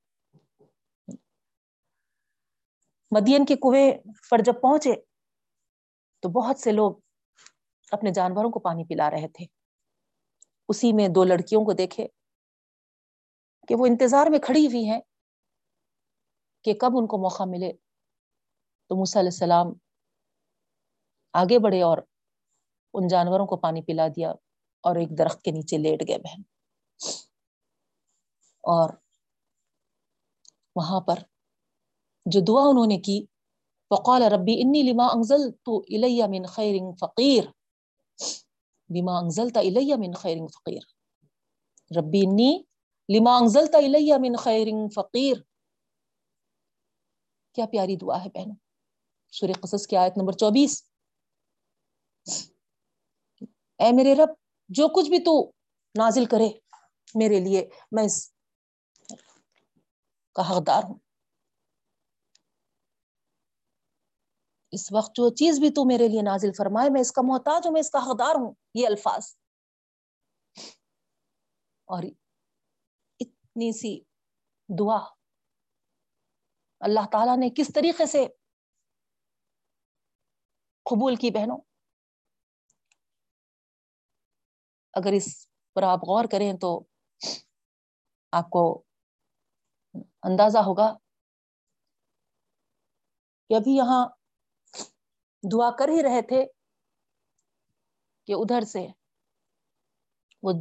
مدین 3.14 3.44
کے 3.44 3.56
کنویں 3.56 3.92
پر 4.30 4.38
جب 4.38 4.60
پہنچے 4.62 4.94
تو 6.20 6.28
بہت 6.28 6.58
سے 6.58 6.72
لوگ 6.72 6.92
اپنے 7.92 8.10
جانوروں 8.10 8.50
کو 8.50 8.60
پانی 8.60 8.84
پلا 8.84 9.10
رہے 9.10 9.28
تھے۔ 9.28 9.44
اسی 10.68 10.92
میں 10.92 11.08
دو 11.08 11.24
لڑکیوں 11.24 11.64
کو 11.64 11.72
دیکھے 11.72 12.06
کہ 13.68 13.74
وہ 13.74 13.86
انتظار 13.86 14.26
میں 14.26 14.38
کھڑی 14.38 14.66
ہوئی 14.66 14.90
ہیں 14.90 15.00
کہ 16.64 16.74
کب 16.74 16.90
ان 16.94 17.06
کو 17.06 17.18
موقع 17.18 17.42
ملے۔ 17.46 17.72
تو 18.90 18.96
موسیٰ 18.96 19.22
علیہ 19.22 19.30
السلام 19.32 19.66
آگے 21.32 21.58
بڑھے 21.58 21.82
اور 21.82 21.98
ان 22.94 23.08
جانوروں 23.08 23.46
کو 23.46 23.56
پانی 23.56 23.82
پلا 23.82 24.08
دیا 24.08 24.30
اور 24.80 24.96
ایک 24.96 25.18
درخت 25.18 25.42
کے 25.42 25.50
نیچے 25.50 25.78
لیٹ 25.78 26.08
گئے 26.08 26.18
بہن۔ 26.18 26.42
اور 28.64 28.90
وہاں 30.76 31.00
پر 31.00 31.18
جو 32.26 32.40
دعا 32.40 32.62
انہوں 32.68 32.86
نے 32.86 32.98
کی، 32.98 33.26
وقال 33.90 34.22
ربی 34.22 34.60
انی 34.60 34.82
لما 34.82 35.06
انزلت 35.06 35.68
الی 35.68 36.22
من 36.28 36.46
خیر 36.46 36.74
فقیر۔ 37.00 37.44
بما 38.88 39.18
انزلت 39.18 39.56
الی 39.56 39.94
من 39.96 40.12
خیر 40.12 40.36
فقیر۔ 40.54 40.82
ربی 41.98 42.20
انی 42.26 42.62
لما 43.08 43.36
انزلت 43.36 43.74
الی 43.74 44.12
من 44.18 44.36
خیر 44.36 44.68
فقیر۔ 44.94 45.36
کیا 47.54 47.66
پیاری 47.66 47.96
دعا 47.96 48.24
ہے 48.24 48.28
بہنوں۔ 48.34 48.56
سورہ 49.32 49.52
قصص 49.52 49.86
کی 49.86 49.96
آیت 49.96 50.12
نمبر 50.16 50.32
چوبیس۔ 50.32 50.82
اے 53.78 53.92
میرے 53.92 54.14
رب، 54.14 54.28
جو 54.68 54.88
کچھ 54.88 55.08
بھی 55.08 55.18
تو 55.18 55.52
نازل 55.98 56.24
کرے 56.24 56.48
میرے 57.14 57.40
لیے، 57.40 57.68
میں 57.92 58.04
اس 58.04 58.32
کا 60.32 60.50
حقدار 60.50 60.82
ہوں۔ 60.84 61.03
اس 64.74 64.92
وقت 64.92 65.10
جو 65.14 65.30
چیز 65.30 65.58
بھی 65.60 65.70
تو 65.70 65.84
میرے 65.84 66.08
لیے 66.08 66.22
نازل 66.22 66.52
فرمائے، 66.52 66.90
میں 66.90 67.00
اس 67.00 67.12
کا 67.12 67.22
محتاج 67.24 67.66
ہوں، 67.66 67.72
میں 67.72 67.80
اس 67.80 67.90
کا 67.90 67.98
حقدار 67.98 68.34
ہوں، 68.34 68.54
یہ 68.74 68.86
الفاظ۔ 68.86 69.36
اور 71.84 72.02
اتنی 73.20 73.72
سی 73.72 74.00
دعا۔ 74.78 74.98
اللہ 76.80 77.00
تعالیٰ 77.12 77.36
نے 77.36 77.50
کس 77.50 77.70
طریقے 77.74 78.06
سے 78.06 78.26
قبول 80.84 81.16
کی 81.16 81.30
بہنوں؟ 81.30 81.58
اگر 84.92 85.12
اس 85.12 85.48
پر 85.74 85.82
آپ 85.82 85.98
غور 85.98 86.24
کریں 86.32 86.52
تو 86.52 86.84
آپ 88.32 88.50
کو 88.50 88.84
اندازہ 90.22 90.58
ہوگا 90.58 90.96
کہ 93.48 93.54
ابھی 93.54 93.76
یہاں 93.76 94.23
دعا 95.44 95.70
کر 95.78 95.88
ہی 95.88 96.02
رہے 96.02 96.22
تھے 96.22 96.44
کہ 98.28 98.32
ادھر 98.32 98.62
سے 98.64 98.86
وہ 100.42 100.52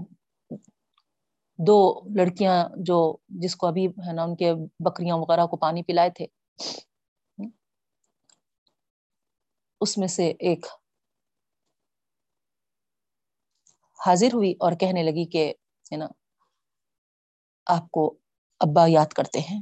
دو 1.60 1.78
لڑکیاں 2.16 2.56
جو 2.78 2.98
جس 3.42 3.56
کو 3.56 3.68
ابھی 3.68 3.86
ہے 4.08 4.14
نا 4.14 4.24
ان 4.24 4.36
کے 4.36 4.54
بکریاں 4.80 5.18
وغیرہ 5.18 5.46
کو 5.46 5.58
پانی 5.58 5.84
پلائے 5.84 6.10
تھے، 6.10 6.26
اس 9.82 9.98
میں 9.98 10.08
سے 10.08 10.32
ایک 10.40 10.66
حاضر 14.00 14.34
ہوئی 14.34 14.54
اور 14.60 14.74
کہنے 14.74 15.04
لگی 15.04 15.26
کہ 15.26 15.44
ہے 15.92 15.98
نا، 15.98 16.08
آپ 17.68 17.90
کو 17.92 18.04
ابا 18.62 18.86
یاد 18.88 19.14
کرتے 19.14 19.40
ہیں۔ 19.40 19.60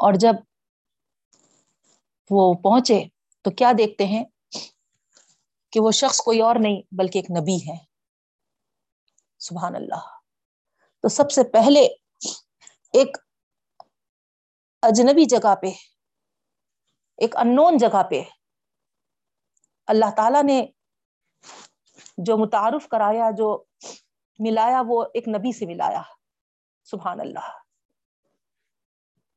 اور 0.00 0.14
جب 0.14 0.34
وہ 2.30 2.54
پہنچے 2.54 3.04
تو 3.42 3.50
کیا 3.50 3.72
دیکھتے 3.78 4.06
ہیں 4.06 4.24
کہ 5.72 5.80
وہ 5.80 5.90
شخص 5.90 6.20
کوئی 6.20 6.40
اور 6.40 6.56
نہیں 6.60 6.82
بلکہ 6.92 7.18
ایک 7.18 7.30
نبی 7.30 7.56
ہے۔ 7.56 7.84
سبحان 9.38 9.76
اللہ۔ 9.76 10.18
تو 11.00 11.08
سب 11.08 11.30
سے 11.30 11.42
پہلے 11.44 11.80
ایک 12.92 13.16
اجنبی 14.82 15.24
جگہ 15.24 15.54
پہ، 15.54 15.66
ایک 17.16 17.36
انون 17.36 17.76
جگہ 17.76 18.02
پہ 18.10 18.22
اللہ 19.86 20.10
تعالی 20.16 20.42
نے 20.42 20.66
جو 22.18 22.36
متعارف 22.36 22.88
کرایا، 22.88 23.30
جو 23.30 23.64
ملایا، 24.38 24.82
وہ 24.86 25.04
ایک 25.14 25.28
نبی 25.28 25.52
سے 25.52 25.66
ملایا۔ 25.66 26.02
سبحان 26.84 27.20
اللہ۔ 27.20 27.58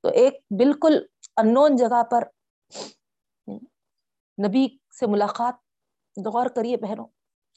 تو 0.02 0.08
ایک 0.08 0.34
بالکل 0.50 1.06
انون 1.38 1.76
جگہ 1.76 2.04
پر 2.04 2.24
نبی 4.38 4.68
سے 5.00 5.06
ملاقات 5.08 5.54
غور 6.18 6.48
کریے 6.56 6.78
بہنوں، 6.78 7.08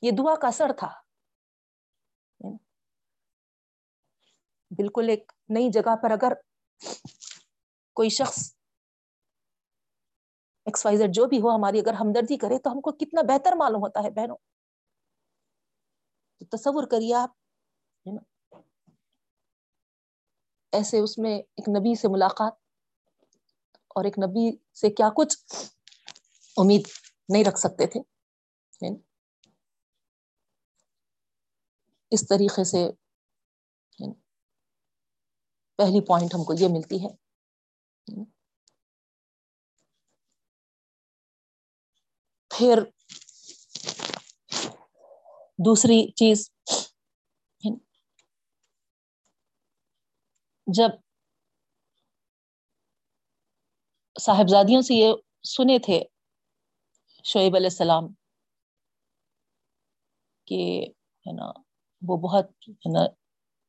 یہ 0.02 0.10
دعا 0.10 0.34
کا 0.36 0.48
اثر 0.48 0.72
تھا۔ 0.78 0.92
بالکل 4.70 5.08
ایک 5.08 5.32
نئی 5.48 5.70
جگہ 5.70 5.96
پر 5.96 6.10
اگر 6.10 6.32
کوئی 7.96 8.08
شخص 8.08 8.56
ایکسوائزر 10.66 11.06
جو 11.08 11.26
بھی 11.26 11.40
ہو 11.40 11.54
ہماری 11.56 11.78
اگر 11.78 11.92
ہمدردی 11.92 12.36
کرے 12.36 12.58
تو 12.58 12.70
ہم 12.70 12.80
کو 12.80 12.92
کتنا 12.92 13.22
بہتر 13.22 13.52
معلوم 13.56 13.82
ہوتا 13.82 14.02
ہے 14.02 14.10
بہنوں۔ 14.10 14.36
تو 16.40 16.56
تصور 16.56 16.86
کریے 16.86 17.14
آپ 17.14 17.30
ایسے 20.72 20.98
اس 20.98 21.18
میں 21.18 21.38
ایک 21.38 21.68
نبی 21.68 21.94
سے 21.94 22.08
ملاقات 22.08 22.52
اور 23.88 24.04
ایک 24.04 24.18
نبی 24.18 24.50
سے 24.74 24.90
کیا 24.90 25.08
کچھ 25.16 25.36
امید 26.56 26.88
نہیں 27.28 27.44
رکھ 27.44 27.58
سکتے 27.58 27.86
تھے۔ 27.86 28.00
یعنی 28.80 28.96
اس 32.10 32.28
طریقے 32.28 32.64
سے 32.64 32.78
یعنی 33.98 34.14
پہلی 35.76 36.06
پوائنٹ 36.06 36.34
ہم 36.34 36.44
کو 36.44 36.54
یہ 36.58 36.68
ملتی 36.70 37.04
ہے۔ 37.04 37.26
پھر 42.50 42.82
دوسری 45.58 46.12
چیز 46.12 46.50
یعنی 47.64 47.76
جب 50.66 50.88
صاحبزادیوں 54.20 54.82
سے 54.82 54.94
یہ 54.94 55.12
سنے 55.42 55.78
تھے 55.78 56.15
شعیب 57.26 57.56
علیہ 57.56 57.66
السلام 57.66 58.04
کہ 60.46 60.86
ہے 61.26 61.32
نا، 61.32 61.46
وہ 62.02 62.16
بہت 62.16 62.46
ہے 62.68 62.92
نا 62.92 63.06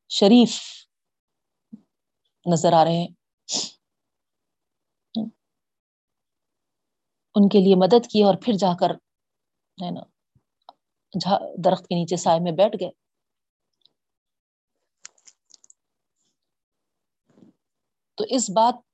شریف 0.10 0.62
نظر 2.46 2.74
آ 2.74 2.84
رہے 2.86 2.92
ہیں۔ 2.92 3.08
ان 7.36 7.50
کے 7.50 7.60
لیے 7.60 7.76
مدد 7.76 8.08
کی 8.10 8.24
اور 8.24 8.36
پھر 8.46 8.54
جا 8.54 8.78
کر 8.80 8.92
ہے 9.84 9.92
نا 9.92 10.02
درخت 11.66 11.88
کے 11.88 11.96
نیچے 11.96 12.16
سائے 12.16 12.40
میں 12.40 12.52
بیٹھ 12.52 12.76
گئے۔ 12.80 12.92
تو 18.18 18.24
اس 18.30 18.50
بات 18.50 18.87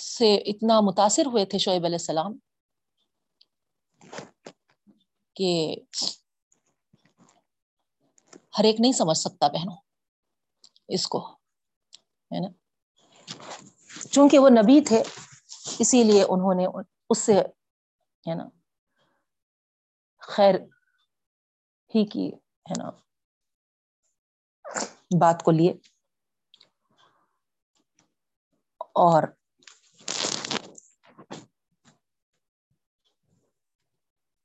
سے 0.00 0.34
اتنا 0.34 0.80
متاثر 0.80 1.26
ہوئے 1.26 1.44
تھے 1.44 1.58
شعیب 1.58 1.84
علیہ 1.84 2.00
السلام 2.00 2.38
کہ 5.36 5.76
ہر 8.58 8.64
ایک 8.64 8.80
نہیں 8.80 8.92
سمجھ 8.92 9.18
سکتا 9.18 9.48
بہنوں 9.48 9.76
اس 10.88 11.06
کو، 11.06 11.18
ہے 12.30 12.40
نا؟ 12.40 12.48
چونکہ 14.10 14.38
وہ 14.38 14.48
نبی 14.48 14.80
تھے، 14.80 15.02
اسی 15.78 16.02
لیے 16.04 16.22
انہوں 16.22 16.54
نے 16.54 16.66
اس 17.10 17.18
سے، 17.18 17.32
ہے 18.26 18.34
نا، 18.34 18.48
خیر 20.18 20.54
ہی 21.94 22.04
کی، 22.06 22.28
ہے 22.70 22.74
نا، 22.78 22.90
بات 25.20 25.42
کو 25.42 25.50
لیے۔ 25.50 25.72
اور 28.94 29.22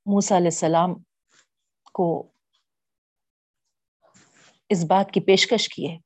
موسا 0.05 0.37
علیہ 0.37 0.47
السلام 0.47 0.93
کو 1.93 2.31
اس 4.69 4.83
بات 4.83 5.11
کی 5.11 5.19
پیشکش 5.19 5.69
کی 5.69 5.91
ہے 5.91 5.97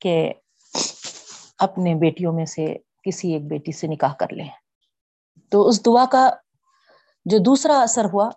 کہ 0.00 0.32
اپنے 1.58 1.94
بیٹیوں 1.94 2.32
میں 2.32 2.44
سے 2.44 2.74
کسی 3.02 3.32
ایک 3.32 3.42
بیٹی 3.42 3.72
سے 3.72 3.86
نکاح 3.86 4.14
کر 4.14 4.26
لیں۔ 4.32 4.48
تو 5.52 5.68
اس 5.68 5.86
دعا 5.86 6.04
کا 6.12 6.30
جو 7.24 7.38
دوسرا 7.38 7.80
اثر 7.82 8.04
ہوا، 8.04 8.28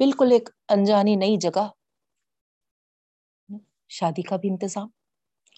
بالکل 0.00 0.32
ایک 0.32 0.48
انجانی 0.68 1.16
نئی 1.16 1.36
جگہ، 1.36 1.68
شادی 3.88 4.22
کا 4.22 4.36
بھی 4.36 4.50
انتظام۔ 4.50 4.88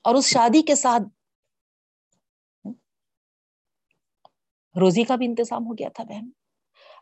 اور 0.05 0.15
اس 0.15 0.27
شادی 0.27 0.63
کے 0.63 0.75
ساتھ 0.75 1.03
روزی 4.75 5.05
کا 5.05 5.17
بھی 5.17 5.27
انتظام 5.27 5.67
ہو 5.67 5.73
گیا 5.73 5.89
تھا 5.95 6.05
بہن۔ 6.05 6.44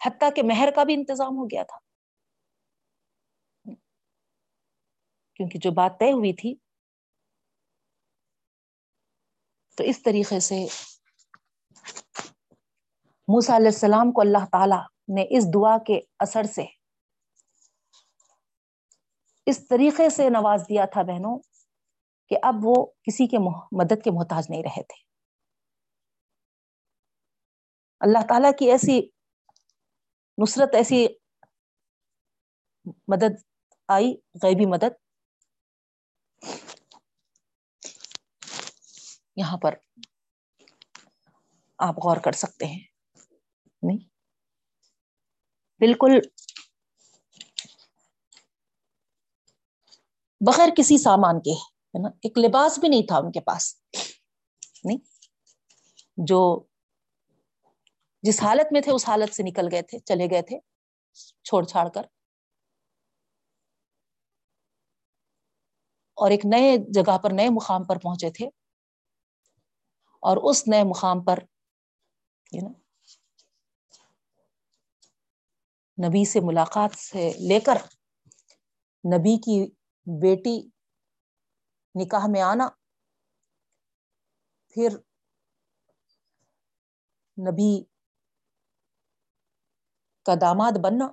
حتیٰ 0.07 0.35
کہ 0.37 0.43
مہر 0.43 0.69
کا 0.77 0.85
بھی 0.85 0.95
انتظام 0.95 1.37
ہو 1.39 1.47
گیا 1.47 1.63
تھا۔ 1.63 1.79
کیونکہ 5.35 5.59
جو 5.59 5.71
بات 5.71 5.93
طے 6.01 6.13
ہوئی 6.13 6.33
تھی، 6.33 6.55
تو 9.77 9.85
اس 9.85 10.03
طریقے 10.03 10.41
سے 10.41 10.67
موسا 13.29 13.57
علیہ 13.57 13.67
السلام 13.67 14.13
کو 14.13 14.21
اللہ 14.21 14.45
تعالی 14.53 14.81
نے 15.15 15.39
اس 15.39 15.45
دعا 15.55 15.79
کے 15.79 16.01
اثر 16.19 16.43
سے 16.45 16.65
اس 19.47 19.69
طریقے 19.69 20.11
سے 20.11 20.29
نواز 20.31 20.63
دیا 20.69 20.85
تھا 20.85 21.03
بہنوں 21.03 21.39
کہ 22.29 22.37
اب 22.43 22.55
وہ 22.63 22.87
کسی 23.03 23.27
کے 23.27 23.39
مدد 23.73 24.05
کے 24.05 24.11
محتاج 24.11 24.47
نہیں 24.51 24.63
رہے 24.63 24.83
تھے۔ 24.83 25.01
اللہ 28.01 28.27
تعالی 28.29 28.49
کی 28.59 28.71
ایسی 28.71 29.01
نصرت 30.43 30.69
ایسی 30.73 31.07
مدد 33.09 33.35
آئی، 33.89 34.15
غیبی 34.43 34.67
مدد۔ 34.67 34.93
یہاں 39.37 39.59
پر 39.59 39.75
آپ 41.79 41.95
غور 41.95 42.17
کر 42.17 42.33
سکتے 42.33 42.67
ہیں۔ 42.67 42.81
نہیں؟ 43.83 43.99
بالکل۔ 45.79 46.11
بغیر 50.47 50.69
کسی 50.77 51.03
سامان 51.03 51.41
کے، 51.41 51.53
ہے 51.53 52.03
نا؟ 52.03 52.09
ایک 52.09 52.39
لباس 52.39 52.79
بھی 52.79 52.89
نہیں 52.89 53.03
تھا 53.03 53.17
ان 53.17 53.33
کے 53.33 53.41
پاس۔ 53.41 53.77
نہیں؟ 54.85 54.99
جو 56.17 56.65
جس 58.23 58.43
حالت 58.43 58.73
میں 58.73 58.81
تھے، 58.81 58.93
اس 58.93 59.09
حالت 59.09 59.35
سے 59.35 59.43
نکل 59.43 59.69
گئے 59.73 59.83
تھے، 59.83 59.99
چلے 59.99 60.27
گئے 60.31 60.43
تھے، 60.43 60.59
چھوڑ 61.45 61.65
چھاڑ 61.65 61.89
کر۔ 61.89 62.03
اور 66.17 66.31
ایک 66.31 66.47
نئے 66.47 66.77
جگہ 66.93 67.19
پر، 67.19 67.31
نئے 67.33 67.49
مقام 67.49 67.85
پر 67.85 67.99
پہنچے 67.99 68.31
تھے۔ 68.31 68.47
اور 70.23 70.37
اس 70.51 70.69
نئے 70.69 70.83
مقام 70.85 71.25
پر 71.25 71.39
نبی 75.99 76.25
سے 76.25 76.41
ملاقات 76.41 76.99
سے 76.99 77.33
لے 77.49 77.61
کر 77.61 77.77
نبی 79.05 79.37
کی 79.37 79.71
بیٹی 80.23 80.69
نکاح 81.95 82.27
میں 82.29 82.43
آنا، 82.43 82.69
پھر 84.69 84.89
نبی 87.39 87.92
کا 90.25 90.35
داماد 90.41 90.73
بننا۔ 90.73 91.09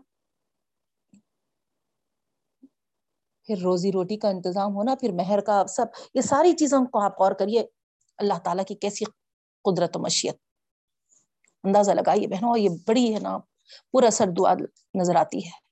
پھر 3.44 3.58
روزی 3.58 3.92
روٹی 3.92 4.18
کا 4.18 4.30
انتظام 4.30 4.76
ہونا، 4.76 4.96
پھر 4.96 5.12
مہر 5.12 5.40
کا 5.42 5.68
سب، 5.68 5.86
یہ 6.14 6.22
ساری 6.22 6.54
چیزوں 6.54 6.86
کو 6.86 7.00
آپ 7.00 7.20
غور 7.20 7.32
کریے۔ 7.32 7.66
اللہ 8.18 8.34
تعالیٰ 8.44 8.66
کی 8.66 8.76
کیسی 8.76 9.06
قدرت 9.64 9.98
و 9.98 10.00
مشیت۔ 10.00 10.38
اندازہ 11.64 11.92
لگائیے 11.92 12.28
بہنوں، 12.28 12.58
یہ 12.58 12.70
بڑی 12.88 13.14
ہے 13.14 13.20
نا، 13.20 13.38
پورا 13.92 14.10
سر 14.12 14.26
دعا 14.38 14.54
نظر 14.94 15.16
آتی 15.16 15.46
ہے۔ 15.46 15.70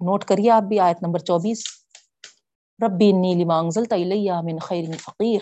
نوٹ 0.00 0.24
کریے 0.24 0.50
آپ 0.50 0.62
بھی 0.62 0.80
آیت 0.80 0.96
نمبر 1.02 1.18
چوبیس۔ 1.18 1.64
ربی 2.86 3.12
نیلی 3.12 3.44
مانگزل 3.44 3.84
تلیہ 3.84 4.32
من 4.32 4.58
خیر 4.58 4.96
فقیر۔ 4.96 5.40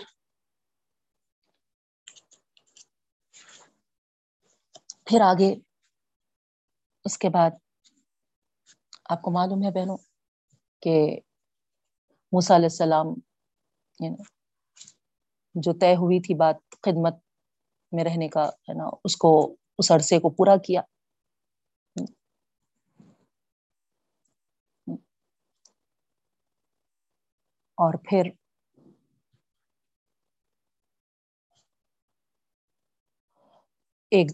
پھر 5.05 5.21
آگے 5.21 5.55
اس 7.05 7.17
کے 7.17 7.29
بعد 7.29 7.51
آپ 9.09 9.21
کو 9.21 9.31
معلوم 9.31 9.63
ہے 9.63 9.71
بہنوں 9.71 9.97
کہ 10.81 10.95
موسیٰ 12.31 12.55
علیہ 12.57 12.65
السلام 12.65 13.13
جو 15.55 15.73
طے 15.73 15.93
ہوئی 15.95 16.19
تھی 16.21 16.33
بات 16.35 16.55
خدمت 16.83 17.15
میں 17.91 18.03
رہنے 18.03 18.27
کا، 18.27 18.45
ہے 18.45 18.73
نا، 18.73 18.89
اس 19.03 19.17
کو، 19.17 19.31
اس 19.77 19.91
عرصے 19.91 20.19
کو 20.19 20.29
پورا 20.29 20.57
کیا۔ 20.57 20.81
اور 27.77 27.93
پھر 28.09 28.29
ایک 34.11 34.31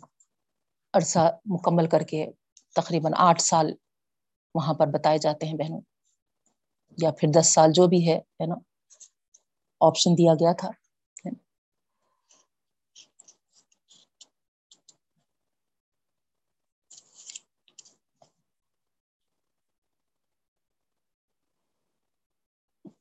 عرصہ 0.93 1.19
مکمل 1.45 1.87
کر 1.89 2.01
کے 2.01 2.25
تقریباً 2.75 3.11
آٹھ 3.17 3.41
سال 3.41 3.71
وہاں 4.55 4.73
پر 4.73 4.87
بتائے 4.87 5.17
جاتے 5.17 5.47
ہیں 5.47 5.53
بہنوں، 5.53 5.81
یا 6.97 7.11
پھر 7.11 7.29
دس 7.39 7.47
سال 7.53 7.71
جو 7.73 7.87
بھی 7.87 8.09
ہے 8.09 8.19
نا؟ 8.47 8.55
آپشن 9.81 10.17
دیا 10.17 10.33
گیا 10.33 10.53
تھا۔ 10.53 10.71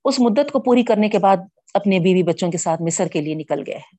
اس 0.04 0.20
مدت 0.20 0.52
کو 0.52 0.60
پوری 0.60 0.82
کرنے 0.84 1.08
کے 1.08 1.18
بعد 1.18 1.36
اپنے 1.74 1.98
بیوی 2.00 2.22
بچوں 2.22 2.50
کے 2.50 2.58
ساتھ 2.58 2.82
مصر 2.82 3.08
کے 3.08 3.20
لیے 3.20 3.34
نکل 3.34 3.62
گئے۔ 3.66 3.78
ہیں 3.78 3.98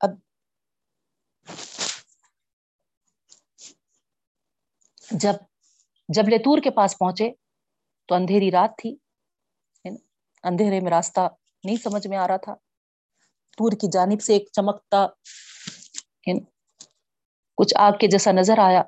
اب 0.00 0.10
جب 5.10 5.34
جب 6.08 6.28
لتور 6.28 6.58
کے 6.62 6.70
پاس 6.70 6.98
پہنچے 6.98 7.30
تو 8.08 8.14
اندھیری 8.14 8.50
رات 8.50 8.76
تھی 8.78 8.94
اندھیرے 10.44 10.80
میں 10.80 10.90
راستہ 10.90 11.28
نہیں 11.64 11.76
سمجھ 11.76 12.06
میں 12.06 12.18
آ 12.18 12.28
رہا 12.28 12.36
تھا۔ 12.36 12.54
تور 13.58 13.72
کی 13.72 13.88
جانب 13.92 14.20
سے 14.22 14.32
ایک 14.32 14.48
چمکتا 14.52 15.06
کچھ 17.58 17.74
آگ 17.76 17.92
کے 18.00 18.06
جیسا 18.06 18.32
نظر 18.32 18.58
آیا 18.58 18.82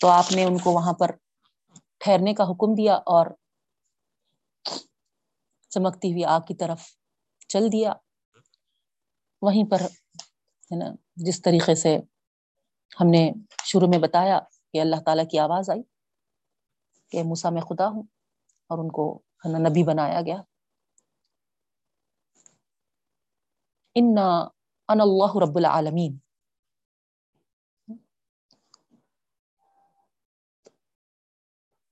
تو 0.00 0.08
آپ 0.08 0.32
نے 0.32 0.44
ان 0.44 0.58
کو 0.58 0.72
وہاں 0.72 0.92
پر 0.92 1.10
ٹھہرنے 1.98 2.34
کا 2.34 2.44
حکم 2.44 2.74
دیا 2.74 2.94
اور 2.94 3.26
چمکتی 5.70 6.12
ہوئی 6.12 6.24
آگ 6.24 6.40
کی 6.40 6.54
طرف 6.54 6.80
چل 7.48 7.72
دیا۔ 7.72 7.92
وہیں 9.42 9.70
پر، 9.70 9.80
ہے 10.70 10.76
نا، 10.76 10.90
جس 11.16 11.42
طریقے 11.42 11.74
سے 11.74 11.96
ہم 13.00 13.10
نے 13.10 13.30
شروع 13.64 13.88
میں 13.88 13.98
بتایا 13.98 14.38
کہ 14.76 14.80
اللہ 14.80 14.96
تعالیٰ 15.06 15.24
کی 15.30 15.38
آواز 15.38 15.70
آئی 15.70 15.82
کہ 17.10 17.22
موسا 17.22 17.50
میں 17.50 17.62
خدا 17.62 17.88
ہوں 17.88 18.02
اور 18.70 18.78
ان 18.78 18.90
کو 18.92 19.22
نبی 19.58 19.82
بنایا 19.84 20.20
گیا۔ 20.20 20.36
ان 23.94 24.18
ان 24.88 25.00
اللہ 25.00 25.36
رب 25.36 25.56
العالمین 25.56 26.18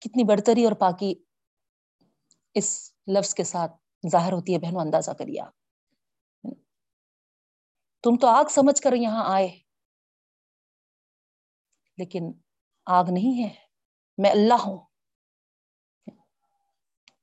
کتنی 0.01 0.25
برتری 0.25 0.65
اور 0.65 0.73
پاکی 0.73 1.15
اس 2.55 2.95
لفظ 3.07 3.35
کے 3.35 3.45
ساتھ 3.45 3.73
ظاہر 4.13 4.33
ہوتی 4.33 4.55
ہے، 4.55 4.59
بہنوں، 4.59 4.81
اندازہ 4.81 5.11
کریے 5.11 5.41
آپ۔ 5.41 5.53
تم 8.03 8.17
تو 8.21 8.27
آگ 8.27 8.45
سمجھ 8.45 8.83
کر 8.83 8.93
یہاں 8.93 9.25
آئے، 9.27 9.49
لیکن 11.99 12.33
آگ 12.87 13.05
نہیں 13.13 13.43
ہے۔ 13.43 13.55
میں 14.19 14.31
اللہ 14.31 14.55
ہوں۔ 14.55 14.87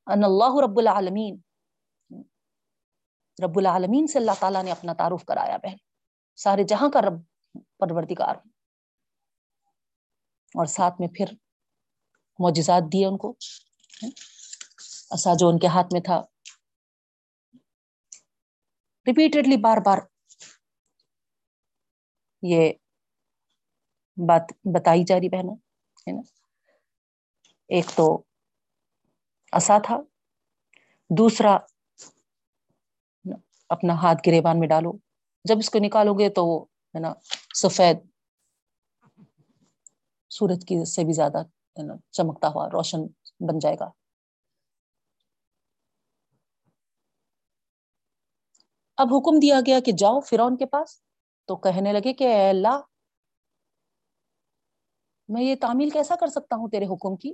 ان 0.07 0.23
اللہ 0.23 0.63
رب 0.63 0.77
العالمین۔ 0.77 1.39
رب 3.45 3.57
العالمین 3.57 4.07
سے 4.07 4.19
اللہ 4.19 4.31
تعالیٰ 4.39 4.63
نے 4.63 4.71
اپنا 4.71 4.93
تعارف 4.93 5.25
کرایا 5.25 5.57
بہن۔ 5.57 5.75
سارے 6.35 6.63
جہاں 6.63 6.89
کا 6.89 7.01
رب 7.01 7.21
پروردگار۔ 7.77 8.35
ہوں 8.35 8.51
اور 10.55 10.65
ساتھ 10.65 10.93
میں 10.99 11.07
پھر 11.07 11.25
معجزات 12.39 12.83
دیے 12.93 13.05
ان 13.05 13.17
کو۔ 13.17 13.35
ایسا 15.11 15.29
جو 15.39 15.49
ان 15.49 15.59
کے 15.59 15.67
ہاتھ 15.67 15.87
میں 15.91 16.01
تھا۔ 16.01 16.21
ریپیٹڈلی 19.07 19.57
بار 19.57 19.77
بار 19.85 19.97
یہ 22.41 22.73
بات 24.27 24.51
بتائی 24.75 25.03
جا 25.03 25.19
رہی 25.19 25.29
بہنوں 25.29 25.55
ہے 26.07 26.11
نا؟ 26.11 26.21
ایک 27.69 27.85
تو 27.95 28.05
اصا 29.53 29.77
تھا، 29.77 29.97
دوسرا 31.09 31.57
اپنا 33.69 33.93
ہاتھ 33.93 34.27
گریبان 34.27 34.59
میں 34.59 34.67
ڈالو، 34.67 34.91
جب 35.45 35.57
اس 35.57 35.69
کو 35.69 35.79
نکالو 35.79 36.13
گے 36.13 36.29
تو 36.29 36.45
وہ، 36.45 36.65
ہے 36.95 36.99
نا، 36.99 37.13
سفید 37.55 37.97
سورج 40.31 40.65
کی 40.65 40.85
سے 40.85 41.03
بھی 41.03 41.13
زیادہ، 41.13 41.41
ہے 41.77 41.83
نا، 41.83 41.95
چمکتا 42.11 42.47
ہوا 42.47 42.67
روشن 42.69 43.01
بن 43.47 43.59
جائے 43.59 43.75
گا۔ 43.79 43.89
اب 48.97 49.13
حکم 49.13 49.39
دیا 49.39 49.59
گیا 49.65 49.79
کہ 49.79 49.91
جاؤ 49.91 50.19
فرون 50.19 50.57
کے 50.57 50.65
پاس، 50.65 51.01
تو 51.49 51.55
کہنے 51.55 51.93
لگے 51.93 52.13
کہ 52.13 52.23
اے 52.23 52.49
اللہ 52.49 52.79
میں 55.33 55.41
یہ 55.41 55.55
تعمیل 55.61 55.89
کیسا 55.89 56.15
کر 56.15 56.27
سکتا 56.27 56.55
ہوں 56.55 56.69
تیرے 56.69 56.85
حکم 56.85 57.15
کی؟ 57.15 57.33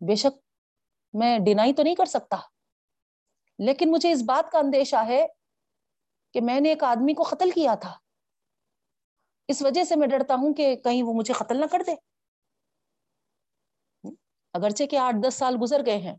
بے 0.00 0.14
شک 0.14 0.38
میں 1.12 1.38
ڈینائی 1.38 1.74
تو 1.74 1.82
نہیں 1.82 1.94
کر 1.94 2.04
سکتا۔ 2.04 2.36
لیکن 3.58 3.90
مجھے 3.90 4.12
اس 4.12 4.22
بات 4.22 4.52
کا 4.52 4.58
اندیشہ 4.58 4.96
ہے 5.06 5.26
کہ 6.32 6.40
میں 6.40 6.60
نے 6.60 6.68
ایک 6.68 6.84
آدمی 6.84 7.14
کو 7.14 7.22
قتل 7.22 7.50
کیا 7.50 7.74
تھا۔ 7.74 7.94
اس 9.48 9.62
وجہ 9.62 9.84
سے 9.84 9.96
میں 9.96 10.08
ڈرتا 10.08 10.34
ہوں 10.34 10.54
کہ 10.54 10.76
کہیں 10.76 11.02
وہ 11.02 11.12
مجھے 11.12 11.34
قتل 11.34 11.60
نہ 11.60 11.64
کر 11.72 11.82
دے۔ 11.86 11.94
اگرچہ 14.52 14.84
کہ 14.84 14.96
آٹھ 14.96 15.16
دس 15.28 15.34
سال 15.34 15.56
گزر 15.62 15.86
گئے 15.86 15.96
ہیں۔ 15.96 16.16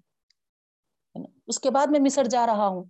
اس 1.47 1.59
کے 1.59 1.71
بعد 1.71 1.87
میں 1.89 1.99
مصر 1.99 2.23
جا 2.23 2.45
رہا 2.45 2.67
ہوں۔ 2.67 2.83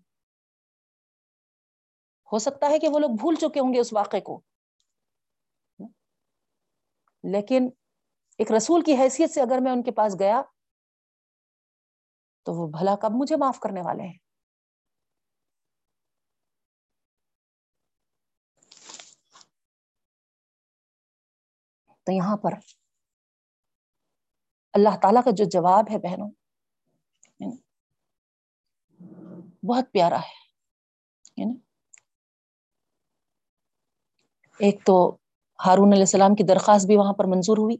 ہو 2.32 2.40
سکتا 2.40 2.70
ہے 2.70 2.80
کہ 2.80 2.88
وہ 2.88 3.00
لوگ 3.00 3.10
بھول 3.10 3.36
چکے 3.36 3.60
ہوں 3.60 3.74
گے 3.74 3.80
اس 3.80 3.94
واقعے 3.94 4.22
کو۔ 4.22 4.42
لیکن 7.24 7.70
ایک 8.38 8.52
رسول 8.52 8.82
کی 8.82 8.96
حیثیت 8.96 9.32
سے 9.32 9.42
اگر 9.42 9.60
میں 9.62 9.72
ان 9.72 9.84
کے 9.84 9.92
پاس 9.92 10.16
گیا 10.20 10.42
تو 12.46 12.54
وہ 12.54 12.68
بھلا 12.68 12.96
کب 12.96 13.12
مجھے 13.12 13.36
معاف 13.36 13.60
کرنے 13.60 13.82
والے 13.82 14.04
ہیں؟ 14.04 14.18
تو 22.04 22.12
یہاں 22.12 22.38
پر 22.38 22.54
اللہ 24.74 24.98
تعالیٰ 25.02 25.24
کا 25.24 25.32
جو 25.32 25.44
جواب 25.46 25.86
ہے 25.92 25.98
بہنوں، 25.98 26.30
بہت 29.64 29.86
پیارا 29.92 30.20
ہے 30.20 30.48
ایک 34.60 34.86
تو 34.86 35.18
ہارون 35.60 35.94
علیہ 35.94 36.08
السلام 36.10 36.36
کی 36.36 36.44
درخواست 36.48 36.88
بھی 36.88 36.98
وہاں 36.98 37.14
پر 37.14 37.26
منظور 37.26 37.58
ہوئی۔ 37.58 37.78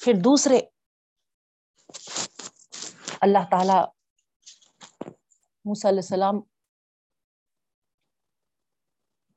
پھر 0.00 0.14
دوسرے 0.24 0.60
اللہ 3.20 3.48
تعالی 3.50 3.78
موسیٰ 5.64 5.90
علیہ 5.90 6.02
السلام 6.02 6.40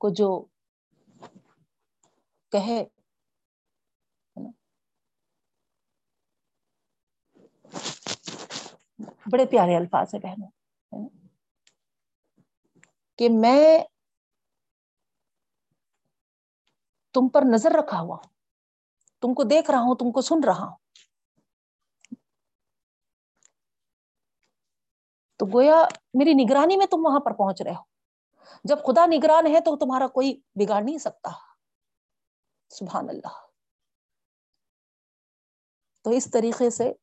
کو 0.01 0.09
جو 0.09 0.29
کہے، 2.53 2.83
بڑے 9.31 9.45
پیارے 9.51 9.75
الفاظ 9.75 10.13
ہے 10.15 10.19
بہنوں 10.19 10.49
کہ 13.19 13.29
میں 13.29 13.79
تم 17.13 17.29
پر 17.29 17.41
نظر 17.53 17.71
رکھا 17.71 17.99
ہوا 17.99 18.15
ہوں۔ 18.15 18.33
تم 19.21 19.33
کو 19.33 19.43
دیکھ 19.43 19.71
رہا 19.71 19.79
ہوں، 19.79 19.95
تم 19.95 20.11
کو 20.11 20.21
سن 20.21 20.43
رہا 20.45 20.63
ہوں۔ 20.63 20.75
تو 25.37 25.45
گویا 25.45 25.75
میری 26.13 26.33
نگرانی 26.33 26.77
میں 26.77 26.85
تم 26.85 26.97
وہاں 27.05 27.19
پر 27.19 27.33
پہنچ 27.33 27.61
رہے 27.61 27.71
ہو۔ 27.71 27.83
جب 28.63 28.77
خدا 28.87 29.05
نگران 29.05 29.47
ہے 29.47 29.59
تو 29.59 29.77
تمہارا 29.77 30.07
کوئی 30.07 30.41
بگاڑ 30.55 30.83
نہیں 30.83 30.97
سکتا۔ 30.97 31.29
سبحان 32.69 33.09
اللہ۔ 33.09 33.47
تو 36.01 36.09
اس 36.09 36.31
طریقے 36.31 36.69
سے 36.69 36.93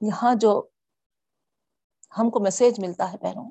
یہاں 0.00 0.34
جو 0.34 0.68
ہم 2.18 2.30
کو 2.30 2.40
میسج 2.40 2.80
ملتا 2.80 3.12
ہے 3.12 3.16
بہنوں 3.18 3.50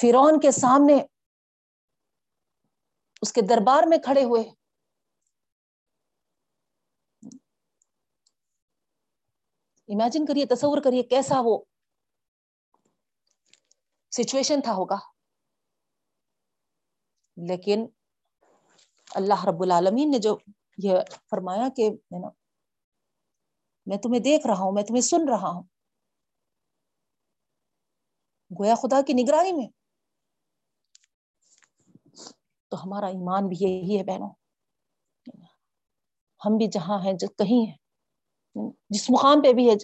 فرون 0.00 0.40
کے 0.40 0.50
سامنے 0.50 1.13
اس 3.22 3.32
کے 3.32 3.40
دربار 3.40 3.82
میں 3.86 3.98
کھڑے 3.98 4.24
ہوئے۔ 4.24 4.42
امیجن 9.88 10.26
کریے، 10.26 10.46
تصور 10.46 10.78
کریے 10.84 11.02
کیسا 11.02 11.34
وہ 11.44 11.64
سچویشن 14.10 14.60
تھا 14.60 14.72
ہوگا۔ 14.72 14.96
لیکن 17.36 17.86
اللہ 19.14 19.44
رب 19.44 19.62
العالمین 19.62 20.10
نے 20.10 20.18
جو 20.18 20.38
یہ 20.78 20.94
فرمایا 21.30 21.68
کہ 21.76 21.90
میں 23.86 23.96
تمہیں 23.96 24.20
دیکھ 24.20 24.46
رہا 24.46 24.54
ہوں، 24.54 24.72
میں 24.72 24.82
تمہیں 24.82 25.02
سن 25.02 25.28
رہا 25.28 25.48
ہوں۔ 25.48 25.62
گویا 28.60 28.74
خدا 28.74 29.02
کی 29.02 29.12
نگرانی 29.12 29.52
میں۔ 29.52 29.83
تو 32.74 32.82
ہمارا 32.82 33.06
ایمان 33.06 33.48
بھی 33.48 33.56
یہی 33.60 33.98
ہے 33.98 34.04
بہنوں۔ 34.04 34.30
ہم 36.40 36.56
بھی 36.58 36.66
جہاں 36.66 36.98
ہیں 37.04 37.12
کہیں 37.38 37.66
ہیں، 37.66 37.76
جس 38.90 39.10
مقام 39.10 39.42
پہ 39.42 39.52
بھی 39.52 39.68
ہے۔ 39.70 39.74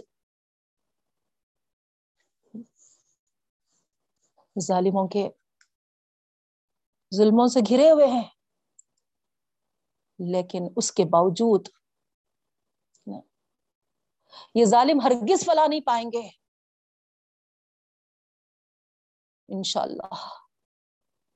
ظالموں 4.56 5.06
کے 5.08 5.28
ظلموں 7.12 7.46
سے 7.46 7.60
گھرے 7.70 7.90
ہوئے 7.90 8.06
ہیں، 8.06 8.28
لیکن 10.18 10.62
اس 10.76 10.92
کے 10.92 11.04
باوجود 11.04 11.68
یہ 14.54 14.64
ظالم 14.64 15.00
ہرگز 15.00 15.44
فلا 15.46 15.66
نہیں 15.66 15.80
پائیں 15.80 16.08
گے۔ 16.12 16.28
انشاءاللہ، 19.48 20.14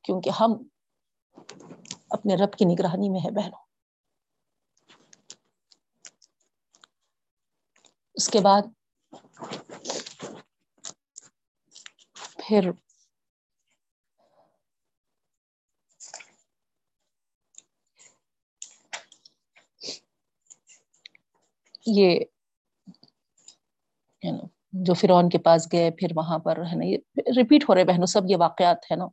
کیونکہ 0.04 0.30
ہم 0.40 0.50
اپنے 2.10 2.34
رب 2.34 2.52
کی 2.52 2.64
نگرانی 2.64 3.08
میں 3.08 3.20
ہے 3.20 3.30
بہنوں۔ 3.30 3.64
اس 8.14 8.28
کے 8.28 8.40
بعد 8.40 8.62
پھر 12.48 12.70
یہ 21.86 22.20
جو 24.72 24.94
فرعون 24.94 25.28
کے 25.28 25.38
پاس 25.38 25.68
گئے، 25.72 25.90
پھر 25.90 26.08
وہاں 26.16 26.38
پر، 26.38 26.58
ہے 26.58 26.76
نا، 26.76 26.84
یہ 26.84 26.96
ریپیٹ 27.36 27.64
ہو 27.68 27.74
رہے 27.74 27.84
بہنوں، 27.84 28.06
سب 28.06 28.20
یہ 28.28 28.36
واقعات 28.36 28.90
ہے 28.90 28.96
نا۔ 28.96 29.04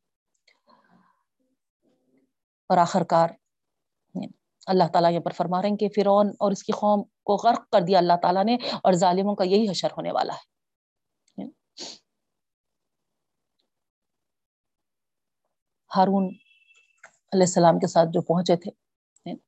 اور 2.72 2.78
آخر 2.78 3.04
کار 3.04 3.30
یعنی 3.30 4.28
اللہ 4.68 4.84
تعالیٰ 4.94 5.12
یہاں 5.12 5.22
پر 5.22 5.32
فرما 5.32 5.62
رہے 5.62 5.70
ہیں 5.70 5.78
کہ 5.78 5.88
فرعون 5.96 6.28
اور 6.40 6.52
اس 6.52 6.64
کی 6.64 6.72
قوم 6.72 7.04
کو 7.04 7.36
غرق 7.36 7.70
کر 7.70 7.82
دیا 7.82 7.98
اللہ 8.00 8.14
تعالیٰ 8.22 8.46
نے 8.46 8.56
اور 8.56 8.94
ظالموں 8.94 9.36
کا 9.36 9.44
یہی 9.44 9.72
حشر 9.72 9.92
ہونے 9.92 10.12
والا 10.12 10.34
ہے۔ 10.34 10.40
یعنی 11.38 11.52
ہارون 15.96 16.24
علیہ 17.34 17.44
السلام 17.44 17.80
کے 17.80 17.88
ساتھ 17.88 18.10
جو 18.14 18.22
پہنچے 18.22 18.56
تھے 18.56 18.72
یعنی 19.26 19.40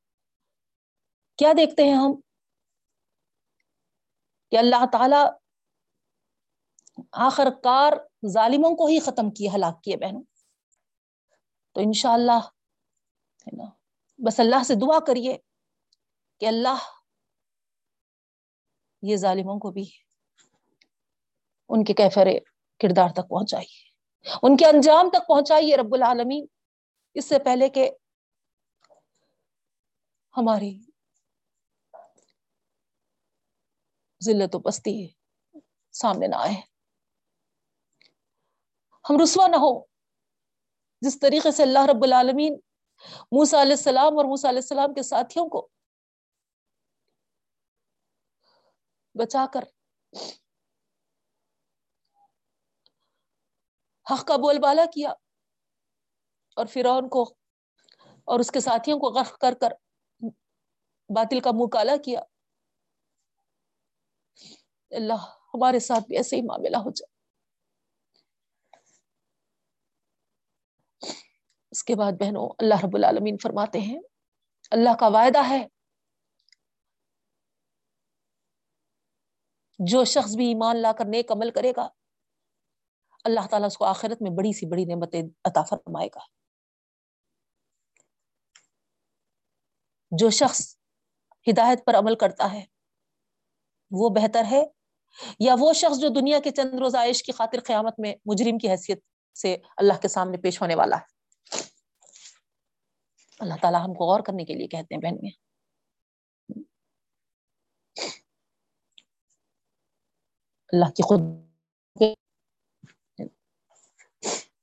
کیا 1.37 1.53
دیکھتے 1.57 1.83
ہیں 1.83 1.95
ہم؟ 1.95 2.19
کہ 4.51 4.57
اللہ 4.57 4.85
تعالی 4.91 5.25
آخر 7.11 7.47
کار 7.63 7.93
ظالموں 8.27 8.77
کو 8.77 8.85
ہی 8.85 8.99
ختم 8.99 9.31
کیے، 9.31 9.49
ہلاک 9.49 9.83
کیے 9.83 9.97
بہنوں۔ 9.97 10.23
تو 11.71 11.81
انشاءاللہ 11.81 12.39
اللہ 13.45 13.69
بس 14.17 14.39
اللہ 14.39 14.63
سے 14.63 14.75
دعا 14.75 14.99
کریے 14.99 15.37
کہ 16.39 16.45
اللہ 16.45 16.77
یہ 19.01 19.15
ظالموں 19.15 19.59
کو 19.59 19.71
بھی 19.71 19.91
ان 21.69 21.83
کے 21.83 21.93
کیفر 21.93 22.27
کردار 22.79 23.09
تک 23.09 23.29
پہنچائیے 23.29 23.93
ان 24.43 24.57
کے 24.57 24.65
انجام 24.65 25.09
تک 25.09 25.27
پہنچائیے 25.27 25.77
رب 25.77 25.93
العالمین۔ 25.93 26.45
اس 27.13 27.25
سے 27.25 27.39
پہلے 27.39 27.69
کہ 27.69 27.91
ہماری 30.37 30.79
ذلت 34.23 34.55
و 34.55 34.59
پستی 34.59 35.07
سامنے 35.91 36.27
نہ 36.27 36.35
آئے۔ 36.35 36.61
ہم 39.09 39.21
رسوا 39.23 39.47
نہ 39.47 39.55
ہو 39.55 39.83
جس 41.01 41.19
طریقے 41.19 41.51
سے 41.51 41.63
اللہ 41.63 41.79
رب 41.79 42.03
العالمین 42.03 42.59
موسا 43.31 43.61
علیہ 43.61 43.71
السلام 43.71 44.17
اور 44.17 44.25
موسا 44.25 44.49
علیہ 44.49 44.59
السلام 44.59 44.93
کے 44.93 45.03
ساتھیوں 45.03 45.47
کو 45.49 45.67
بچا 49.15 49.45
کر 49.53 49.63
حق 54.07 54.25
کا 54.27 54.37
بول 54.37 54.59
بالا 54.59 54.85
کیا 54.93 55.09
اور 56.57 56.65
فرعون 56.65 57.09
کو 57.09 57.23
اور 58.27 58.39
اس 58.39 58.51
کے 58.51 58.59
ساتھیوں 58.59 58.99
کو 58.99 59.09
غرق 59.09 59.37
کر 59.37 59.53
کر 59.61 59.73
باطل 61.09 61.39
کا 61.39 61.51
منہ 61.51 61.67
کالا 61.67 61.95
کیا۔ 62.05 62.21
اللہ 64.91 65.25
ہمارے 65.53 65.79
ساتھ 65.79 66.07
بھی 66.07 66.17
ایسے 66.17 66.35
ہی 66.35 66.41
معاملہ 66.41 66.77
ہو 66.77 66.91
جائے۔ 66.91 67.12
اس 71.83 71.87
کے 71.87 71.95
بعد 71.95 72.11
بہنوں، 72.19 72.47
اللہ 72.59 72.83
رب 72.83 72.95
العالمین 72.95 73.37
فرماتے 73.43 73.79
ہیں، 73.79 73.99
اللہ 74.71 74.93
کا 74.99 75.07
وعدہ 75.07 75.39
ہے 75.49 75.65
جو 79.79 80.03
شخص 80.05 80.35
بھی 80.35 80.45
ایمان 80.47 80.77
لا 80.77 80.91
کر 80.91 81.05
نیک 81.05 81.31
عمل 81.31 81.49
کرے 81.51 81.71
گا، 81.77 81.87
اللہ 83.23 83.47
تعالیٰ 83.49 83.67
اس 83.67 83.77
کو 83.77 83.85
آخرت 83.85 84.21
میں 84.21 84.31
بڑی 84.31 84.53
سی 84.53 84.65
بڑی 84.65 84.85
نعمتیں 84.85 85.21
عطا 85.45 85.63
فرمائے 85.63 86.07
گا۔ 86.07 86.25
جو 90.11 90.29
شخص 90.29 90.61
ہدایت 91.47 91.85
پر 91.85 91.95
عمل 91.95 92.15
کرتا 92.15 92.51
ہے، 92.53 92.65
وہ 93.91 94.09
بہتر 94.09 94.43
ہے، 94.51 94.63
یا 95.39 95.55
وہ 95.59 95.73
شخص 95.73 95.99
جو 95.99 96.09
دنیا 96.09 96.39
کے 96.39 96.51
چند 96.51 96.79
روزائش 96.79 97.23
کی 97.23 97.31
خاطر 97.31 97.59
قیامت 97.59 97.99
میں 97.99 98.15
مجرم 98.25 98.57
کی 98.57 98.69
حیثیت 98.69 99.03
سے 99.35 99.57
اللہ 99.77 100.01
کے 100.01 100.07
سامنے 100.07 100.37
پیش 100.37 100.61
ہونے 100.61 100.75
والا 100.75 100.95
ہے؟ 100.95 101.12
اللہ 103.43 103.61
تعالیٰ 103.61 103.83
ہم 103.83 103.93
کو 103.93 104.05
غور 104.05 104.19
کرنے 104.25 104.45
کے 104.45 104.53
لیے 104.53 104.67
کہتے 104.67 104.95
ہیں 104.95 105.01
بہن 105.01 105.17
میں 105.23 105.31
اللہ 110.73 110.91
کی 110.97 111.03
خود 111.03 111.21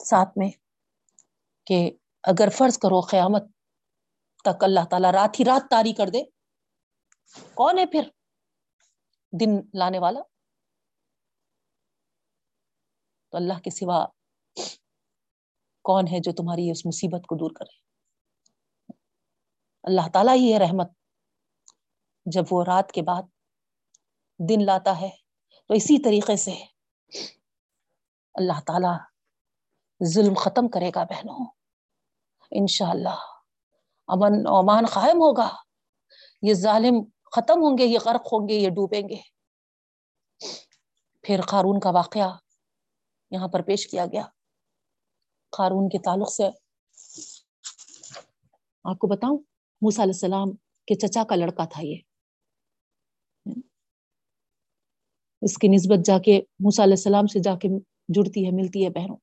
ساتھ 0.04 0.38
میں 0.38 0.50
کہ 1.66 1.78
اگر 2.24 2.48
فرض 2.48 2.78
کرو 2.78 3.00
قیامت 3.00 3.42
تک 4.44 4.64
اللہ 4.64 4.84
تعالیٰ 4.90 5.10
رات 5.10 5.40
ہی 5.40 5.44
رات 5.44 5.70
تاری 5.70 5.92
کر 5.92 6.08
دے، 6.08 6.22
کون 7.54 7.78
ہے 7.78 7.86
پھر 7.86 8.08
دن 9.32 9.56
لانے 9.74 9.98
والا؟ 9.98 10.20
تو 13.32 13.36
اللہ 13.36 13.60
کے 13.64 13.70
سوا 13.70 14.04
کون 15.84 16.06
ہے 16.06 16.18
جو 16.20 16.32
تمہاری 16.32 16.70
اس 16.70 16.86
مصیبت 16.86 17.26
کو 17.26 17.36
دور 17.36 17.50
کرے؟ 17.50 17.89
اللہ 19.82 20.08
تعالیٰ 20.12 20.34
ہی 20.34 20.54
ہے 20.54 20.58
رحمت۔ 20.58 20.90
جب 22.24 22.42
وہ 22.50 22.64
رات 22.64 22.92
کے 22.92 23.02
بعد 23.02 23.22
دن 24.38 24.66
لاتا 24.66 25.00
ہے 25.00 25.10
تو 25.68 25.74
اسی 25.74 26.02
طریقے 26.02 26.36
سے 26.36 26.64
اللہ 28.34 28.60
تعالی 28.66 28.98
ظلم 30.04 30.34
ختم 30.34 30.68
کرے 30.68 30.90
گا 30.94 31.04
بہنوں۔ 31.04 31.46
انشاءاللہ 32.50 33.18
امن 34.06 34.46
امان 34.46 34.86
قائم 34.86 35.16
ہوگا۔ 35.16 35.56
یہ 36.42 36.54
ظالم 36.54 37.04
ختم 37.36 37.54
ہوں 37.54 37.78
گے، 37.78 37.84
یہ 37.84 37.98
غرق 38.04 38.26
ہوں 38.26 38.48
گے، 38.48 38.54
یہ 38.54 38.68
ڈوبیں 38.68 39.08
گے۔ 39.08 39.20
پھر 41.22 41.40
قارون 41.48 41.80
کا 41.80 41.90
واقعہ 41.90 42.36
یہاں 43.30 43.48
پر 43.48 43.62
پیش 43.62 43.86
کیا 43.86 44.06
گیا۔ 44.06 44.22
قارون 45.50 45.88
کے 45.88 45.98
تعلق 45.98 46.32
سے 46.32 46.46
آپ 48.84 48.98
کو 48.98 49.06
بتاؤں 49.06 49.38
موسیٰ 49.80 50.04
علیہ 50.04 50.12
السلام 50.14 50.50
کے 50.86 50.94
چچا 50.94 51.24
کا 51.24 51.36
لڑکا 51.36 51.64
تھا 51.64 51.82
یہ۔ 51.82 51.96
اس 55.42 55.58
کی 55.58 55.68
نسبت 55.68 56.06
جا 56.06 56.18
کے 56.18 56.40
موسیٰ 56.60 56.84
علیہ 56.84 56.92
السلام 56.92 57.26
سے 57.26 57.38
جا 57.38 57.54
کے 57.54 57.68
جڑتی 58.08 58.46
ہے، 58.46 58.50
ملتی 58.50 58.84
ہے 58.84 58.90
بہنوں۔ 58.90 59.16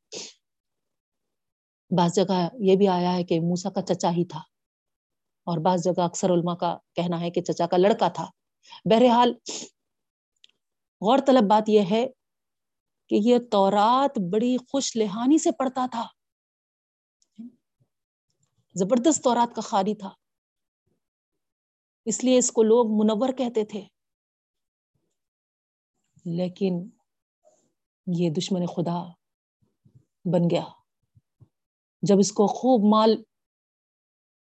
بعض 1.98 2.14
جگہ 2.16 2.50
یہ 2.60 2.76
بھی 2.76 2.88
آیا 2.88 3.14
ہے 3.14 3.24
کہ 3.24 3.40
موسا 3.40 3.70
کا 3.70 3.82
چچا 3.82 4.12
ہی 4.12 4.26
تھا۔ 4.26 4.40
اور 5.46 5.58
بعض 5.58 5.84
جگہ 5.84 6.02
اکثر 6.02 6.30
علماء 6.30 6.54
کا 6.54 6.78
کہنا 6.96 7.20
ہے 7.20 7.32
کہ 7.32 7.42
چچا 7.42 7.68
کا 7.68 7.78
لڑکا 7.78 8.08
تھا۔ 8.08 8.26
بہرحال، 8.86 9.34
غور 11.02 11.18
طلب 11.28 11.50
بات 11.50 11.70
یہ 11.70 11.82
ہے 11.92 12.08
کہ 13.10 13.20
یہ 13.22 13.38
تورات 13.52 14.20
بڑی 14.34 14.58
خوش 14.58 14.96
لہانی 14.96 15.38
سے 15.38 15.52
پڑھتا 15.52 15.86
تھا۔ 15.92 16.08
زبردست 18.76 19.24
تورات 19.24 19.56
کا 19.56 19.62
خالی 19.62 19.96
تھا۔ 19.96 20.10
اس 22.10 22.24
لیے 22.24 22.38
اس 22.38 22.52
کو 22.52 22.64
لوگ 22.64 22.86
منور 22.88 23.34
کہتے 23.34 23.66
تھے۔ 23.66 23.82
لیکن 26.26 26.90
یہ 28.08 28.30
دشمن 28.30 28.66
خدا 28.66 29.10
بن 30.26 30.50
گیا۔ 30.52 30.64
جب 32.02 32.16
اس 32.20 32.32
کو 32.32 32.48
خوب 32.48 32.82
مال 32.90 33.24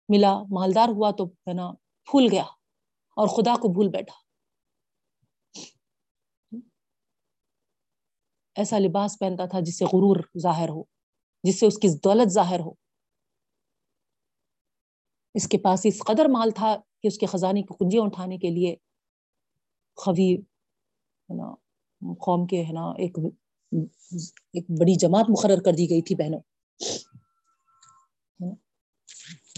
ملا، 0.08 0.42
مالدار 0.42 0.88
ہوا 0.88 1.10
تو 1.10 1.26
ہے 1.26 1.52
نا، 1.52 1.72
پھول 2.04 2.28
گیا 2.32 2.44
اور 3.16 3.28
خدا 3.28 3.54
کو 3.54 3.72
بھول 3.72 3.88
بیٹھا۔ 3.88 4.16
ایسا 8.54 8.78
لباس 8.78 9.16
پہنتا 9.20 9.46
تھا 9.46 9.60
جس 9.60 9.78
سے 9.78 9.84
غرور 9.84 10.16
ظاہر 10.38 10.68
ہو، 10.68 10.82
جس 11.42 11.60
سے 11.60 11.66
اس 11.66 11.76
کی 11.76 11.98
دولت 12.04 12.28
ظاہر 12.28 12.60
ہو۔ 12.60 12.70
اس 15.34 15.48
کے 15.48 15.58
پاس 15.58 15.80
اس 15.84 16.02
قدر 16.06 16.24
مال 16.32 16.50
تھا 16.50 16.76
کہ 17.06 17.14
اس 17.14 17.18
کے 17.18 17.26
خزانے 17.26 17.62
کی 17.62 17.74
کنجیاں 17.78 18.02
اٹھانے 18.02 18.38
کے 18.38 18.50
لیے 18.50 18.76
خوی 19.96 20.34
ہے 20.34 21.34
نا، 21.34 21.54
قوم 22.14 22.46
کے، 22.46 22.64
ہے 22.64 22.72
نا، 22.72 22.80
ایک 22.80 23.18
ایک 24.52 24.70
بڑی 24.80 24.94
جماعت 24.94 25.24
مقرر 25.28 25.62
کر 25.62 25.72
دی 25.72 25.90
گئی 25.90 26.02
تھی 26.02 26.14
بہنوں۔ 26.14 26.40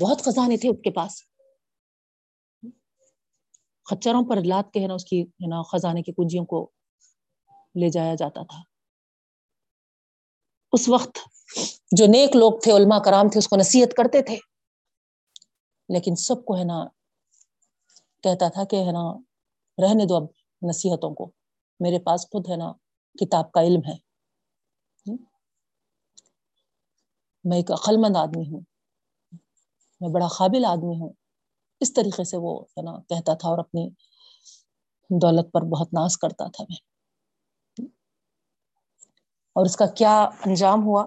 بہت 0.01 0.23
خزانے 0.23 0.57
تھے 0.57 0.69
اس 0.69 0.77
کے 0.85 0.91
پاس۔ 0.91 1.23
خچروں 3.91 4.29
پر 4.29 4.37
لاد 4.45 4.63
کے، 4.73 4.83
ہے 4.83 4.87
نا، 4.87 4.95
اس 4.95 5.05
کی، 5.05 5.23
ہے 5.23 5.47
نا، 5.47 5.63
خزانے 5.63 6.03
کی 6.03 6.13
کنجیوں 6.13 6.45
کو 6.45 6.71
لے 7.81 7.89
جایا 7.89 8.15
جاتا 8.15 8.43
تھا۔ 8.43 8.59
اس 10.73 10.89
وقت 10.89 11.19
جو 11.97 12.07
نیک 12.07 12.37
لوگ 12.37 12.53
تھے، 12.63 12.73
علماء 12.73 12.99
کرام 12.99 13.29
تھے، 13.29 13.39
اس 13.39 13.49
کو 13.49 13.57
نصیحت 13.57 13.89
کرتے 13.97 14.23
تھے۔ 14.23 14.37
لیکن 15.89 16.17
سب 16.17 16.45
کو، 16.45 16.59
ہے 16.59 16.65
نا 16.65 16.98
کہتا 18.23 18.49
تھا 18.49 18.65
کہ 18.65 18.77
ہے 18.77 18.93
نا، 18.93 19.19
رہنے 19.83 20.07
دو 20.07 20.17
اب 20.17 20.23
نصیحتوں 20.69 21.15
کو۔ 21.15 21.31
میرے 21.81 21.99
پاس 21.99 22.23
خود 22.23 22.51
ہے 22.51 22.57
نا 22.57 22.73
کتاب 23.21 23.53
کا 23.53 23.61
علم 23.61 23.81
ہے۔ 23.89 24.09
میں 27.45 27.57
ایک 27.57 27.71
عقل 27.71 27.97
مند 27.97 28.17
آدمی 28.17 28.49
ہوں۔ 28.49 28.61
میں 30.01 30.09
بڑا 30.09 30.29
قابل 30.29 30.65
آدمی 30.65 31.01
ہوں۔ 31.01 31.13
اس 31.81 31.93
طریقے 31.93 32.25
سے 32.25 32.37
وہ 32.37 32.61
ہے 32.61 32.83
نا 32.83 33.01
کہتا 33.01 33.35
تھا 33.35 33.49
اور 33.49 33.59
اپنی 33.59 33.89
دولت 35.11 35.53
پر 35.53 35.61
بہت 35.61 35.93
ناز 35.93 36.17
کرتا 36.17 36.51
تھا 36.51 36.65
میں۔ 36.69 36.77
اور 39.53 39.67
اس 39.67 39.77
کا 39.77 39.87
کیا 39.87 40.25
انجام 40.25 40.83
ہوا؟ 40.83 41.07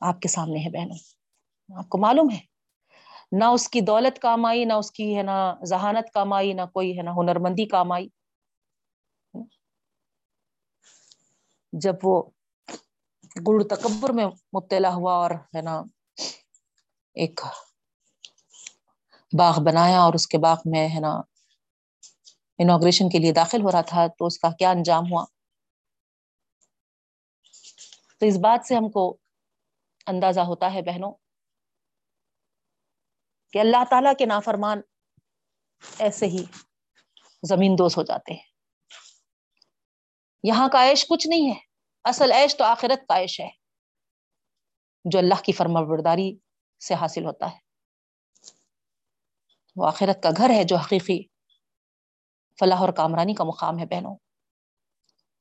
آپ 0.00 0.20
کے 0.20 0.28
سامنے 0.28 0.58
ہے 0.58 0.70
بہنوں۔ 0.70 0.96
آپ 1.78 1.88
کو 1.88 1.98
معلوم 1.98 2.30
ہے 2.30 2.51
نہ 3.32 3.44
اس 3.44 3.68
کی 3.68 3.80
دولت 3.80 4.18
کام 4.18 4.44
آئی، 4.44 4.64
نہ 4.64 4.72
اس 4.72 4.90
کی 4.90 5.16
ہے 5.16 5.22
نا 5.22 5.36
ذہانت 5.64 6.12
کام 6.14 6.32
آئی، 6.32 6.52
نہ 6.52 6.62
کوئی 6.72 6.96
ہے 6.98 7.02
نا 7.02 7.12
ہنرمندی 7.12 7.66
کام 7.66 7.92
آئی۔ 7.92 8.08
جب 11.72 11.94
وہ 12.02 12.22
گڑ 13.36 13.62
تکبر 13.62 14.12
میں 14.12 14.26
مبتلا 14.26 14.94
ہوا 14.94 15.14
اور 15.14 15.30
ہے 15.54 15.62
نا 15.62 15.82
ایک 17.16 17.40
باغ 19.32 19.60
بنایا 19.62 20.00
اور 20.00 20.14
اس 20.14 20.26
کے 20.26 20.38
باغ 20.38 20.56
میں 20.64 20.88
ہے 20.88 21.00
نا 21.00 21.12
انوگریشن 22.58 23.08
کے 23.08 23.18
لیے 23.18 23.32
داخل 23.32 23.62
ہو 23.62 23.72
رہا 23.72 23.80
تھا، 23.80 24.06
تو 24.06 24.26
اس 24.26 24.38
کا 24.38 24.50
کیا 24.58 24.70
انجام 24.70 25.04
ہوا؟ 25.12 25.24
تو 28.18 28.26
اس 28.26 28.36
بات 28.36 28.66
سے 28.66 28.74
ہم 28.74 28.88
کو 28.90 29.16
اندازہ 30.06 30.40
ہوتا 30.40 30.72
ہے 30.74 30.82
بہنوں 30.82 31.12
کہ 33.52 33.58
اللہ 33.58 33.84
تعالی 33.90 34.08
کے 34.18 34.26
نافرمان 34.26 34.80
ایسے 35.98 36.26
ہی 36.26 36.44
زمین 37.42 37.74
دوست 37.78 37.98
ہو 37.98 38.02
جاتے 38.02 38.32
ہیں۔ 38.32 38.52
یہاں 40.42 40.68
کا 40.68 40.90
عیش 40.90 41.06
کچھ 41.08 41.28
نہیں 41.28 41.50
ہے۔ 41.50 41.60
اصل 42.04 42.32
عیش 42.32 42.56
تو 42.56 42.64
آخرت 42.64 43.08
کا 43.08 43.18
عیش 43.18 43.40
ہے۔ 43.40 43.50
جو 45.04 45.18
اللہ 45.18 45.42
کی 45.44 45.52
فرما 45.52 45.80
برداری 45.80 46.36
سے 46.88 46.94
حاصل 46.94 47.24
ہوتا 47.24 47.50
ہے۔ 47.52 47.58
وہ 49.76 49.86
آخرت 49.86 50.22
کا 50.22 50.28
گھر 50.36 50.50
ہے 50.50 50.64
جو 50.64 50.76
حقیقی 50.76 51.22
فلاح 52.60 52.78
اور 52.78 52.88
کامرانی 52.88 53.34
کا 53.34 53.44
مقام 53.44 53.78
ہے، 53.78 53.86
بہنوں۔ 53.86 54.16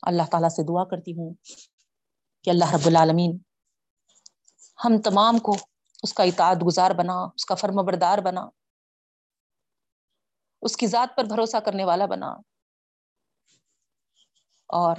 اللہ 0.01 0.24
تعالیٰ 0.32 0.49
سے 0.49 0.64
دعا 0.64 0.84
کرتی 0.84 1.12
ہوں 1.12 1.34
کہ 2.43 2.49
اللہ 2.49 2.74
رب 2.74 2.86
العالمین 2.86 3.38
ہم 4.86 5.01
تمام 5.01 5.38
کو 5.38 5.55
اس 6.04 6.14
کا 6.14 6.24
اطاعت 6.24 6.58
گزار 6.68 6.91
بنا، 6.91 7.14
اس 7.14 7.45
کا 7.45 7.56
فرم 7.56 7.86
بردار 7.86 8.18
بنا، 8.18 8.49
اس 10.62 10.78
کی 10.78 10.88
ذات 10.88 11.18
پر 11.18 11.24
بھروسہ 11.24 11.58
کرنے 11.58 11.86
والا 11.86 12.06
بنا۔ 12.06 12.32
اور 14.68 14.95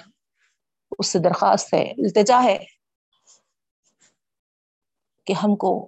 اس 0.98 1.06
سے 1.06 1.18
درخواست 1.18 1.74
ہے، 1.74 1.90
التجا 1.90 2.42
ہے 2.44 2.58
کہ 5.26 5.32
ہم 5.32 5.56
کو 5.56 5.86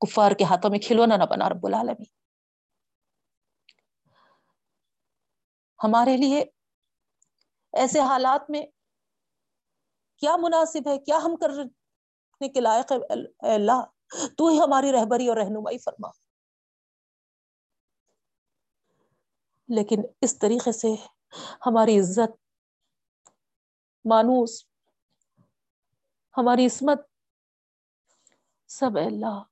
کفار 0.00 0.30
کے 0.30 0.44
ہاتھوں 0.44 0.70
میں 0.70 0.78
کھلونا 0.78 1.16
نہ 1.16 1.24
بنا، 1.30 1.48
رب 1.48 1.66
العالمین۔ 1.66 2.04
ہمارے 5.84 6.16
لیے 6.16 6.44
ایسے 7.72 8.00
حالات 8.00 8.50
میں 8.50 8.62
کیا 10.16 10.36
مناسب 10.36 10.88
ہے، 10.88 10.98
کیا 10.98 11.16
ہم 11.16 11.36
کر 11.36 11.50
کرنے 12.38 12.48
کے 12.48 12.60
لائق 12.60 12.92
ہے۔ 12.92 13.54
اللہ، 13.54 13.84
تو 14.36 14.48
ہی 14.48 14.60
ہماری 14.60 14.92
رہبری 14.92 15.28
اور 15.28 15.36
رہنمائی 15.36 15.78
فرما۔ 15.78 16.08
لیکن 19.68 20.02
اس 20.20 20.38
طریقے 20.38 20.72
سے 20.72 20.88
ہماری 21.66 22.00
عزت، 22.00 22.36
مانوس، 24.04 24.64
ہماری 26.36 26.66
عصمت، 26.66 27.00
سب 28.66 28.90
اللہ، 28.96 29.42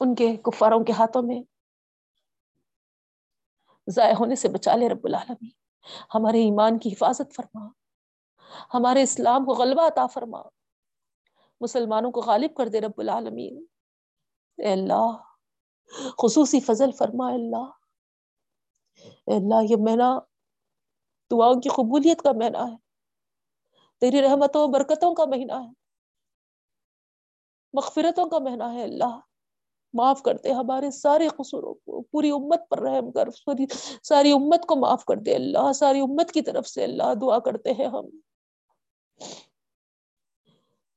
ان 0.00 0.14
کے 0.14 0.36
کفاروں 0.36 0.84
کے 0.84 0.92
ہاتھوں 0.92 1.22
میں 1.22 1.42
ضائع 3.86 4.14
ہونے 4.20 4.36
سے 4.36 4.48
بچا 4.48 4.76
لے 4.76 4.88
رب 4.88 5.04
العالمین۔ 5.04 5.50
ہمارے 6.14 6.38
ایمان 6.38 6.78
کی 6.78 6.92
حفاظت 6.92 7.34
فرما۔ 7.36 7.66
ہمارے 8.74 9.02
اسلام 9.02 9.44
کو 9.44 9.52
غلبہ 9.52 9.86
عطا 9.86 10.06
فرما۔ 10.06 10.57
مسلمانوں 11.60 12.10
کو 12.10 12.20
غالب 12.20 12.56
کر 12.56 12.68
دے 12.68 12.80
رب 12.80 12.92
العالمین۔ 12.96 13.64
اے 14.58 14.72
اللہ، 14.72 15.16
خصوصی 16.18 16.60
فضل 16.60 16.92
فرما 16.92 17.32
اللہ۔ 17.32 17.70
اے 19.26 19.36
اللہ، 19.36 19.70
یہ 19.70 19.76
مہینہ 19.80 20.18
دعاؤں 21.30 21.60
کی 21.60 21.68
قبولیت 21.68 22.22
کا 22.22 22.32
مہینہ 22.32 22.58
ہے۔ 22.58 22.76
تیری 24.00 24.22
رحمتوں 24.22 24.68
برکتوں 24.68 25.14
کا 25.14 25.24
مہینہ 25.24 25.52
ہے۔ 25.52 25.72
مغفرتوں 27.72 28.26
کا 28.26 28.38
مہینہ 28.38 28.64
ہے 28.64 28.82
اللہ۔ 28.82 29.20
معاف 29.92 30.22
کرتے 30.22 30.52
ہمارے 30.52 30.90
سارے 30.90 31.28
قصوروں 31.28 31.74
کو، 31.74 32.02
پوری 32.02 32.30
امت 32.30 32.60
پر 32.68 32.78
رحم 32.78 33.12
کر 33.12 33.28
ساری 34.02 34.32
امت 34.32 34.66
کو 34.66 34.76
معاف 34.76 35.04
کر 35.04 35.16
دے 35.16 35.34
اللہ۔ 35.34 35.72
ساری 35.72 36.00
امت 36.00 36.32
کی 36.32 36.42
طرف 36.42 36.68
سے 36.68 36.84
اللہ، 36.84 37.14
دعا 37.20 37.38
کرتے 37.38 37.72
ہیں 37.72 37.86
ہم۔ 37.86 38.04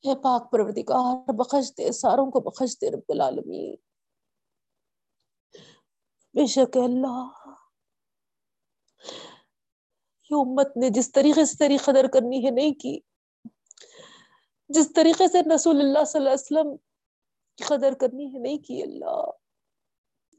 اے 0.02 0.16
پاک 0.16 0.52
پروردگار 0.52 1.34
بخش 1.34 1.72
دے 1.78 1.92
ساروں 1.92 2.32
کو 2.32 2.40
بخش 2.40 2.82
دے 2.82 2.90
رب 2.90 3.00
العالمین۔ 3.10 3.76
بے 6.34 6.46
شک 6.46 6.78
اللہ، 6.78 7.28
یہ 10.30 10.36
امت 10.40 10.78
نے 10.78 10.90
جس 10.90 11.12
طریقے 11.12 11.46
سے 11.46 11.58
تیری 11.58 11.78
قدر 11.78 12.08
کرنی 12.08 12.46
ہے 12.46 12.50
نہیں 12.50 12.74
کی، 12.74 13.00
جس 14.70 14.94
طریقے 14.94 15.28
سے 15.28 15.56
رسول 15.56 15.80
اللہ 15.80 16.04
صلی 16.04 16.20
اللہ 16.20 16.30
علیہ 16.30 16.70
وسلم 16.70 16.78
کی 17.58 17.64
قدر 17.64 17.94
کرنی 17.94 18.34
ہے 18.34 18.40
نہیں 18.40 18.58
کی 18.58 18.84
اللہ۔ 18.84 19.32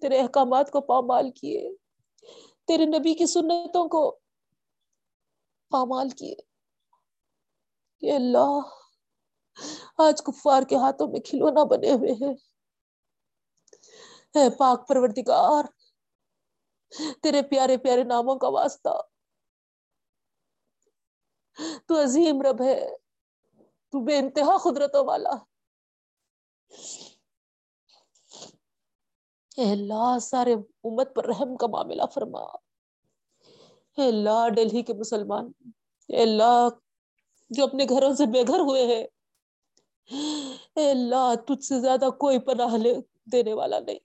تیرے 0.00 0.20
احکامات 0.20 0.70
کو 0.70 0.80
پامال 0.80 1.30
کیے، 1.30 1.74
تیرے 2.66 2.84
نبی 2.84 3.14
کی 3.14 3.26
سنتوں 3.26 3.88
کو 3.88 4.18
پامال 5.70 6.08
کیے۔ 6.08 6.34
کہ 8.00 8.12
اللہ 8.12 8.60
آج 9.98 10.22
کفار 10.22 10.62
کے 10.62 10.76
ہاتھوں 10.76 11.08
میں 11.08 11.20
کھلونا 11.20 11.64
بنے 11.64 11.92
ہوئے 11.92 12.12
ہیں۔ 12.12 12.34
اے 14.34 14.56
پاک 14.58 14.88
پروردگار، 14.88 15.64
تیرے 17.22 17.42
پیارے 17.42 17.76
پیارے 17.76 18.04
ناموں 18.04 18.36
کا 18.36 18.48
واسطہ۔ 18.48 19.00
تو 21.86 22.02
عظیم 22.02 22.42
رب 22.42 22.62
ہے، 22.62 22.96
تو 23.90 24.04
بے 24.04 24.18
انتہا 24.18 24.58
قدرتوں 24.58 25.04
والا۔ 25.04 25.30
اے 29.56 29.72
اللہ، 29.72 30.18
سارے 30.18 30.52
امت 30.84 31.14
پر 31.14 31.26
رحم 31.26 31.56
کا 31.56 31.66
معاملہ 31.66 32.02
فرما۔ 32.14 32.40
اے 33.96 34.08
اللہ 34.08 34.48
ڈلہی 34.48 34.82
کے 34.82 34.94
مسلمان۔ 34.94 35.52
اے 36.08 36.22
اللہ، 36.22 36.68
جو 37.50 37.64
اپنے 37.64 37.84
گھروں 37.88 38.14
سے 38.14 38.26
بے 38.26 38.42
گھر 38.42 38.58
ہوئے 38.58 38.86
ہیں۔ 38.86 39.06
اے 40.76 40.90
اللہ، 40.90 41.34
تجھ 41.46 41.64
سے 41.64 41.80
زیادہ 41.80 42.10
کوئی 42.18 42.38
پناہ 42.38 42.76
لے 42.76 42.94
دینے 43.32 43.54
والا 43.54 43.78
نہیں۔ 43.78 43.98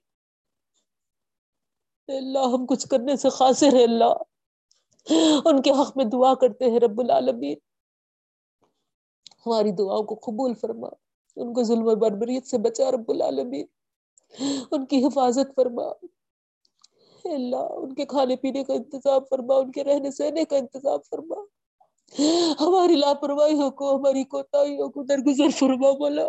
اے 2.08 2.16
اللہ، 2.16 2.38
ہم 2.38 2.66
کچھ 2.66 2.88
کرنے 2.88 3.16
سے 3.16 3.28
خاصر 3.28 3.72
ہے 3.72 3.84
اللہ۔ 3.84 4.14
ان 5.44 5.62
کے 5.62 5.70
حق 5.70 5.96
میں 5.96 6.04
دعا 6.04 6.34
کرتے 6.34 6.70
ہیں 6.70 6.80
رب 6.80 7.00
العالمین۔ 7.00 7.58
ہماری 9.46 9.72
دعاؤں 9.72 10.02
کو 10.02 10.14
قبول 10.14 10.54
فرما۔ 10.54 10.88
ان 11.36 11.54
کو 11.54 11.62
ظلم 11.62 11.86
و 11.86 11.96
بربریت 11.96 12.46
سے 12.46 12.58
بچا 12.58 12.90
رب 12.90 13.10
العالمین۔ 13.10 13.66
ان 14.70 14.86
کی 14.86 15.04
حفاظت 15.04 15.54
فرما۔ 15.56 15.84
اللہ، 17.24 17.56
ان 17.56 17.94
کے 17.94 18.06
کھانے 18.06 18.36
پینے 18.36 18.64
کا 18.64 18.72
انتظام 18.72 19.20
فرما۔ 19.30 19.54
ان 19.54 19.72
کے 19.72 19.84
رہنے 19.84 20.10
سہنے 20.10 20.44
کا 20.44 20.56
انتظام 20.56 20.98
فرما۔ 21.10 21.57
ہماری 22.60 22.96
لاپرواہیوں 22.96 23.70
کو، 23.70 23.96
ہماری 23.96 24.24
کوتاہیوں 24.24 24.88
کو 24.88 25.02
درگزر 25.02 25.50
فرما 25.50 25.90
بولا 25.90 26.28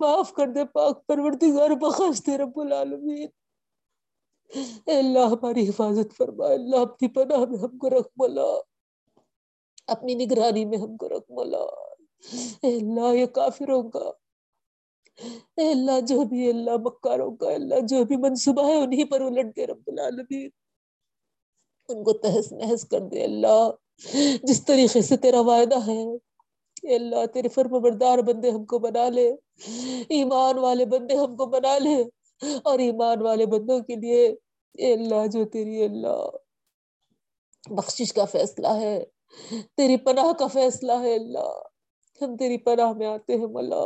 معاف 0.00 0.32
کر 0.32 0.48
دے 0.48 0.64
پاک 0.64 1.06
پروردگار، 1.06 1.70
بخش 1.70 2.26
دے 2.26 2.38
رب 2.38 2.60
العالمین۔ 2.60 3.28
اے 4.86 4.98
اللہ، 4.98 5.18
ہماری 5.18 5.68
حفاظت 5.68 6.16
فرما۔ 6.16 6.46
اللہ، 6.46 6.76
اپنی 6.76 7.08
پناہ 7.08 7.38
میں 7.38 7.58
ہم 7.58 7.78
کو 7.78 7.90
رکھ 7.90 8.08
مولا۔ 8.16 8.60
اپنی 9.86 10.14
نگرانی 10.14 10.64
میں 10.64 10.78
ہم 10.78 10.96
کو 10.96 11.08
رکھ 11.08 11.32
مولا۔ 11.32 11.58
اے 12.62 12.76
اللہ، 12.76 13.14
یہ 13.14 13.26
کافروں 13.26 13.90
کا۔ 13.90 14.10
اے 15.56 15.70
اللہ، 15.70 16.00
جو 16.00 16.24
بھی 16.24 16.50
اللہ، 16.50 16.76
مکاروں 16.76 17.36
کا۔ 17.36 17.50
اللہ، 17.50 17.74
جو 17.88 18.04
بھی 18.04 18.16
منصوبہ 18.16 18.66
ہے، 18.66 18.78
انہی 18.78 19.04
پر 19.04 19.20
الٹ 19.20 19.56
دے 19.56 19.66
رب 19.66 19.82
العالمین۔ 19.86 20.48
ان 21.88 22.04
کو 22.04 22.12
تحس 22.12 22.52
نحس 22.52 22.88
کر 22.88 23.00
دے۔ 23.00 23.24
اللہ 23.24 23.70
جس 24.42 24.64
طریقے 24.64 25.02
سے 25.02 25.16
تیرا 25.16 25.40
وعدہ 25.40 25.78
ہے، 25.86 26.02
اے 26.82 26.94
اللہ، 26.94 27.26
تیرے 27.26 27.48
فرم 27.48 27.80
بردار 27.82 28.18
بندے 28.18 28.50
ہم 28.50 28.64
کو 28.64 28.78
بنا 28.78 29.08
لے، 29.08 29.28
ایمان 30.08 30.58
والے 30.58 30.84
بندے 30.84 31.16
ہم 31.16 31.36
کو 31.36 31.46
بنا 31.46 31.78
لے، 31.78 31.96
اور 32.64 32.78
ایمان 32.78 33.22
والے 33.22 33.46
بندوں 33.46 33.80
کے 33.80 33.96
لیے 33.96 34.26
اے 34.74 34.92
اللہ، 34.92 35.26
جو 35.26 35.44
تیری 35.44 35.84
اللہ 35.84 36.28
بخشش 37.70 38.12
کا 38.12 38.24
فیصلہ 38.24 38.68
ہے، 38.68 39.04
تیری 39.76 39.96
پناہ 39.96 40.32
کا 40.32 40.46
فیصلہ 40.46 40.92
ہے 40.92 41.14
اللہ، 41.14 41.52
ہم 42.20 42.36
تیری 42.36 42.58
پناہ 42.58 42.92
میں 42.92 43.06
آتے 43.06 43.36
ہیں، 43.36 43.46
مولا۔ 43.46 43.84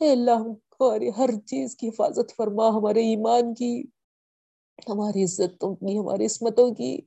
اے 0.00 0.10
اللہ 0.10 0.30
ہماری 0.30 1.10
ہر 1.16 1.30
چیز 1.46 1.76
کی 1.76 1.88
حفاظت 1.88 2.36
فرما، 2.36 2.68
ہمارے 2.68 3.00
ایمان 3.00 3.54
کی، 3.54 3.82
ہماری 4.88 5.24
عزتوں 5.24 5.74
کی، 5.74 5.98
ہماری 5.98 6.26
عصمتوں 6.26 6.74
کی 6.74 7.00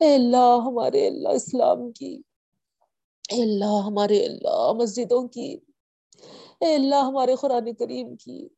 اے 0.00 0.14
اللہ 0.14 0.58
ہمارے 0.66 1.06
اللہ 1.06 1.28
اسلام 1.28 1.92
کی، 1.92 2.22
اے 3.32 3.42
اللہ 3.42 3.82
ہمارے 3.86 4.26
اللہ 4.26 4.72
مسجدوں 4.72 5.28
کی، 5.28 5.56
اے 6.60 6.74
اللہ 6.74 6.94
ہمارے 6.94 7.34
قرآن 7.34 7.74
کریم 7.74 8.16
کی، 8.16 8.48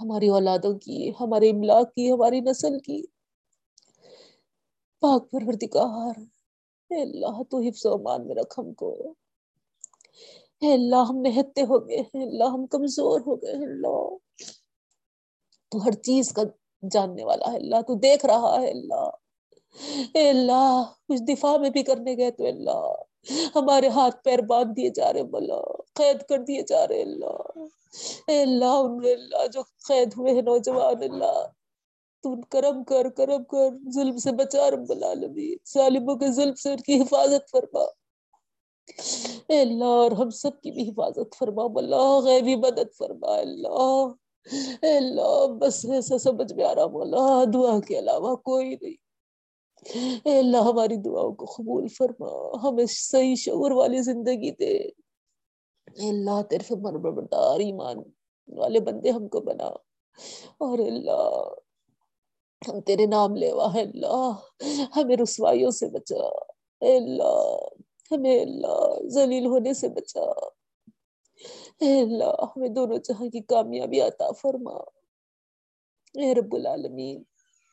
ہماری 0.00 0.28
اولادوں 0.28 0.78
کی، 0.78 1.10
ہمارے 1.20 1.50
املاک 1.50 1.94
کی، 1.94 2.12
ہماری 2.12 2.40
نسل 2.40 2.78
کی۔ 2.78 3.02
پاک 5.00 5.30
پروردگار، 5.30 6.20
اے 6.90 7.02
اللہ 7.02 7.42
تو 7.42 7.58
حفظ 7.58 7.86
و 7.86 7.92
امان 7.92 8.26
میں 8.26 8.34
رکھ 8.34 8.60
ہم 8.60 8.72
کو۔ 8.72 9.12
اے 10.60 10.72
اللہ 10.72 11.04
ہم 11.08 11.16
نہتے 11.16 11.62
ہو 11.62 11.88
گئے 11.88 12.00
ہیں 12.00 12.22
اللہ 12.26 12.44
ہم 12.44 12.66
کمزور 12.66 13.20
ہو 13.20 13.42
گئے 13.42 13.56
ہیں 13.56 13.66
اللہ۔ 13.66 14.16
تو 15.68 15.84
ہر 15.84 15.92
چیز 15.92 16.32
کا 16.32 16.42
جاننے 16.90 17.24
والا 17.24 17.52
ہے 17.52 17.56
اللہ 17.56 17.80
تو 17.80 17.94
دیکھ 17.94 18.26
رہا 18.26 18.56
ہے 18.60 18.70
اللہ۔ 18.70 19.10
اے 20.14 20.28
اللہ 20.30 20.82
کچھ 21.08 21.22
دفاع 21.22 21.56
میں 21.56 21.70
بھی 21.70 21.82
کرنے 21.82 22.16
گئے 22.16 22.30
تو 22.30 22.46
اللہ۔ 22.46 22.92
ہمارے 23.56 23.88
ہاتھ 23.88 24.22
پیر 24.24 24.38
باندھ 24.38 24.72
دیے 24.76 24.88
جا 24.88 25.12
رہے 25.12 25.22
بلا 25.22 25.62
قید 25.94 26.22
کر 26.28 26.38
دیے 26.38 26.62
جا 26.62 26.88
رہے 26.88 27.02
اللہ۔ 27.02 27.58
اے 28.28 28.42
اللہ، 28.42 28.64
ان 28.64 28.98
اللہ 29.04 29.46
جو 29.46 29.62
قید 29.88 30.12
ہوئے 30.16 30.34
ہیں، 30.34 30.42
نوجوان، 30.42 31.02
اللہ۔ 31.02 31.46
تو 32.22 32.32
ان 32.32 32.40
کرم 32.42 32.84
کر 32.84 33.08
کرم 33.08 33.44
کر، 33.44 33.90
ظلم 33.92 34.16
سے 34.16 34.32
بچا 34.32 34.70
رب 34.70 34.90
العالمین۔ 34.90 35.56
ظالموں 35.74 36.16
کے 36.16 36.32
ظلم 36.32 36.54
سے 36.54 36.72
ان 36.72 36.78
کی 36.78 37.00
حفاظت 37.00 37.50
فرما۔ 37.50 37.84
اے 39.46 39.60
اللہ، 39.60 39.84
اور 39.84 40.12
ہم 40.12 40.30
سب 40.30 40.60
کی 40.60 40.70
بھی 40.70 40.88
حفاظت 40.88 41.36
فرما 41.38 41.62
اللہ 41.62 42.20
غیبی 42.24 42.56
مدد 42.56 42.96
فرما 42.98 43.36
اللہ۔ 43.38 44.06
اے 44.82 44.96
اللہ، 44.96 45.46
بس 45.46 45.84
ایسا 45.84 46.18
سمجھ 46.18 46.52
میں 46.52 46.64
آ 46.64 46.74
رہا، 46.74 46.86
مولا۔ 46.86 47.44
دعا 47.54 47.80
کے 47.80 47.98
علاوہ 47.98 48.36
کوئی 48.36 48.76
نہیں۔ 48.82 49.07
اے 50.24 50.38
اللہ 50.38 50.56
ہماری 50.56 50.96
دعاؤں 50.96 51.34
کو 51.34 51.44
قبول 51.44 51.88
فرما، 51.88 52.52
ہمیں 52.62 52.84
صحیح 52.88 53.34
شعور 53.34 53.70
والی 53.70 53.98
زندگی 53.98 54.50
دے۔ 54.50 54.76
اے 55.94 56.08
اللہ، 56.08 56.42
تیرے 56.42 56.62
فرمان 56.62 56.94
بردار 56.94 57.60
ایمان 57.60 57.96
والے 58.48 58.80
بندے 58.80 59.10
ہم 59.10 59.28
کو 59.28 59.40
بنا۔ 59.40 59.66
اور 60.58 60.78
اللہ، 60.78 61.48
ہم 62.68 62.80
تیرے 62.80 63.06
نام 63.06 63.36
لیوا 63.36 63.74
ہے۔ 63.74 63.82
اللہ، 63.82 64.32
ہمیں 64.96 65.16
رسوائیوں 65.16 65.70
سے 65.70 65.86
بچا۔ 65.86 66.28
اے 66.80 66.96
اللہ، 66.96 67.58
ہمیں 68.10 68.40
اللہ 68.40 69.08
ذلیل 69.08 69.46
ہونے 69.46 69.74
سے 69.74 69.88
بچا۔ 69.88 70.20
اے 71.80 72.00
اللہ، 72.00 72.44
ہمیں 72.56 72.68
دونوں 72.68 72.96
جہاں 72.96 73.30
کی 73.30 73.40
کامیابی 73.40 74.00
عطا 74.00 74.30
فرما۔ 74.30 74.76
اے 76.14 76.34
رب 76.34 76.54
العالمین 76.54 77.22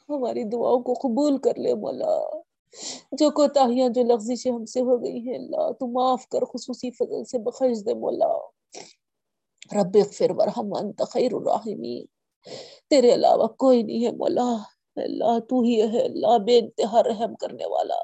ہماری 0.10 0.44
دعاؤں 0.44 0.84
کو 0.84 0.94
قبول 0.94 1.38
کر 1.38 1.57
لے 1.57 1.73
مولا۔ 1.73 2.22
جو 3.11 3.32
کوتاہیاں 3.32 3.90
جو 3.90 4.03
لغزشیں 4.03 4.52
ہم 4.52 4.65
سے 4.65 4.82
ہو 4.82 5.03
گئی 5.03 5.19
ہیں، 5.19 5.36
اللہ 5.36 5.72
تو 5.72 5.88
معاف 5.88 6.27
کر، 6.27 6.45
خصوصی 6.45 6.91
فضل 6.91 7.23
سے 7.23 7.38
بخش 7.38 7.86
دے 7.86 7.94
مولا۔ 7.94 8.38
رب 9.82 9.98
اغفر 9.98 10.30
ورحم 10.30 10.73
انت 10.73 11.02
خیر 11.10 11.34
الراحمین۔ 11.34 12.06
تیرے 12.90 13.14
علاوہ 13.14 13.48
کوئی 13.48 13.84
نہیں 13.84 14.06
ہے 14.06 14.11
مولا۔ 14.11 14.57
اللہ 14.95 15.40
تو 15.40 15.61
ہی 15.61 15.82
ہے، 15.82 16.02
اللہ 16.02 16.38
بے 16.38 16.60
انتہا 16.60 17.03
رحم 17.03 17.36
کرنے 17.36 17.65
والا۔ 17.65 17.98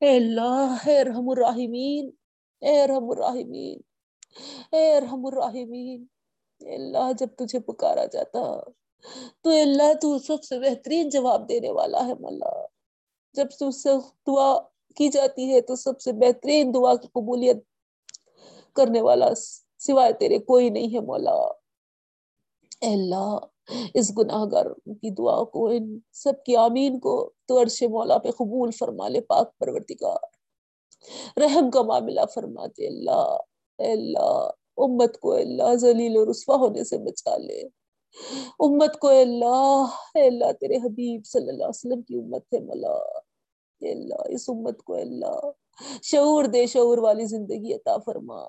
اے 0.00 0.16
اللہ، 0.16 0.76
اے 0.86 1.00
ارحم 1.00 1.28
الراحمین۔ 1.28 2.10
اے 2.60 2.82
ارحم 2.82 3.10
الراحمین۔ 3.10 3.80
اے 4.72 4.96
ارحم 4.96 5.26
الراحمین۔ 5.26 6.06
اے 6.58 6.74
اللہ، 6.74 7.12
جب 7.18 7.26
تجھے 7.38 7.60
پکارا 7.60 8.04
جاتا 8.04 8.60
تو 9.42 9.50
اللہ 9.50 9.92
تو 10.00 10.18
سب 10.18 10.44
سے 10.44 10.58
بہترین 10.58 11.08
جواب 11.08 11.48
دینے 11.48 11.70
والا 11.70 12.06
ہے 12.06 12.14
مولا 12.14 12.66
جب 13.34 13.46
تجھ 13.60 13.76
سے 13.76 13.88
دعا 14.26 14.58
کی 14.96 15.08
جاتی 15.08 15.52
ہے 15.52 15.60
تو 15.60 15.76
سب 15.76 16.00
سے 16.00 16.12
بہترین 16.12 16.74
دعا 16.74 16.94
کی 16.94 17.08
قبولیت 17.08 17.56
کرنے 18.72 19.00
والا 19.00 19.34
سوائے 19.78 20.12
تیرے 20.12 20.38
کوئی 20.38 20.70
نہیں 20.70 20.94
ہے 20.94 21.00
مولا 21.00 21.36
اے 22.80 22.94
اللہ، 22.94 23.38
اس 23.94 24.18
گناہ 24.18 24.44
گار 24.52 24.66
کی 24.86 25.10
دعا 25.10 25.44
کو، 25.44 25.68
ان 25.68 25.98
سب 26.12 26.32
کی 26.46 26.56
آمین 26.56 27.00
کو 27.00 27.30
تو 27.46 27.62
عرش 27.62 27.82
مولا 27.82 28.18
پہ 28.18 28.30
قبول 28.30 28.70
فرما 28.70 29.08
لے، 29.08 29.20
پاک 29.20 29.58
پروردگار۔ 29.58 30.36
رحم 31.40 31.70
کا 31.70 31.82
معاملہ 31.82 32.20
فرماتے 32.34 32.86
اللہ۔ 32.86 33.36
اے 33.78 33.92
اللہ، 33.92 34.50
امت 34.76 35.20
کو 35.20 35.32
اللہ 35.32 35.74
ذلیل 35.74 36.16
و 36.16 36.30
رسوا 36.30 36.56
ہونے 36.56 36.84
سے 36.84 36.98
بچا 36.98 37.36
لے۔ 37.36 37.62
امت 38.58 38.98
کو 38.98 39.08
اے 39.08 39.22
اللہ 39.22 39.84
اے 40.14 40.26
اللہ 40.26 40.52
تیرے 40.52 40.76
حبیب 40.76 41.26
صلی 41.26 41.48
اللہ 41.48 41.64
علیہ 41.64 41.68
وسلم 41.68 42.02
کی 42.02 42.14
امت 42.14 42.42
ہے 42.54 42.60
مولا، 42.60 42.96
اے 43.80 43.92
اللہ، 43.92 44.22
اس 44.28 44.48
امت 44.48 44.82
کو 44.82 44.94
اے 44.94 45.02
اللہ، 45.02 45.50
شعور 46.02 46.44
دے، 46.44 46.66
شعور 46.66 46.98
والی 46.98 47.24
زندگی 47.24 47.74
عطا 47.74 47.96
فرما۔ 47.96 48.42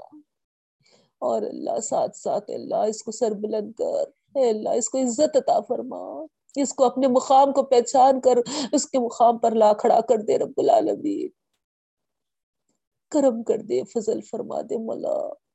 اور 1.20 1.42
اللہ، 1.42 1.80
ساتھ 1.80 2.18
ساتھ 2.18 2.52
اللہ، 2.52 2.76
اس 2.76 3.04
کو 3.04 3.12
سر 3.12 3.32
بلند 3.32 3.72
کر، 3.74 4.10
اے 4.36 4.50
اللہ، 4.50 4.70
اس 4.70 4.90
کو 4.90 4.98
عزت 4.98 5.36
عطا 5.36 5.60
فرما۔ 5.60 6.26
اس 6.56 6.74
کو 6.74 6.84
اپنے 6.84 7.08
مقام 7.08 7.54
کو 7.54 7.64
پہچان 7.64 8.22
کر، 8.22 8.38
اس 8.72 8.90
کے 8.90 9.00
مقام 9.00 9.38
پر 9.38 9.52
لا 9.52 9.74
کھڑا 9.74 10.02
کر 10.02 10.18
دے 10.18 10.38
رب 10.38 10.54
العالمین۔ 10.58 11.28
کرم 13.12 13.44
کر 13.44 13.58
دے، 13.58 13.82
فضل 13.84 14.22
فرما 14.22 14.62
دے 14.62 14.78
مولا۔ 14.78 15.47